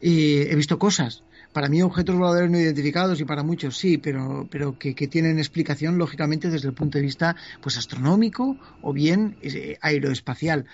Eh, 0.00 0.48
he 0.50 0.56
visto 0.56 0.78
cosas, 0.78 1.24
para 1.52 1.68
mí 1.68 1.82
objetos 1.82 2.16
voladores 2.16 2.50
no 2.50 2.58
identificados 2.58 3.20
y 3.20 3.24
para 3.24 3.42
muchos 3.42 3.76
sí, 3.76 3.98
pero, 3.98 4.48
pero 4.50 4.78
que, 4.78 4.94
tienen 4.94 5.38
explicación 5.38 5.98
lógicamente 5.98 6.48
desde 6.48 6.68
el 6.68 6.74
punto 6.74 6.98
de 6.98 7.02
vista 7.02 7.36
pues 7.60 7.76
astronómico 7.76 8.56
o 8.80 8.92
bien 8.92 9.36
aeroespacial. 9.80 10.66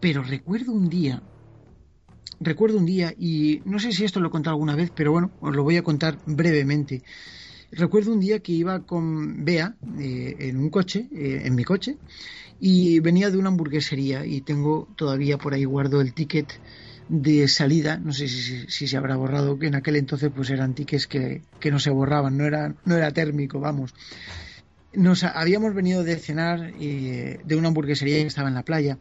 Pero 0.00 0.22
recuerdo 0.22 0.72
un 0.72 0.88
día 0.88 1.22
recuerdo 2.44 2.78
un 2.78 2.86
día, 2.86 3.14
y 3.18 3.60
no 3.64 3.78
sé 3.78 3.92
si 3.92 4.04
esto 4.04 4.20
lo 4.20 4.28
he 4.28 4.30
contado 4.30 4.54
alguna 4.54 4.76
vez, 4.76 4.90
pero 4.94 5.12
bueno, 5.12 5.30
os 5.40 5.54
lo 5.54 5.62
voy 5.62 5.76
a 5.76 5.82
contar 5.82 6.18
brevemente. 6.26 7.02
Recuerdo 7.72 8.12
un 8.12 8.20
día 8.20 8.38
que 8.38 8.52
iba 8.52 8.80
con 8.80 9.44
Bea 9.44 9.74
eh, 9.98 10.36
en 10.38 10.58
un 10.58 10.70
coche, 10.70 11.08
eh, 11.12 11.42
en 11.44 11.54
mi 11.54 11.64
coche, 11.64 11.96
y 12.60 13.00
venía 13.00 13.30
de 13.30 13.38
una 13.38 13.48
hamburguesería 13.48 14.24
y 14.24 14.42
tengo 14.42 14.88
todavía 14.96 15.38
por 15.38 15.54
ahí 15.54 15.64
guardo 15.64 16.00
el 16.00 16.14
ticket 16.14 16.52
de 17.08 17.48
salida, 17.48 17.98
no 17.98 18.12
sé 18.12 18.28
si, 18.28 18.86
se 18.88 18.96
habrá 18.96 19.16
borrado, 19.16 19.58
que 19.58 19.66
en 19.66 19.74
aquel 19.74 19.96
entonces 19.96 20.30
pues 20.34 20.50
eran 20.50 20.74
tickets 20.74 21.06
que, 21.06 21.42
no 21.70 21.78
se 21.78 21.90
borraban, 21.90 22.36
no 22.38 22.44
era, 22.44 22.74
no 22.84 22.96
era 22.96 23.10
térmico, 23.12 23.60
vamos. 23.60 23.92
Nos 24.92 25.24
habíamos 25.24 25.74
venido 25.74 26.04
de 26.04 26.16
cenar 26.16 26.72
eh, 26.80 27.40
de 27.44 27.56
una 27.56 27.68
hamburguesería 27.68 28.18
que 28.18 28.28
estaba 28.28 28.48
en 28.48 28.54
la 28.54 28.62
playa 28.62 28.98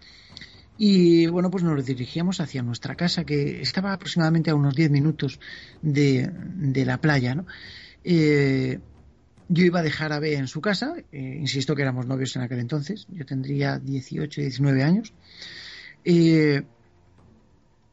y 0.78 1.28
bueno, 1.28 1.52
pues 1.52 1.64
nos 1.64 1.86
dirigíamos 1.86 2.40
hacia 2.40 2.64
nuestra 2.64 2.96
casa, 2.96 3.26
que 3.26 3.62
estaba 3.62 3.94
aproximadamente 3.94 4.50
a 4.50 4.56
unos 4.56 4.76
10 4.76 4.92
minutos 4.92 5.40
de, 5.82 6.32
la 6.86 7.00
playa, 7.00 7.36
¿no? 7.36 7.46
Eh, 8.04 8.80
yo 9.50 9.66
iba 9.66 9.80
a 9.80 9.84
dejar 9.84 10.14
a 10.14 10.20
B 10.20 10.34
en 10.34 10.48
su 10.48 10.62
casa, 10.62 10.96
eh, 11.12 11.38
insisto 11.40 11.76
que 11.76 11.84
éramos 11.84 12.08
novios 12.08 12.36
en 12.36 12.42
aquel 12.42 12.60
entonces, 12.60 13.08
yo 13.12 13.26
tendría 13.26 13.78
18, 13.78 14.42
19 14.42 14.84
años. 14.84 15.14
Eh, 16.06 16.64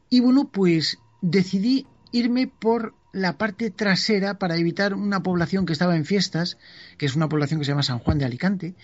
y 0.08 0.20
bueno, 0.20 0.50
pues 0.50 0.98
decidí 1.20 1.86
irme 2.12 2.46
por 2.46 2.94
la 3.12 3.36
parte 3.36 3.70
trasera 3.70 4.38
para 4.38 4.56
evitar 4.56 4.94
una 4.94 5.22
población 5.22 5.66
que 5.66 5.72
estaba 5.72 5.96
en 5.96 6.04
fiestas, 6.04 6.56
que 6.96 7.06
es 7.06 7.16
una 7.16 7.28
población 7.28 7.60
que 7.60 7.66
se 7.66 7.72
llama 7.72 7.82
San 7.82 7.98
Juan 7.98 8.18
de 8.18 8.24
Alicante, 8.24 8.74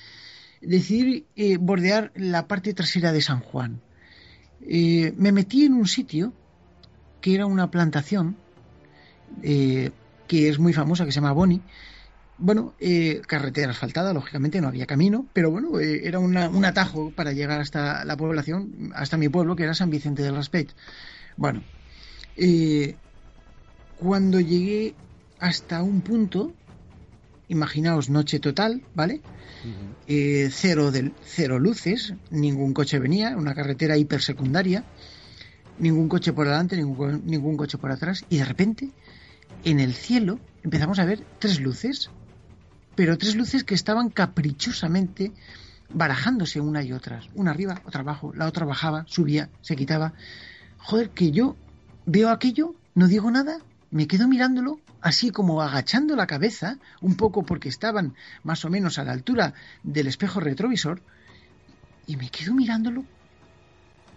decidí 0.61 1.27
bordear 1.61 2.13
la 2.15 2.47
parte 2.47 2.75
trasera 2.75 3.13
de 3.13 3.21
San 3.21 3.41
Juan. 3.41 3.81
Eh, 4.63 5.13
me 5.17 5.33
metí 5.33 5.65
en 5.65 5.75
un 5.75 5.87
sitio 5.87 6.33
que 7.21 7.35
era 7.35 7.47
una 7.47 7.71
plantación 7.71 8.37
eh, 9.43 9.91
que 10.27 10.49
es 10.49 10.59
muy 10.59 10.73
famosa, 10.73 11.05
que 11.05 11.13
se 11.13 11.17
llama 11.17 11.33
Boni, 11.33 11.63
bueno, 12.39 12.75
eh, 12.79 13.23
carretera 13.27 13.71
asfaltada, 13.71 14.13
lógicamente 14.13 14.61
no 14.61 14.69
había 14.69 14.87
camino, 14.87 15.27
pero 15.33 15.51
bueno, 15.51 15.81
eh, 15.81 16.03
era 16.05 16.19
un 16.19 16.65
atajo 16.65 17.11
para 17.11 17.33
llegar 17.33 17.61
hasta 17.61 18.05
la 18.05 18.17
población, 18.17 18.93
hasta 18.95 19.17
mi 19.17 19.29
pueblo, 19.29 19.57
que 19.57 19.63
era 19.63 19.75
San 19.75 19.91
Vicente 19.91 20.23
del 20.23 20.37
Raspet. 20.37 20.75
Bueno, 21.37 21.63
eh, 22.37 22.97
cuando 23.99 24.39
llegué 24.41 24.95
hasta 25.39 25.83
un 25.83 26.03
punto, 26.03 26.53
imaginaos 27.49 28.11
noche 28.11 28.41
total, 28.41 28.83
¿vale? 28.95 29.21
cero, 30.07 30.91
del, 30.91 31.13
cero 31.25 31.59
luces, 31.59 32.15
ningún 32.31 32.73
coche 32.73 32.99
venía, 32.99 33.37
una 33.37 33.55
carretera 33.55 33.97
hipersecundaria, 33.97 34.85
ningún 35.79 36.09
coche 36.09 36.33
por 36.33 36.47
delante, 36.47 36.77
ningún, 36.77 37.23
ningún 37.27 37.57
coche 37.57 37.79
por 37.79 37.91
atrás, 37.91 38.25
y 38.29 38.39
de 38.39 38.45
repente, 38.45 38.91
en 39.65 39.81
el 39.81 39.95
cielo, 39.95 40.39
empezamos 40.63 40.99
a 40.99 41.05
ver 41.05 41.25
tres 41.39 41.61
luces 41.61 42.11
pero 42.97 43.19
tres 43.19 43.37
luces 43.37 43.63
que 43.63 43.75
estaban 43.75 44.09
caprichosamente 44.09 45.31
barajándose 45.91 46.61
una 46.61 46.83
y 46.83 46.93
otras, 46.93 47.29
una 47.35 47.53
arriba, 47.53 47.81
otra 47.85 48.01
abajo, 48.01 48.33
la 48.35 48.47
otra 48.47 48.67
bajaba, 48.67 49.05
subía, 49.07 49.51
se 49.61 49.77
quitaba. 49.77 50.15
Joder, 50.79 51.11
que 51.11 51.31
yo 51.31 51.57
veo 52.07 52.31
aquello, 52.31 52.75
no 52.95 53.07
digo 53.07 53.31
nada, 53.31 53.59
me 53.91 54.07
quedo 54.07 54.29
mirándolo, 54.29 54.81
así 55.01 55.31
como 55.31 55.63
agachando 55.63 56.17
la 56.17 56.27
cabeza, 56.27 56.79
un 57.01 57.17
poco 57.17 57.45
porque 57.45 57.69
estaban 57.69 58.15
más 58.43 58.65
o 58.65 58.71
menos 58.71 58.99
a 58.99 59.05
la 59.05 59.13
altura 59.13 59.55
del 59.83 60.07
espejo 60.07 60.41
retrovisor, 60.41 61.03
y 62.07 62.17
me 62.17 62.31
quedo 62.31 62.55
mirándolo 62.55 63.05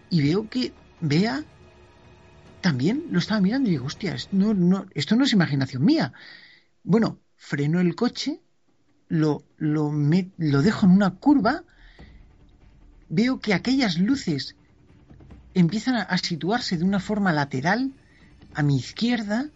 y 0.10 0.22
veo 0.22 0.50
que 0.50 0.74
Vea 1.02 1.44
también 2.62 3.06
lo 3.10 3.20
estaba 3.20 3.40
mirando 3.40 3.70
y 3.70 3.74
digo, 3.74 3.86
hostia, 3.86 4.18
no, 4.32 4.54
no, 4.54 4.86
esto 4.94 5.16
no 5.16 5.24
es 5.24 5.32
imaginación 5.32 5.84
mía. 5.84 6.12
Bueno, 6.84 7.20
freno 7.38 7.80
el 7.80 7.96
coche, 7.96 8.42
lo, 9.08 9.44
lo, 9.58 9.94
lo 10.38 10.62
dejo 10.62 10.86
en 10.86 10.92
una 10.92 11.12
curva, 11.12 11.64
veo 13.08 13.40
que 13.40 13.54
aquellas 13.54 13.98
luces 13.98 14.58
empiezan 15.54 15.96
a, 15.96 16.18
situarse 16.18 16.78
de 16.78 16.84
una 16.84 17.00
forma 17.00 17.32
lateral 17.32 17.94
a 18.54 18.62
mi 18.62 18.76
izquierda. 18.76 19.50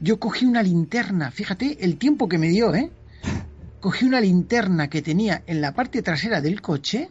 Yo 0.00 0.18
cogí 0.18 0.46
una 0.46 0.62
linterna, 0.62 1.30
fíjate 1.30 1.78
el 1.80 1.96
tiempo 1.96 2.28
que 2.28 2.38
me 2.38 2.48
dio, 2.48 2.74
¿eh? 2.74 2.90
Cogí 3.80 4.04
una 4.04 4.20
linterna 4.20 4.88
que 4.88 5.02
tenía 5.02 5.42
en 5.46 5.60
la 5.60 5.72
parte 5.72 6.02
trasera 6.02 6.40
del 6.40 6.60
coche. 6.60 7.08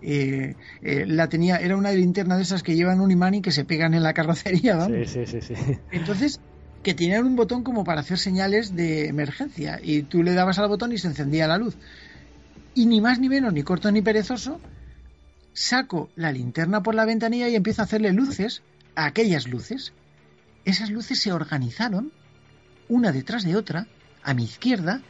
Eh, 0.00 0.54
eh, 0.82 1.06
la 1.06 1.28
tenía, 1.28 1.56
era 1.56 1.76
una 1.76 1.90
linterna 1.90 2.36
de 2.36 2.42
esas 2.42 2.62
que 2.62 2.76
llevan 2.76 3.00
un 3.00 3.10
imán 3.10 3.34
y 3.34 3.42
que 3.42 3.50
se 3.50 3.64
pegan 3.64 3.94
en 3.94 4.02
la 4.02 4.14
carrocería, 4.14 4.86
Sí, 4.86 5.04
sí, 5.06 5.26
sí, 5.26 5.40
sí. 5.40 5.54
Entonces 5.90 6.40
que 6.82 6.94
tenían 6.94 7.26
un 7.26 7.36
botón 7.36 7.64
como 7.64 7.84
para 7.84 8.00
hacer 8.00 8.18
señales 8.18 8.74
de 8.76 9.08
emergencia 9.08 9.80
y 9.82 10.02
tú 10.02 10.22
le 10.22 10.34
dabas 10.34 10.58
al 10.58 10.68
botón 10.68 10.92
y 10.92 10.98
se 10.98 11.08
encendía 11.08 11.48
la 11.48 11.58
luz. 11.58 11.76
Y 12.74 12.86
ni 12.86 13.00
más 13.00 13.18
ni 13.18 13.28
menos, 13.28 13.52
ni 13.52 13.62
corto 13.62 13.90
ni 13.90 14.02
perezoso, 14.02 14.60
saco 15.52 16.08
la 16.14 16.30
linterna 16.30 16.82
por 16.82 16.94
la 16.94 17.04
ventanilla 17.04 17.48
y 17.48 17.56
empiezo 17.56 17.82
a 17.82 17.86
hacerle 17.86 18.12
luces 18.12 18.62
a 18.94 19.06
aquellas 19.06 19.48
luces. 19.48 19.92
Esas 20.68 20.90
luces 20.90 21.18
se 21.18 21.32
organizaron 21.32 22.12
una 22.90 23.10
detrás 23.10 23.42
de 23.42 23.56
otra 23.56 23.86
a 24.22 24.34
mi 24.34 24.44
izquierda, 24.44 25.00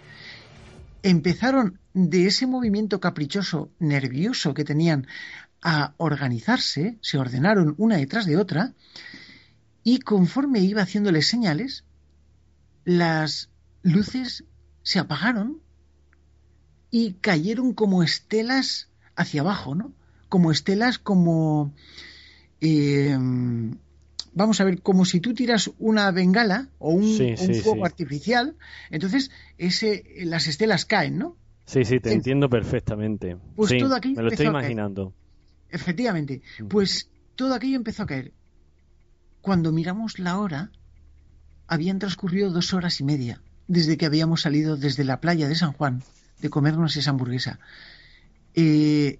empezaron 1.02 1.80
de 1.94 2.28
ese 2.28 2.46
movimiento 2.46 3.00
caprichoso, 3.00 3.68
nervioso 3.80 4.54
que 4.54 4.62
tenían 4.62 5.08
a 5.60 5.94
organizarse, 5.96 6.96
se 7.00 7.18
ordenaron 7.18 7.74
una 7.76 7.96
detrás 7.96 8.24
de 8.24 8.36
otra, 8.36 8.74
y 9.82 9.98
conforme 9.98 10.60
iba 10.60 10.82
haciéndole 10.82 11.22
señales, 11.22 11.82
las 12.84 13.50
luces 13.82 14.44
se 14.84 15.00
apagaron 15.00 15.60
y 16.92 17.14
cayeron 17.14 17.74
como 17.74 18.04
estelas 18.04 18.90
hacia 19.16 19.40
abajo, 19.40 19.74
¿no? 19.74 19.92
Como 20.28 20.52
estelas 20.52 21.00
como... 21.00 21.74
Em, 22.60 23.76
vamos 24.38 24.60
a 24.60 24.64
ver, 24.64 24.80
como 24.82 25.04
si 25.04 25.18
tú 25.18 25.34
tiras 25.34 25.68
una 25.80 26.12
bengala 26.12 26.68
o 26.78 26.92
un, 26.92 27.36
fuego 27.60 27.84
artificial, 27.84 28.54
entonces 28.88 29.32
ese, 29.58 30.04
las 30.20 30.46
estelas 30.46 30.84
caen, 30.84 31.18
¿no? 31.18 31.36
Sí, 31.66 31.84
sí, 31.84 31.98
te 31.98 32.12
entiendo 32.12 32.48
perfectamente. 32.48 33.36
Pues 33.56 33.76
todo 33.76 33.96
aquello 33.96 34.14
me 34.14 34.22
lo 34.22 34.28
estoy 34.30 34.46
imaginando. 34.46 35.12
Efectivamente, 35.68 36.40
mm. 36.60 36.68
pues 36.68 37.10
todo 37.34 37.52
aquello 37.52 37.76
empezó 37.76 38.04
a 38.04 38.06
caer. 38.06 38.32
Cuando 39.42 39.72
miramos 39.72 40.20
la 40.20 40.38
hora, 40.38 40.70
habían 41.66 41.98
transcurrido 41.98 42.52
dos 42.52 42.72
horas 42.72 43.00
y 43.00 43.04
media 43.04 43.42
desde 43.66 43.96
que 43.96 44.06
habíamos 44.06 44.42
salido 44.42 44.76
desde 44.76 45.02
la 45.02 45.20
playa 45.20 45.48
de 45.48 45.56
San 45.56 45.72
Juan 45.72 46.04
de 46.40 46.48
comernos 46.48 46.96
esa 46.96 47.10
hamburguesa. 47.10 47.58
Eh, 48.54 49.18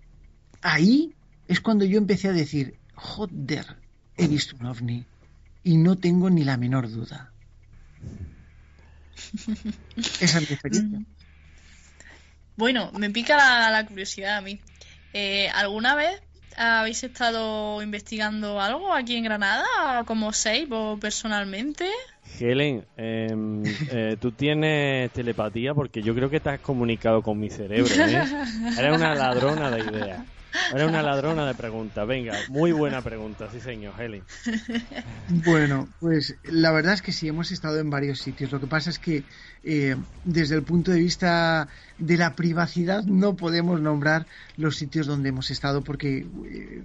ahí 0.62 1.16
es 1.49 1.61
cuando 1.61 1.85
yo 1.85 1.99
empecé 1.99 2.29
a 2.29 2.33
decir, 2.33 2.79
joder, 2.95 3.66
he 4.19 4.27
visto 4.27 4.57
un 4.57 4.66
ovni 4.66 5.07
y 5.64 5.77
no 5.77 5.97
tengo 5.97 6.29
ni 6.29 6.45
la 6.45 6.57
menor 6.57 6.91
duda. 6.91 7.33
Esa 9.97 10.39
es 10.39 10.49
mi 10.49 10.55
experiencia. 10.55 11.01
Bueno, 12.57 12.91
me 12.93 13.11
pica 13.11 13.37
la, 13.71 13.87
curiosidad 13.87 14.39
a 14.39 14.41
mí. 14.41 14.61
Eh, 15.12 15.49
¿Alguna 15.55 15.95
vez 15.95 16.21
¿Habéis 16.59 17.05
estado 17.05 17.81
investigando 17.83 18.61
algo 18.61 18.93
aquí 18.93 19.14
en 19.14 19.23
Granada, 19.23 19.64
como 20.05 20.33
Save 20.33 20.66
o 20.71 20.99
personalmente? 20.99 21.89
Helen, 22.41 22.85
em, 22.97 23.62
eh, 23.93 24.16
tú 24.21 24.33
tienes 24.33 25.12
telepatía 25.12 25.73
porque 25.73 26.03
yo 26.03 26.16
creo 26.16 26.29
que 26.29 26.41
te 26.41 26.51
has 26.51 26.61
comunicado 26.61 27.23
con 27.23 27.39
mi 27.39 27.49
cerebro. 27.49 27.95
¿eh? 27.95 28.25
Eres 28.79 28.97
una 28.97 29.14
ladrona 29.14 29.71
de 29.71 29.85
ideas. 29.85 30.21
Era 30.75 30.87
una 30.87 31.03
ladrona 31.03 31.47
de 31.47 31.55
preguntas. 31.55 32.07
Venga, 32.07 32.35
muy 32.49 32.73
buena 32.73 33.03
pregunta, 33.03 33.49
sí 33.53 33.61
señor, 33.61 33.95
Helen. 33.99 34.23
Bueno, 35.29 35.89
pues 36.01 36.37
la 36.45 36.73
verdad 36.73 36.95
es 36.95 37.03
que 37.03 37.13
sí, 37.13 37.29
hemos 37.29 37.51
estado 37.51 37.79
en 37.79 37.91
varios 37.91 38.21
sitios. 38.21 38.51
Lo 38.51 38.61
que 38.61 38.67
pasa 38.67 38.91
es 38.91 38.99
que 38.99 39.25
eh, 39.65 39.97
desde 40.25 40.55
el 40.55 40.63
punto 40.63 40.91
de 40.91 41.01
vista 41.01 41.69
de 41.99 42.17
la 42.17 42.35
privacidad 42.35 43.05
no 43.05 43.37
podemos 43.37 43.81
nombrar 43.81 44.27
los 44.57 44.77
sitios 44.77 45.07
donde 45.07 45.31
hemos 45.31 45.51
estado 45.51 45.83
porque 45.83 46.27
eh, 46.47 46.83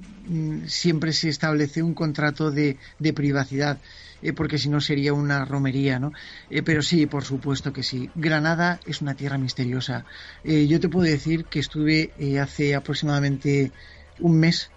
siempre 0.67 1.13
se 1.13 1.29
establece 1.29 1.83
un 1.83 1.93
contrato 1.93 2.51
de 2.51 2.77
privacidad. 3.13 3.79
Eh, 4.23 4.31
porque 4.31 4.57
si 4.57 4.69
no 4.69 4.79
sería 4.79 5.13
una 5.13 5.43
romería, 5.43 5.99
¿no? 5.99 6.13
Eh, 6.49 6.63
pero 6.63 6.81
sí, 6.81 7.05
por 7.05 7.25
supuesto 7.25 7.73
que 7.73 7.83
sí. 7.83 8.09
Granada 8.15 8.79
es 8.85 9.01
una 9.01 9.15
tierra 9.15 9.37
misteriosa. 9.37 10.05
Eh, 10.43 10.65
yo 10.65 10.79
te 10.79 10.87
puedo 10.87 11.05
decir 11.05 11.45
que 11.45 11.59
estuve 11.59 12.13
hace 12.41 12.73
aproximadamente 12.73 13.71
un 14.19 14.39
mes 14.39 14.71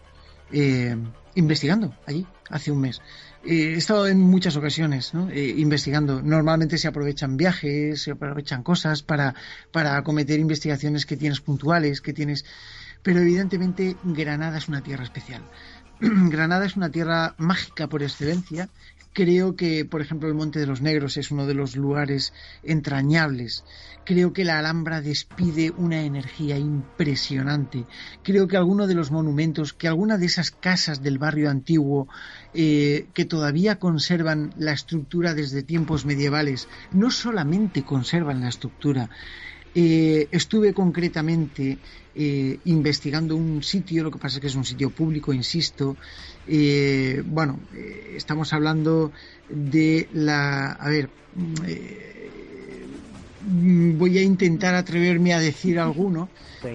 investigando 1.34 1.94
allí, 2.06 2.26
hace 2.50 2.70
un 2.70 2.80
mes. 2.80 3.00
he 3.44 3.74
estado 3.74 4.06
en 4.06 4.20
muchas 4.20 4.56
ocasiones 4.56 5.12
¿no? 5.12 5.32
investigando. 5.32 6.22
Normalmente 6.22 6.78
se 6.78 6.88
aprovechan 6.88 7.36
viajes, 7.36 8.02
se 8.02 8.12
aprovechan 8.12 8.62
cosas 8.62 9.02
para, 9.02 9.34
para 9.72 9.96
acometer 9.96 10.38
investigaciones 10.38 11.04
que 11.04 11.16
tienes 11.16 11.40
puntuales, 11.40 12.00
que 12.00 12.12
tienes... 12.12 12.44
Pero 13.02 13.20
evidentemente 13.20 13.96
Granada 14.04 14.58
es 14.58 14.68
una 14.68 14.82
tierra 14.82 15.04
especial. 15.04 15.42
Granada 16.00 16.66
es 16.66 16.76
una 16.76 16.90
tierra 16.90 17.34
mágica 17.38 17.88
por 17.88 18.02
excelencia 18.02 18.68
Creo 19.16 19.56
que, 19.56 19.86
por 19.86 20.02
ejemplo, 20.02 20.28
el 20.28 20.34
Monte 20.34 20.58
de 20.58 20.66
los 20.66 20.82
Negros 20.82 21.16
es 21.16 21.30
uno 21.30 21.46
de 21.46 21.54
los 21.54 21.74
lugares 21.74 22.34
entrañables. 22.62 23.64
Creo 24.04 24.34
que 24.34 24.44
la 24.44 24.58
Alhambra 24.58 25.00
despide 25.00 25.70
una 25.70 26.02
energía 26.02 26.58
impresionante. 26.58 27.86
Creo 28.22 28.46
que 28.46 28.58
algunos 28.58 28.88
de 28.88 28.94
los 28.94 29.10
monumentos, 29.10 29.72
que 29.72 29.88
alguna 29.88 30.18
de 30.18 30.26
esas 30.26 30.50
casas 30.50 31.02
del 31.02 31.16
barrio 31.16 31.48
antiguo 31.48 32.08
eh, 32.52 33.06
que 33.14 33.24
todavía 33.24 33.78
conservan 33.78 34.52
la 34.58 34.72
estructura 34.72 35.32
desde 35.32 35.62
tiempos 35.62 36.04
medievales, 36.04 36.68
no 36.92 37.10
solamente 37.10 37.84
conservan 37.84 38.42
la 38.42 38.50
estructura, 38.50 39.08
eh, 39.78 40.28
estuve 40.30 40.72
concretamente 40.72 41.76
eh, 42.14 42.58
investigando 42.64 43.36
un 43.36 43.62
sitio, 43.62 44.04
lo 44.04 44.10
que 44.10 44.18
pasa 44.18 44.36
es 44.36 44.40
que 44.40 44.46
es 44.46 44.54
un 44.56 44.64
sitio 44.64 44.88
público, 44.88 45.34
insisto. 45.34 45.98
Eh, 46.46 47.22
bueno, 47.24 47.60
estamos 47.72 48.52
hablando 48.52 49.12
de 49.48 50.08
la. 50.12 50.72
A 50.72 50.88
ver. 50.88 51.10
voy 53.40 54.18
a 54.18 54.22
intentar 54.22 54.74
atreverme 54.74 55.34
a 55.34 55.40
decir 55.40 55.78
alguno 55.78 56.30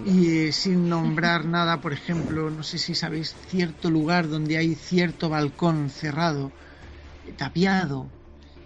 y 0.05 0.51
sin 0.51 0.89
nombrar 0.89 1.45
nada, 1.45 1.81
por 1.81 1.93
ejemplo, 1.93 2.49
no 2.49 2.63
sé 2.63 2.77
si 2.77 2.95
sabéis 2.95 3.35
cierto 3.47 3.89
lugar 3.89 4.27
donde 4.27 4.57
hay 4.57 4.75
cierto 4.75 5.29
balcón 5.29 5.89
cerrado, 5.89 6.53
tapiado, 7.37 8.11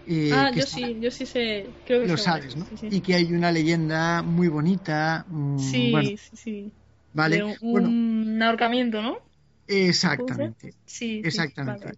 eh, 0.07 0.29
ah, 0.33 0.51
yo 0.53 0.61
sí, 0.61 0.97
yo 0.99 1.09
sí 1.09 1.25
sé, 1.25 1.73
creo 1.83 2.01
que 2.01 2.07
lo 2.07 2.17
sabes, 2.17 2.55
¿no? 2.55 2.67
Y 2.89 3.01
que 3.01 3.15
hay 3.15 3.33
una 3.33 3.51
leyenda 3.51 4.21
muy 4.21 4.47
bonita. 4.47 5.25
Mm, 5.27 5.57
sí, 5.57 6.17
sí, 6.17 6.37
sí. 6.37 6.71
Vale. 7.13 7.43
un, 7.61 8.39
ahorcamiento, 8.41 9.01
¿no? 9.01 9.17
Exactamente. 9.67 10.73
Sí, 10.85 11.21
exactamente. 11.23 11.93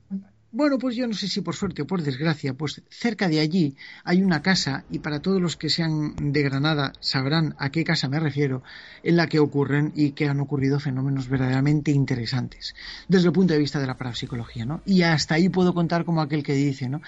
Bueno, 0.50 0.78
pues 0.78 0.96
yo 0.96 1.06
no 1.08 1.14
sé 1.14 1.28
si 1.28 1.42
por 1.42 1.56
suerte 1.56 1.82
o 1.82 1.88
por 1.88 2.02
desgracia, 2.02 2.54
pues 2.54 2.82
cerca 2.90 3.28
de 3.28 3.42
allí 3.42 3.76
hay 4.06 4.24
una 4.24 4.42
casa, 4.42 4.86
y 4.90 5.00
para 5.00 5.22
todos 5.22 5.42
los 5.42 5.58
que 5.58 5.70
sean 5.70 6.16
de 6.16 6.42
Granada 6.42 6.94
sabrán 7.02 7.54
a 7.60 7.70
qué 7.70 7.84
casa 7.84 8.08
me 8.08 8.18
refiero, 8.18 8.64
en 9.04 9.18
la 9.18 9.28
que 9.28 9.40
ocurren 9.40 9.92
y 9.94 10.12
que 10.12 10.30
han 10.30 10.40
ocurrido 10.40 10.80
fenómenos 10.80 11.28
verdaderamente 11.28 11.92
interesantes, 11.92 12.76
desde 13.10 13.28
el 13.28 13.34
punto 13.34 13.54
de 13.54 13.60
vista 13.60 13.82
de 13.82 13.88
la 13.88 13.98
parapsicología, 13.98 14.66
¿no? 14.66 14.82
Y 14.86 15.02
hasta 15.02 15.36
ahí 15.36 15.50
puedo 15.50 15.74
contar 15.74 16.06
como 16.06 16.22
aquel 16.22 16.44
que 16.44 16.54
dice, 16.54 16.88
¿no? 16.88 17.02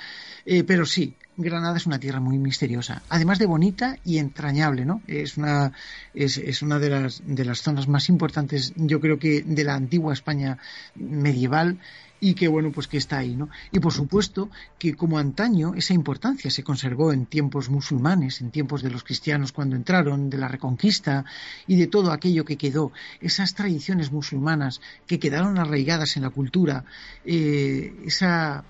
Eh, 0.45 0.65
pero 0.65 0.85
sí, 0.85 1.15
Granada 1.37 1.77
es 1.77 1.85
una 1.85 1.99
tierra 1.99 2.19
muy 2.19 2.37
misteriosa, 2.37 3.03
además 3.07 3.39
de 3.39 3.45
bonita 3.45 3.97
y 4.03 4.17
entrañable, 4.17 4.83
¿no? 4.83 5.01
Es 5.07 5.37
una, 5.37 5.71
es, 6.13 6.37
es 6.37 6.61
una 6.61 6.77
de, 6.77 6.89
las, 6.89 7.21
de 7.25 7.45
las 7.45 7.61
zonas 7.61 7.87
más 7.87 8.09
importantes, 8.09 8.73
yo 8.75 8.99
creo 8.99 9.17
que 9.17 9.43
de 9.43 9.63
la 9.63 9.75
antigua 9.75 10.11
España 10.11 10.57
medieval 10.95 11.79
y 12.19 12.33
que 12.33 12.47
bueno 12.47 12.71
pues 12.71 12.87
que 12.87 12.97
está 12.97 13.19
ahí 13.19 13.35
no 13.35 13.49
y 13.71 13.79
por 13.79 13.93
supuesto 13.93 14.49
que 14.77 14.95
como 14.95 15.17
antaño 15.17 15.73
esa 15.75 15.93
importancia 15.93 16.51
se 16.51 16.63
conservó 16.63 17.13
en 17.13 17.25
tiempos 17.25 17.69
musulmanes 17.69 18.41
en 18.41 18.51
tiempos 18.51 18.81
de 18.81 18.91
los 18.91 19.03
cristianos 19.03 19.51
cuando 19.51 19.75
entraron 19.75 20.29
de 20.29 20.37
la 20.37 20.47
reconquista 20.47 21.25
y 21.67 21.75
de 21.75 21.87
todo 21.87 22.11
aquello 22.11 22.45
que 22.45 22.57
quedó 22.57 22.91
esas 23.21 23.53
tradiciones 23.53 24.11
musulmanas 24.11 24.81
que 25.07 25.19
quedaron 25.19 25.57
arraigadas 25.57 26.17
en 26.17 26.23
la 26.23 26.29
cultura 26.29 26.85
eh, 27.25 27.93
esa 28.05 28.63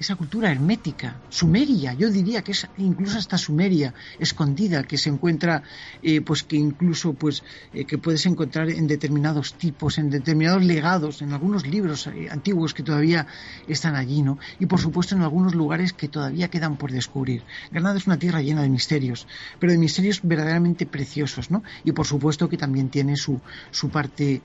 esa 0.00 0.16
cultura 0.16 0.50
hermética, 0.50 1.20
sumeria, 1.28 1.92
yo 1.92 2.08
diría 2.08 2.40
que 2.40 2.52
es 2.52 2.66
incluso 2.78 3.18
hasta 3.18 3.36
sumeria, 3.36 3.92
escondida, 4.18 4.82
que 4.84 4.96
se 4.96 5.10
encuentra, 5.10 5.62
eh, 6.02 6.22
pues 6.22 6.42
que 6.42 6.56
incluso, 6.56 7.12
pues, 7.12 7.44
eh, 7.74 7.84
que 7.84 7.98
puedes 7.98 8.24
encontrar 8.24 8.70
en 8.70 8.86
determinados 8.86 9.52
tipos, 9.58 9.98
en 9.98 10.08
determinados 10.08 10.64
legados, 10.64 11.20
en 11.20 11.34
algunos 11.34 11.66
libros 11.66 12.06
eh, 12.06 12.28
antiguos 12.30 12.72
que 12.72 12.82
todavía 12.82 13.26
están 13.68 13.94
allí, 13.94 14.22
¿no? 14.22 14.38
Y 14.58 14.64
por 14.64 14.80
supuesto 14.80 15.14
en 15.14 15.20
algunos 15.20 15.54
lugares 15.54 15.92
que 15.92 16.08
todavía 16.08 16.48
quedan 16.48 16.78
por 16.78 16.92
descubrir. 16.92 17.42
Granada 17.70 17.98
es 17.98 18.06
una 18.06 18.18
tierra 18.18 18.40
llena 18.40 18.62
de 18.62 18.70
misterios, 18.70 19.26
pero 19.58 19.70
de 19.70 19.78
misterios 19.78 20.20
verdaderamente 20.22 20.86
preciosos, 20.86 21.50
¿no? 21.50 21.62
Y 21.84 21.92
por 21.92 22.06
supuesto 22.06 22.48
que 22.48 22.56
también 22.56 22.88
tiene 22.88 23.16
su, 23.16 23.38
su 23.70 23.90
parte, 23.90 24.40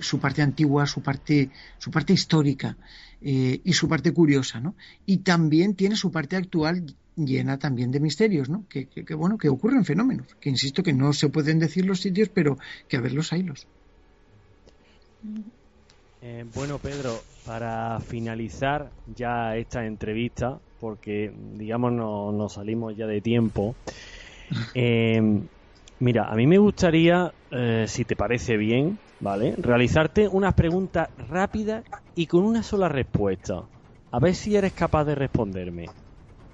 su 0.00 0.18
parte 0.18 0.42
antigua, 0.42 0.84
su 0.86 1.00
parte, 1.00 1.48
su 1.78 1.90
parte 1.90 2.12
histórica. 2.12 2.76
Eh, 3.22 3.60
y 3.64 3.72
su 3.74 3.86
parte 3.86 4.12
curiosa, 4.12 4.60
¿no? 4.60 4.76
Y 5.04 5.18
también 5.18 5.74
tiene 5.74 5.94
su 5.96 6.10
parte 6.10 6.36
actual 6.36 6.86
llena 7.16 7.58
también 7.58 7.90
de 7.90 8.00
misterios, 8.00 8.48
¿no? 8.48 8.64
Que, 8.68 8.88
bueno, 9.14 9.36
que 9.36 9.50
ocurren 9.50 9.84
fenómenos, 9.84 10.26
que 10.40 10.48
insisto 10.48 10.82
que 10.82 10.94
no 10.94 11.12
se 11.12 11.28
pueden 11.28 11.58
decir 11.58 11.84
los 11.84 12.00
sitios, 12.00 12.30
pero 12.30 12.56
que 12.88 12.96
a 12.96 13.00
verlos 13.00 13.32
haylos. 13.34 13.66
Eh, 16.22 16.46
bueno, 16.54 16.78
Pedro, 16.78 17.20
para 17.44 18.00
finalizar 18.00 18.90
ya 19.14 19.54
esta 19.56 19.84
entrevista, 19.84 20.58
porque 20.78 21.30
digamos 21.58 21.92
nos 21.92 22.32
no 22.32 22.48
salimos 22.48 22.96
ya 22.96 23.06
de 23.06 23.20
tiempo, 23.20 23.74
eh, 24.74 25.20
mira, 25.98 26.24
a 26.24 26.34
mí 26.36 26.46
me 26.46 26.56
gustaría, 26.56 27.34
si 27.86 28.04
te 28.04 28.16
parece 28.16 28.56
bien, 28.56 28.98
¿vale? 29.20 29.54
Realizarte 29.56 30.28
unas 30.28 30.54
preguntas 30.54 31.08
rápidas 31.28 31.84
y 32.14 32.26
con 32.26 32.44
una 32.44 32.62
sola 32.62 32.88
respuesta. 32.88 33.62
A 34.10 34.18
ver 34.18 34.34
si 34.34 34.56
eres 34.56 34.72
capaz 34.72 35.04
de 35.04 35.14
responderme. 35.14 35.86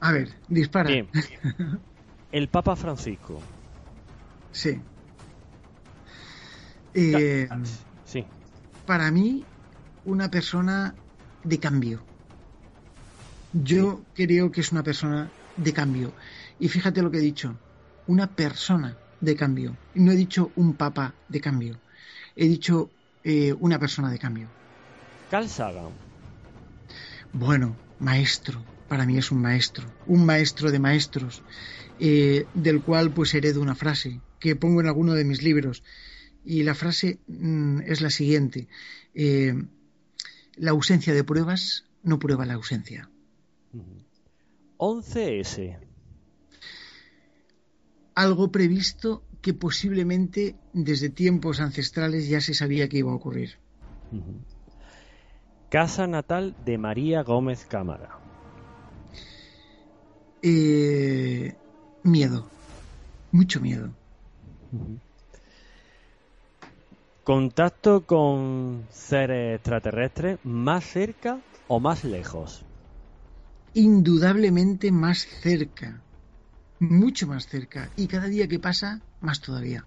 A 0.01 0.13
ver, 0.13 0.35
dispara. 0.49 0.91
Bien. 0.91 1.09
El 2.33 2.49
Papa 2.49 2.77
Francisco. 2.77 3.41
Sí. 4.53 4.81
Eh, 6.93 7.49
sí. 8.05 8.25
Para 8.85 9.11
mí, 9.11 9.45
una 10.05 10.31
persona 10.31 10.95
de 11.45 11.59
cambio. 11.59 12.03
Yo 13.53 14.03
creo 14.15 14.51
que 14.51 14.61
es 14.61 14.73
una 14.73 14.83
persona 14.83 15.31
de 15.57 15.73
cambio. 15.73 16.13
Y 16.59 16.69
fíjate 16.69 17.01
lo 17.01 17.11
que 17.11 17.19
he 17.19 17.23
dicho. 17.23 17.57
Una 18.07 18.27
persona 18.27 18.97
de 19.21 19.35
cambio. 19.35 19.77
No 19.95 20.13
he 20.13 20.17
dicho 20.17 20.51
un 20.57 20.75
papa 20.75 21.15
de 21.29 21.41
cambio 21.41 21.79
he 22.37 22.47
dicho 22.47 22.91
eh, 23.25 23.53
una 23.59 23.79
persona 23.79 24.11
de 24.11 24.19
cambio. 24.19 24.49
Carl 25.31 25.49
Sagan. 25.49 25.91
Bueno, 27.33 27.77
maestro. 27.99 28.63
Para 28.89 29.05
mí 29.05 29.19
es 29.19 29.33
un 29.33 29.43
maestro, 29.43 29.85
un 30.07 30.25
maestro 30.25 30.71
de 30.71 30.79
maestros, 30.79 31.43
eh, 31.99 32.47
del 32.55 32.83
cual 32.83 33.11
pues 33.11 33.35
heredo 33.35 33.61
una 33.61 33.75
frase 33.75 34.21
que 34.39 34.55
pongo 34.55 34.81
en 34.81 34.87
alguno 34.87 35.15
de 35.15 35.25
mis 35.25 35.43
libros. 35.43 35.83
Y 36.45 36.63
la 36.63 36.77
frase 36.77 37.19
mm, 37.27 37.81
es 37.81 38.01
la 38.01 38.11
siguiente. 38.11 38.69
Eh, 39.15 39.55
la 40.55 40.71
ausencia 40.71 41.13
de 41.15 41.25
pruebas 41.25 41.85
no 42.05 42.21
prueba 42.21 42.47
la 42.47 42.55
ausencia. 42.55 43.11
11S. 44.79 45.79
Algo 48.15 48.53
previsto 48.53 49.25
que 49.47 49.55
posiblemente 49.55 50.57
desde 50.73 51.09
tiempos 51.09 51.61
ancestrales 51.61 52.29
ya 52.29 52.41
se 52.41 52.53
sabía 52.53 52.89
que 52.89 52.99
iba 52.99 53.13
a 53.13 53.15
ocurrir. 53.15 53.51
Casa 55.71 56.09
natal 56.09 56.57
de 56.65 56.79
María 56.79 57.23
Gómez 57.23 57.65
Cámara. 57.65 58.09
Eh, 60.43 61.55
miedo, 62.03 62.49
mucho 63.31 63.61
miedo. 63.61 63.91
¿Contacto 67.23 68.05
con 68.05 68.85
seres 68.91 69.55
extraterrestres 69.55 70.41
más 70.43 70.83
cerca 70.85 71.39
o 71.69 71.79
más 71.79 72.03
lejos? 72.03 72.65
Indudablemente 73.75 74.91
más 74.91 75.19
cerca 75.25 76.03
mucho 76.79 77.27
más 77.27 77.47
cerca 77.47 77.91
y 77.97 78.07
cada 78.07 78.27
día 78.27 78.49
que 78.49 78.59
pasa 78.59 79.01
más 79.27 79.41
todavía. 79.41 79.85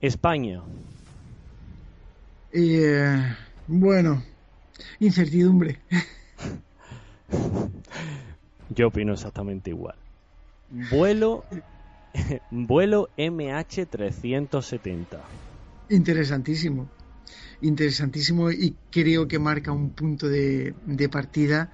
España. 0.00 0.60
Eh, 2.52 3.36
bueno, 3.68 4.24
incertidumbre. 4.98 5.78
Yo 8.74 8.88
opino 8.88 9.12
exactamente 9.12 9.70
igual. 9.70 9.94
Vuelo, 10.90 11.44
vuelo 12.50 13.08
MH370. 13.16 15.20
Interesantísimo. 15.88 16.88
Interesantísimo 17.60 18.50
y 18.50 18.74
creo 18.90 19.28
que 19.28 19.38
marca 19.38 19.70
un 19.70 19.90
punto 19.90 20.28
de, 20.28 20.74
de 20.84 21.08
partida 21.08 21.70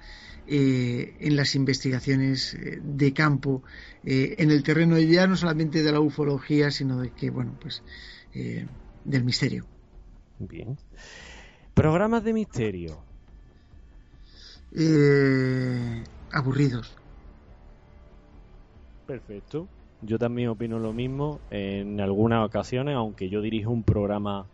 eh, 0.51 1.15
en 1.19 1.35
las 1.35 1.53
investigaciones 1.53 2.55
eh, 2.55 2.79
de 2.81 3.13
campo 3.13 3.61
eh, 4.03 4.33
en 4.39 4.49
el 4.49 4.63
terreno 4.63 4.97
ya 4.97 5.27
no 5.27 5.35
solamente 5.35 5.83
de 5.83 5.91
la 5.91 5.99
ufología 5.99 6.71
sino 6.71 7.01
de 7.01 7.11
que 7.11 7.29
bueno 7.29 7.55
pues 7.61 7.83
del 8.31 9.23
misterio. 9.23 9.65
Bien. 10.39 10.75
Programas 11.75 12.23
de 12.23 12.33
misterio. 12.33 13.03
Aburridos. 16.31 16.95
Perfecto. 19.05 19.67
Yo 20.01 20.17
también 20.17 20.49
opino 20.49 20.79
lo 20.79 20.93
mismo 20.93 21.39
en 21.51 22.01
algunas 22.01 22.43
ocasiones 22.43 22.95
aunque 22.95 23.29
yo 23.29 23.41
dirijo 23.41 23.69
un 23.69 23.83
programa 23.83 24.47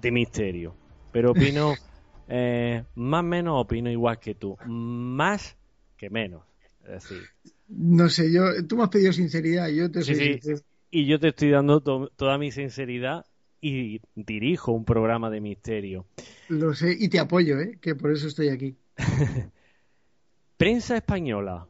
de 0.00 0.12
misterio. 0.12 0.74
Pero 1.12 1.32
opino 1.32 1.74
Eh, 2.32 2.84
más 2.94 3.20
o 3.20 3.24
menos 3.24 3.60
opino 3.60 3.90
igual 3.90 4.20
que 4.20 4.36
tú. 4.36 4.56
Más 4.66 5.56
que 5.96 6.10
menos. 6.10 6.42
Es 6.84 7.02
decir. 7.02 7.22
No 7.68 8.08
sé, 8.08 8.32
yo, 8.32 8.66
tú 8.66 8.76
me 8.76 8.84
has 8.84 8.88
pedido 8.88 9.12
sinceridad, 9.12 9.68
yo 9.68 9.90
te 9.90 10.02
soy 10.02 10.40
Y 10.90 11.06
yo 11.06 11.18
te 11.18 11.28
estoy 11.28 11.50
dando 11.50 11.80
toda 11.80 12.38
mi 12.38 12.50
sinceridad 12.52 13.26
y 13.60 14.00
dirijo 14.14 14.72
un 14.72 14.84
programa 14.84 15.28
de 15.30 15.40
misterio. 15.40 16.06
Lo 16.48 16.74
sé 16.74 16.96
y 16.98 17.08
te 17.08 17.18
apoyo, 17.18 17.60
¿eh? 17.60 17.78
que 17.80 17.94
por 17.94 18.12
eso 18.12 18.28
estoy 18.28 18.48
aquí. 18.48 18.76
prensa 20.56 20.96
española. 20.96 21.66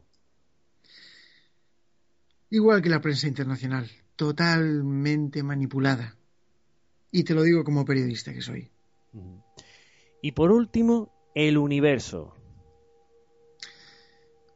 Igual 2.51 2.83
que 2.83 2.89
la 2.89 3.01
prensa 3.01 3.29
internacional, 3.29 3.91
totalmente 4.17 5.43
manipulada. 5.43 6.17
Y 7.13 7.25
te 7.25 7.35
lo 7.35 7.43
digo 7.43 7.65
como 7.65 7.85
periodista 7.85 8.33
que 8.33 8.43
soy. 8.43 8.71
Y 10.23 10.33
por 10.33 10.51
último, 10.53 11.11
el 11.35 11.59
universo. 11.59 12.35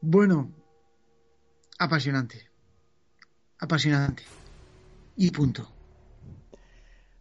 Bueno, 0.00 0.50
apasionante. 1.78 2.50
Apasionante. 3.58 4.24
Y 5.16 5.30
punto. 5.30 5.70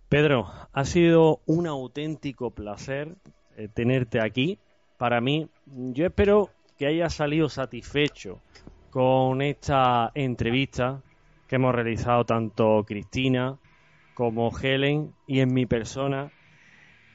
Pedro, 0.10 0.52
ha 0.72 0.86
sido 0.86 1.42
un 1.46 1.68
auténtico 1.68 2.52
placer 2.52 3.16
eh, 3.56 3.68
tenerte 3.74 4.20
aquí. 4.22 4.60
Para 4.98 5.22
mí, 5.22 5.50
yo 5.66 6.06
espero 6.06 6.50
que 6.78 6.88
hayas 6.88 7.14
salido 7.14 7.50
satisfecho 7.50 8.42
con 8.90 9.42
esta 9.42 10.12
entrevista 10.14 11.02
que 11.48 11.56
hemos 11.56 11.74
realizado 11.74 12.26
tanto 12.26 12.84
Cristina 12.86 13.58
como 14.14 14.52
Helen 14.56 15.14
y 15.26 15.40
en 15.40 15.54
mi 15.54 15.66
persona 15.66 16.32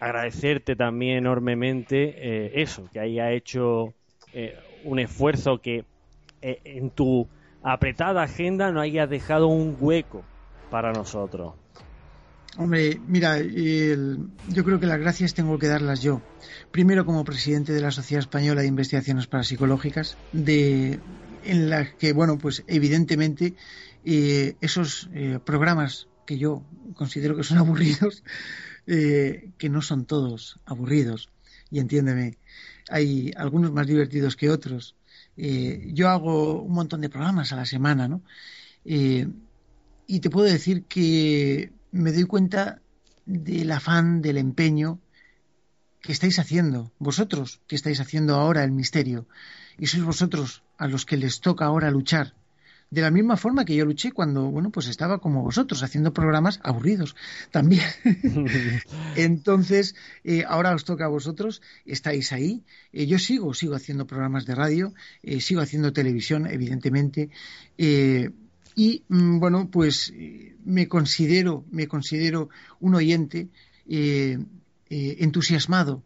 agradecerte 0.01 0.77
también 0.77 1.19
enormemente 1.19 2.15
eh, 2.17 2.63
eso, 2.63 2.89
que 2.93 3.01
haya 3.01 3.33
hecho 3.33 3.95
eh, 4.33 4.57
un 4.85 4.99
esfuerzo 4.99 5.61
que 5.61 5.85
eh, 6.43 6.61
en 6.65 6.91
tu 6.91 7.29
apretada 7.63 8.23
agenda 8.23 8.71
no 8.71 8.81
haya 8.81 9.07
dejado 9.07 9.49
un 9.49 9.77
hueco 9.79 10.23
para 10.71 10.93
nosotros. 10.93 11.55
Hombre, 12.57 13.01
mira, 13.07 13.39
yo 13.41 14.65
creo 14.65 14.81
que 14.81 14.87
las 14.87 14.99
gracias 14.99 15.35
tengo 15.35 15.59
que 15.59 15.69
darlas 15.69 16.03
yo. 16.03 16.23
Primero 16.73 17.05
como 17.05 17.25
presidente 17.25 17.73
de 17.73 17.81
la 17.81 17.93
Sociedad 17.93 18.21
Española 18.21 18.63
de 18.63 18.67
Investigaciones 18.67 19.29
Parapsicológicas, 19.29 20.19
de, 20.33 20.99
en 21.45 21.71
la 21.71 21.93
que, 21.97 22.13
bueno, 22.13 22.37
pues 22.39 22.65
evidentemente 22.67 23.55
esos 24.05 25.09
programas 25.45 26.09
que 26.27 26.39
yo 26.39 26.65
considero 26.95 27.37
que 27.37 27.45
son 27.45 27.59
aburridos, 27.59 28.25
eh, 28.91 29.51
que 29.59 29.69
no 29.69 29.83
son 29.83 30.07
todos 30.07 30.59
aburridos, 30.65 31.29
y 31.71 31.79
entiéndeme, 31.79 32.39
hay 32.89 33.33
algunos 33.37 33.71
más 33.71 33.87
divertidos 33.87 34.35
que 34.35 34.49
otros. 34.49 34.97
Eh, 35.37 35.91
yo 35.93 36.09
hago 36.09 36.63
un 36.63 36.73
montón 36.73 37.03
de 37.03 37.11
programas 37.11 37.53
a 37.53 37.57
la 37.57 37.67
semana, 37.67 38.09
¿no? 38.09 38.23
Eh, 38.87 39.29
y 40.07 40.21
te 40.21 40.31
puedo 40.31 40.47
decir 40.47 40.85
que 40.85 41.71
me 41.93 42.13
doy 42.13 42.25
cuenta 42.25 42.81
del 43.27 43.71
afán, 43.73 44.23
del 44.23 44.39
empeño 44.39 44.99
que 46.01 46.13
estáis 46.13 46.39
haciendo, 46.39 46.91
vosotros 46.99 47.61
que 47.67 47.77
estáis 47.77 48.01
haciendo 48.01 48.37
ahora 48.37 48.65
el 48.65 48.73
misterio, 48.73 49.27
y 49.79 49.87
sois 49.89 50.03
vosotros 50.03 50.63
a 50.79 50.89
los 50.89 51.05
que 51.05 51.19
les 51.19 51.41
toca 51.41 51.67
ahora 51.67 51.91
luchar 51.91 52.38
de 52.91 53.03
la 53.03 53.11
misma 53.11 53.37
forma 53.37 53.65
que 53.65 53.77
yo 53.77 53.85
luché 53.85 54.13
cuando, 54.13 54.51
bueno, 54.51 54.71
pues 54.71 54.89
estaba 54.89 55.19
como 55.19 55.43
vosotros, 55.43 55.83
haciendo 55.83 56.15
programas 56.15 56.59
aburridos 56.63 57.17
también. 57.51 57.85
Entonces, 59.17 59.95
eh, 60.25 60.45
ahora 60.47 60.75
os 60.75 60.85
toca 60.85 61.05
a 61.05 61.09
vosotros, 61.09 61.61
estáis 61.85 62.33
ahí. 62.33 62.65
Eh, 62.93 63.07
yo 63.07 63.19
sigo, 63.19 63.53
sigo 63.53 63.75
haciendo 63.75 64.07
programas 64.07 64.47
de 64.47 64.55
radio, 64.55 64.95
eh, 65.23 65.41
sigo 65.41 65.61
haciendo 65.61 65.93
televisión, 65.93 66.47
evidentemente. 66.47 67.29
y, 67.77 69.03
mm, 69.09 69.39
bueno, 69.39 69.69
pues 69.71 70.13
me 70.65 70.89
considero, 70.89 71.65
me 71.71 71.89
considero 71.89 72.49
un 72.81 72.95
oyente 72.95 73.49
entusiasmado 74.89 76.05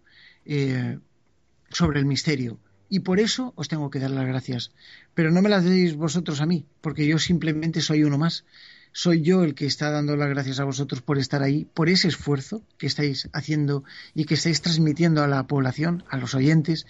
sobre 1.71 2.01
el 2.01 2.07
misterio 2.07 2.59
y 2.93 3.01
por 3.01 3.21
eso 3.21 3.55
os 3.57 3.69
tengo 3.69 3.89
que 3.89 4.01
dar 4.01 4.11
las 4.11 4.27
gracias. 4.27 4.71
Pero 5.15 5.31
no 5.31 5.41
me 5.41 5.49
las 5.49 5.65
deis 5.65 5.97
vosotros 5.97 6.43
a 6.43 6.47
mí, 6.47 6.67
porque 6.83 7.07
yo 7.07 7.19
simplemente 7.19 7.81
soy 7.81 8.05
uno 8.05 8.19
más. 8.19 8.45
Soy 8.93 9.23
yo 9.23 9.45
el 9.45 9.55
que 9.55 9.65
está 9.65 9.91
dando 9.91 10.15
las 10.15 10.29
gracias 10.29 10.61
a 10.61 10.65
vosotros 10.65 11.01
por 11.01 11.17
estar 11.17 11.43
ahí, 11.43 11.65
por 11.65 11.89
ese 11.89 12.09
esfuerzo 12.09 12.63
que 12.77 12.87
estáis 12.87 13.31
haciendo 13.33 13.83
y 14.13 14.27
que 14.27 14.35
estáis 14.35 14.61
transmitiendo 14.61 15.23
a 15.23 15.27
la 15.27 15.47
población, 15.47 16.05
a 16.11 16.19
los 16.19 16.35
oyentes, 16.35 16.87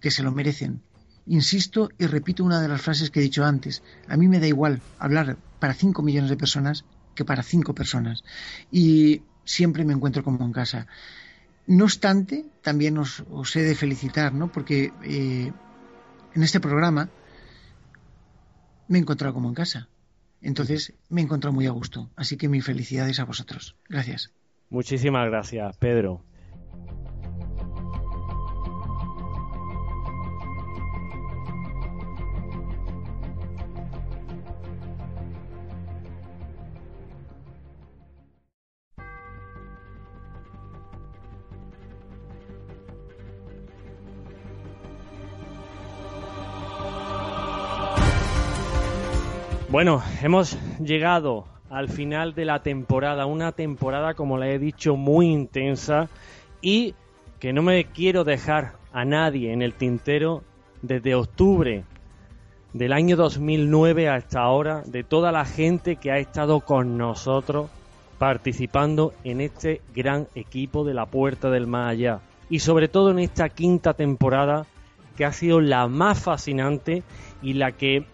que 0.00 0.10
se 0.10 0.22
lo 0.22 0.32
merecen. 0.32 0.80
Insisto 1.26 1.90
y 1.98 2.06
repito 2.06 2.44
una 2.44 2.62
de 2.62 2.68
las 2.68 2.80
frases 2.80 3.10
que 3.10 3.20
he 3.20 3.22
dicho 3.22 3.44
antes. 3.44 3.82
A 4.08 4.16
mí 4.16 4.28
me 4.28 4.40
da 4.40 4.46
igual 4.46 4.80
hablar 4.98 5.36
para 5.58 5.74
cinco 5.74 6.02
millones 6.02 6.30
de 6.30 6.38
personas 6.38 6.86
que 7.14 7.26
para 7.26 7.42
cinco 7.42 7.74
personas. 7.74 8.24
Y 8.70 9.20
siempre 9.44 9.84
me 9.84 9.92
encuentro 9.92 10.24
como 10.24 10.46
en 10.46 10.52
casa. 10.52 10.86
No 11.66 11.84
obstante, 11.84 12.44
también 12.62 12.98
os, 12.98 13.22
he 13.56 13.62
de 13.62 13.74
felicitar, 13.74 14.34
¿no? 14.34 14.50
Porque 14.50 14.92
eh, 15.04 15.52
en 16.34 16.42
este 16.42 16.60
programa 16.60 17.08
me 18.88 18.98
he 18.98 19.00
encontrado 19.00 19.34
como 19.34 19.48
en 19.48 19.54
casa. 19.54 19.88
Entonces 20.40 20.94
me 21.08 21.20
he 21.20 21.24
encontrado 21.24 21.54
muy 21.54 21.66
a 21.66 21.70
gusto. 21.70 22.10
Así 22.16 22.36
que 22.36 22.48
mi 22.48 22.60
felicidades 22.60 23.20
a 23.20 23.24
vosotros. 23.24 23.76
Gracias. 23.88 24.32
Muchísimas 24.70 25.28
gracias, 25.28 25.76
Pedro. 25.76 26.24
Bueno, 49.72 50.02
hemos 50.20 50.58
llegado 50.80 51.46
al 51.70 51.88
final 51.88 52.34
de 52.34 52.44
la 52.44 52.62
temporada, 52.62 53.24
una 53.24 53.52
temporada, 53.52 54.12
como 54.12 54.36
le 54.36 54.54
he 54.54 54.58
dicho, 54.58 54.96
muy 54.96 55.28
intensa 55.28 56.10
y 56.60 56.94
que 57.40 57.54
no 57.54 57.62
me 57.62 57.86
quiero 57.86 58.22
dejar 58.22 58.74
a 58.92 59.06
nadie 59.06 59.50
en 59.50 59.62
el 59.62 59.72
tintero 59.72 60.42
desde 60.82 61.14
octubre 61.14 61.84
del 62.74 62.92
año 62.92 63.16
2009 63.16 64.10
hasta 64.10 64.42
ahora, 64.42 64.82
de 64.84 65.04
toda 65.04 65.32
la 65.32 65.46
gente 65.46 65.96
que 65.96 66.12
ha 66.12 66.18
estado 66.18 66.60
con 66.60 66.98
nosotros 66.98 67.70
participando 68.18 69.14
en 69.24 69.40
este 69.40 69.80
gran 69.94 70.26
equipo 70.34 70.84
de 70.84 70.92
la 70.92 71.06
Puerta 71.06 71.48
del 71.48 71.66
Más. 71.66 71.96
Y 72.50 72.58
sobre 72.58 72.88
todo 72.88 73.10
en 73.10 73.20
esta 73.20 73.48
quinta 73.48 73.94
temporada, 73.94 74.66
que 75.16 75.24
ha 75.24 75.32
sido 75.32 75.62
la 75.62 75.88
más 75.88 76.20
fascinante 76.20 77.02
y 77.40 77.54
la 77.54 77.72
que 77.72 78.04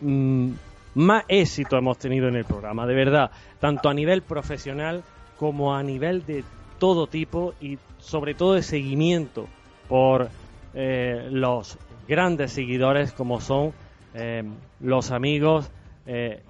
mm, 0.00 0.54
más 0.94 1.24
éxito 1.28 1.76
hemos 1.76 1.98
tenido 1.98 2.28
en 2.28 2.36
el 2.36 2.44
programa, 2.44 2.86
de 2.86 2.94
verdad, 2.94 3.30
tanto 3.60 3.88
a 3.88 3.94
nivel 3.94 4.22
profesional 4.22 5.02
como 5.38 5.74
a 5.74 5.82
nivel 5.82 6.24
de 6.24 6.44
todo 6.78 7.06
tipo 7.06 7.54
y 7.60 7.78
sobre 7.98 8.34
todo 8.34 8.54
de 8.54 8.62
seguimiento 8.62 9.46
por 9.88 10.28
eh, 10.74 11.28
los 11.30 11.78
grandes 12.06 12.52
seguidores 12.52 13.12
como 13.12 13.40
son 13.40 13.72
eh, 14.14 14.44
los 14.80 15.10
amigos 15.10 15.70
eh, 16.06 16.42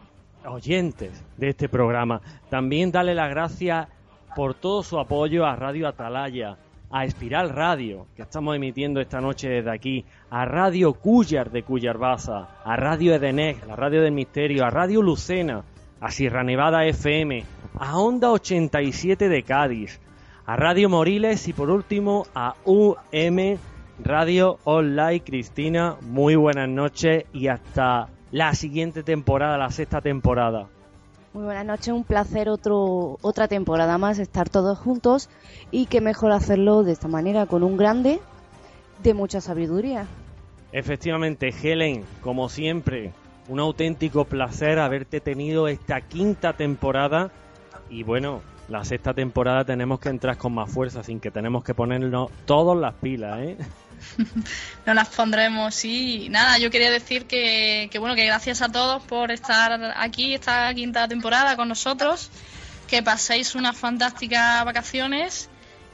oyentes 0.46 1.24
de 1.36 1.50
este 1.50 1.68
programa. 1.68 2.20
También 2.50 2.90
darle 2.92 3.14
las 3.14 3.30
gracias 3.30 3.88
por 4.34 4.54
todo 4.54 4.82
su 4.82 4.98
apoyo 4.98 5.46
a 5.46 5.56
Radio 5.56 5.88
Atalaya, 5.88 6.56
a 6.94 7.04
Espiral 7.04 7.50
Radio, 7.50 8.06
que 8.14 8.22
estamos 8.22 8.54
emitiendo 8.54 9.00
esta 9.00 9.20
noche 9.20 9.48
desde 9.48 9.72
aquí, 9.72 10.04
a 10.30 10.44
Radio 10.44 10.92
Cuyar 10.94 11.50
de 11.50 11.64
Cuyarbaza, 11.64 12.60
a 12.64 12.76
Radio 12.76 13.16
Edenec, 13.16 13.66
la 13.66 13.74
radio 13.74 14.00
del 14.00 14.12
misterio, 14.12 14.64
a 14.64 14.70
Radio 14.70 15.02
Lucena, 15.02 15.64
a 16.00 16.12
Sierra 16.12 16.44
Nevada 16.44 16.86
FM, 16.86 17.44
a 17.80 17.98
Onda 17.98 18.30
87 18.30 19.28
de 19.28 19.42
Cádiz, 19.42 20.00
a 20.46 20.54
Radio 20.54 20.88
Moriles 20.88 21.48
y 21.48 21.52
por 21.52 21.68
último 21.68 22.28
a 22.32 22.54
UM 22.64 23.58
Radio 23.98 24.60
Online. 24.62 25.20
Cristina, 25.24 25.96
muy 26.00 26.36
buenas 26.36 26.68
noches 26.68 27.24
y 27.32 27.48
hasta 27.48 28.06
la 28.30 28.54
siguiente 28.54 29.02
temporada, 29.02 29.58
la 29.58 29.72
sexta 29.72 30.00
temporada. 30.00 30.68
Muy 31.34 31.46
buenas 31.46 31.66
noches, 31.66 31.88
un 31.88 32.04
placer 32.04 32.48
otro, 32.48 33.18
otra 33.20 33.48
temporada 33.48 33.98
más 33.98 34.20
estar 34.20 34.48
todos 34.48 34.78
juntos 34.78 35.28
y 35.72 35.86
qué 35.86 36.00
mejor 36.00 36.30
hacerlo 36.30 36.84
de 36.84 36.92
esta 36.92 37.08
manera, 37.08 37.46
con 37.46 37.64
un 37.64 37.76
grande 37.76 38.20
de 39.02 39.14
mucha 39.14 39.40
sabiduría. 39.40 40.06
Efectivamente, 40.70 41.52
Helen, 41.60 42.04
como 42.20 42.48
siempre, 42.48 43.10
un 43.48 43.58
auténtico 43.58 44.26
placer 44.26 44.78
haberte 44.78 45.20
tenido 45.20 45.66
esta 45.66 46.02
quinta 46.02 46.52
temporada 46.52 47.32
y 47.90 48.04
bueno, 48.04 48.40
la 48.68 48.84
sexta 48.84 49.12
temporada 49.12 49.64
tenemos 49.64 49.98
que 49.98 50.10
entrar 50.10 50.38
con 50.38 50.54
más 50.54 50.70
fuerza, 50.70 51.02
sin 51.02 51.18
que 51.18 51.32
tenemos 51.32 51.64
que 51.64 51.74
ponernos 51.74 52.30
todas 52.46 52.78
las 52.78 52.94
pilas, 52.94 53.40
¿eh? 53.40 53.56
No 54.86 54.94
las 54.94 55.08
pondremos, 55.08 55.74
sí. 55.74 56.28
Nada, 56.30 56.58
yo 56.58 56.70
quería 56.70 56.90
decir 56.90 57.26
que, 57.26 57.90
bueno, 57.98 58.14
que 58.14 58.26
gracias 58.26 58.62
a 58.62 58.70
todos 58.70 59.02
por 59.02 59.30
estar 59.30 59.94
aquí 59.96 60.34
esta 60.34 60.72
quinta 60.74 61.08
temporada 61.08 61.56
con 61.56 61.68
nosotros, 61.68 62.30
que 62.88 63.02
paséis 63.02 63.54
unas 63.54 63.76
fantásticas 63.76 64.64
vacaciones 64.64 65.50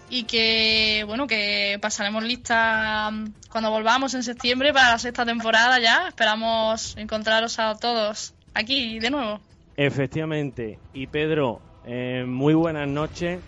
y 0.09 0.24
que, 0.24 1.05
bueno, 1.07 1.26
que 1.26 1.78
pasaremos 1.80 2.24
lista 2.24 3.11
cuando 3.51 3.70
volvamos 3.70 4.14
en 4.14 4.22
septiembre 4.22 4.72
para 4.72 4.90
la 4.90 4.98
sexta 4.98 5.24
temporada 5.24 5.78
ya. 5.78 6.09
Esperamos 6.09 6.96
encontraros 6.96 7.59
a 7.59 7.76
todos 7.76 8.34
aquí 8.55 8.98
de 8.98 9.11
nuevo. 9.11 9.40
Efectivamente. 9.76 10.78
Y 10.92 11.07
Pedro, 11.07 11.61
eh, 11.86 12.24
muy 12.26 12.55
buenas 12.55 12.88
noches. 12.88 13.40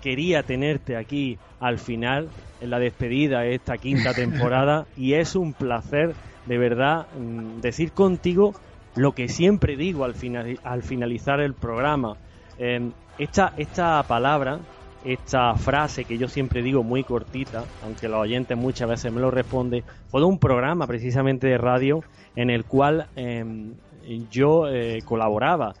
Quería 0.00 0.42
tenerte 0.42 0.96
aquí 0.96 1.38
al 1.60 1.78
final 1.78 2.28
en 2.60 2.70
la 2.70 2.78
despedida 2.78 3.40
de 3.40 3.54
esta 3.54 3.78
quinta 3.78 4.12
temporada 4.14 4.86
y 4.96 5.14
es 5.14 5.34
un 5.34 5.52
placer 5.54 6.14
de 6.46 6.58
verdad 6.58 7.06
mm, 7.16 7.60
decir 7.60 7.92
contigo 7.92 8.54
lo 8.96 9.12
que 9.12 9.28
siempre 9.28 9.76
digo 9.76 10.04
al, 10.04 10.14
final, 10.14 10.58
al 10.62 10.82
finalizar 10.82 11.40
el 11.40 11.54
programa. 11.54 12.16
Em, 12.58 12.92
esta, 13.18 13.52
esta 13.56 14.02
palabra, 14.04 14.60
esta 15.04 15.54
frase 15.56 16.04
que 16.04 16.16
yo 16.16 16.28
siempre 16.28 16.62
digo 16.62 16.82
muy 16.82 17.02
cortita, 17.02 17.64
aunque 17.82 18.08
los 18.08 18.20
oyentes 18.20 18.56
muchas 18.56 18.88
veces 18.88 19.12
me 19.12 19.20
lo 19.20 19.30
responden, 19.30 19.82
fue 20.08 20.20
de 20.20 20.26
un 20.26 20.38
programa 20.38 20.86
precisamente 20.86 21.48
de 21.48 21.58
radio 21.58 22.02
en 22.36 22.50
el 22.50 22.64
cual 22.64 23.08
em, 23.16 23.74
yo 24.30 24.68
eh, 24.68 25.00
colaboraba 25.04 25.74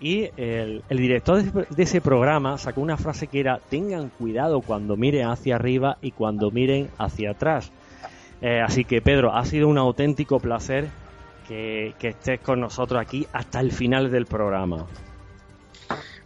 Y 0.00 0.30
el, 0.38 0.82
director 0.88 1.42
de, 1.42 1.82
ese 1.82 2.00
programa 2.00 2.56
sacó 2.56 2.80
una 2.80 2.96
frase 2.96 3.26
que 3.26 3.40
era, 3.40 3.60
tengan 3.68 4.08
cuidado 4.08 4.62
cuando 4.62 4.96
miren 4.96 5.28
hacia 5.28 5.56
arriba 5.56 5.98
y 6.00 6.12
cuando 6.12 6.50
miren 6.50 6.88
hacia 6.96 7.32
atrás. 7.32 7.70
Eh, 8.40 8.60
así 8.60 8.84
que 8.84 9.02
Pedro, 9.02 9.36
ha 9.36 9.44
sido 9.44 9.68
un 9.68 9.76
auténtico 9.76 10.40
placer 10.40 10.88
que, 11.46 11.94
estés 12.00 12.40
con 12.40 12.60
nosotros 12.60 13.00
aquí 13.00 13.26
hasta 13.32 13.60
el 13.60 13.72
final 13.72 14.10
del 14.10 14.24
programa. 14.24 14.86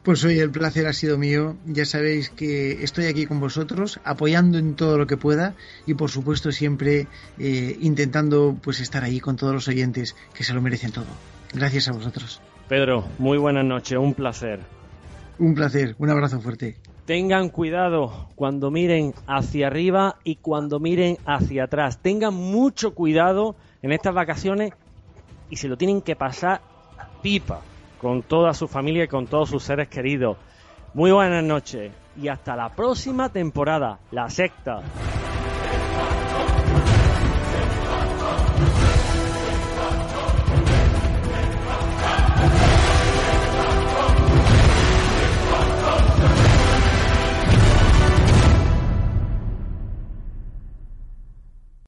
Pues 0.05 0.23
hoy 0.23 0.39
el 0.39 0.51
placer 0.51 0.87
ha 0.87 0.93
sido 0.93 1.17
mío. 1.17 1.57
Ya 1.65 1.87
sabéis 1.87 2.29
que 2.29 2.85
estoy 2.85 3.07
aquí 3.07 3.27
con 3.27 3.41
vosotros, 3.41 3.99
apoyando 4.05 4.59
en 4.59 4.75
todo 4.75 4.99
lo 4.99 5.07
que 5.07 5.17
pueda 5.17 5.55
y 5.87 5.95
por 5.95 6.11
supuesto 6.11 6.53
siempre 6.53 7.09
eh, 7.39 7.77
intentando 7.81 8.57
pues 8.63 8.81
estar 8.81 9.03
ahí 9.03 9.19
con 9.19 9.37
todos 9.37 9.55
los 9.55 9.67
oyentes 9.67 10.15
que 10.35 10.45
se 10.45 10.53
lo 10.53 10.61
merecen 10.61 10.93
todo. 10.93 11.07
Gracias 11.55 11.89
a 11.89 11.93
vosotros. 11.93 12.43
Pedro, 12.69 13.05
muy 13.19 13.37
buenas 13.37 13.65
noches, 13.65 13.99
un 13.99 14.15
placer. 14.15 14.61
Un 15.39 15.55
placer, 15.55 15.95
un 15.99 16.11
abrazo 16.11 16.41
fuerte. 16.41 16.77
Tengan 17.05 17.51
cuidado 17.51 18.29
cuando 18.35 18.71
miren 18.71 19.13
hacia 19.27 19.67
arriba 19.67 20.17
y 20.25 20.37
cuando 20.37 20.81
miren 20.81 21.19
hacia 21.27 21.65
atrás. 21.65 21.99
Tengan 22.01 22.33
mucho 22.33 22.95
cuidado 22.95 23.55
en 23.83 23.93
estas 23.93 24.15
vacaciones 24.15 24.73
y 25.51 25.57
se 25.57 25.69
lo 25.69 25.77
tienen 25.77 26.01
que 26.01 26.17
pasar 26.17 26.63
pipa 27.23 27.61
con 28.01 28.23
toda 28.23 28.55
su 28.55 28.69
familia 28.69 29.05
y 29.05 29.09
con 29.09 29.27
todos 29.27 29.51
sus 29.51 29.63
seres 29.63 29.89
queridos. 29.89 30.39
Muy 30.95 31.11
buenas 31.11 31.45
noches 31.45 31.93
y 32.17 32.29
hasta 32.29 32.57
la 32.57 32.71
próxima 32.71 33.29
temporada, 33.29 33.99
La 34.11 34.31
Secta. 34.31 34.81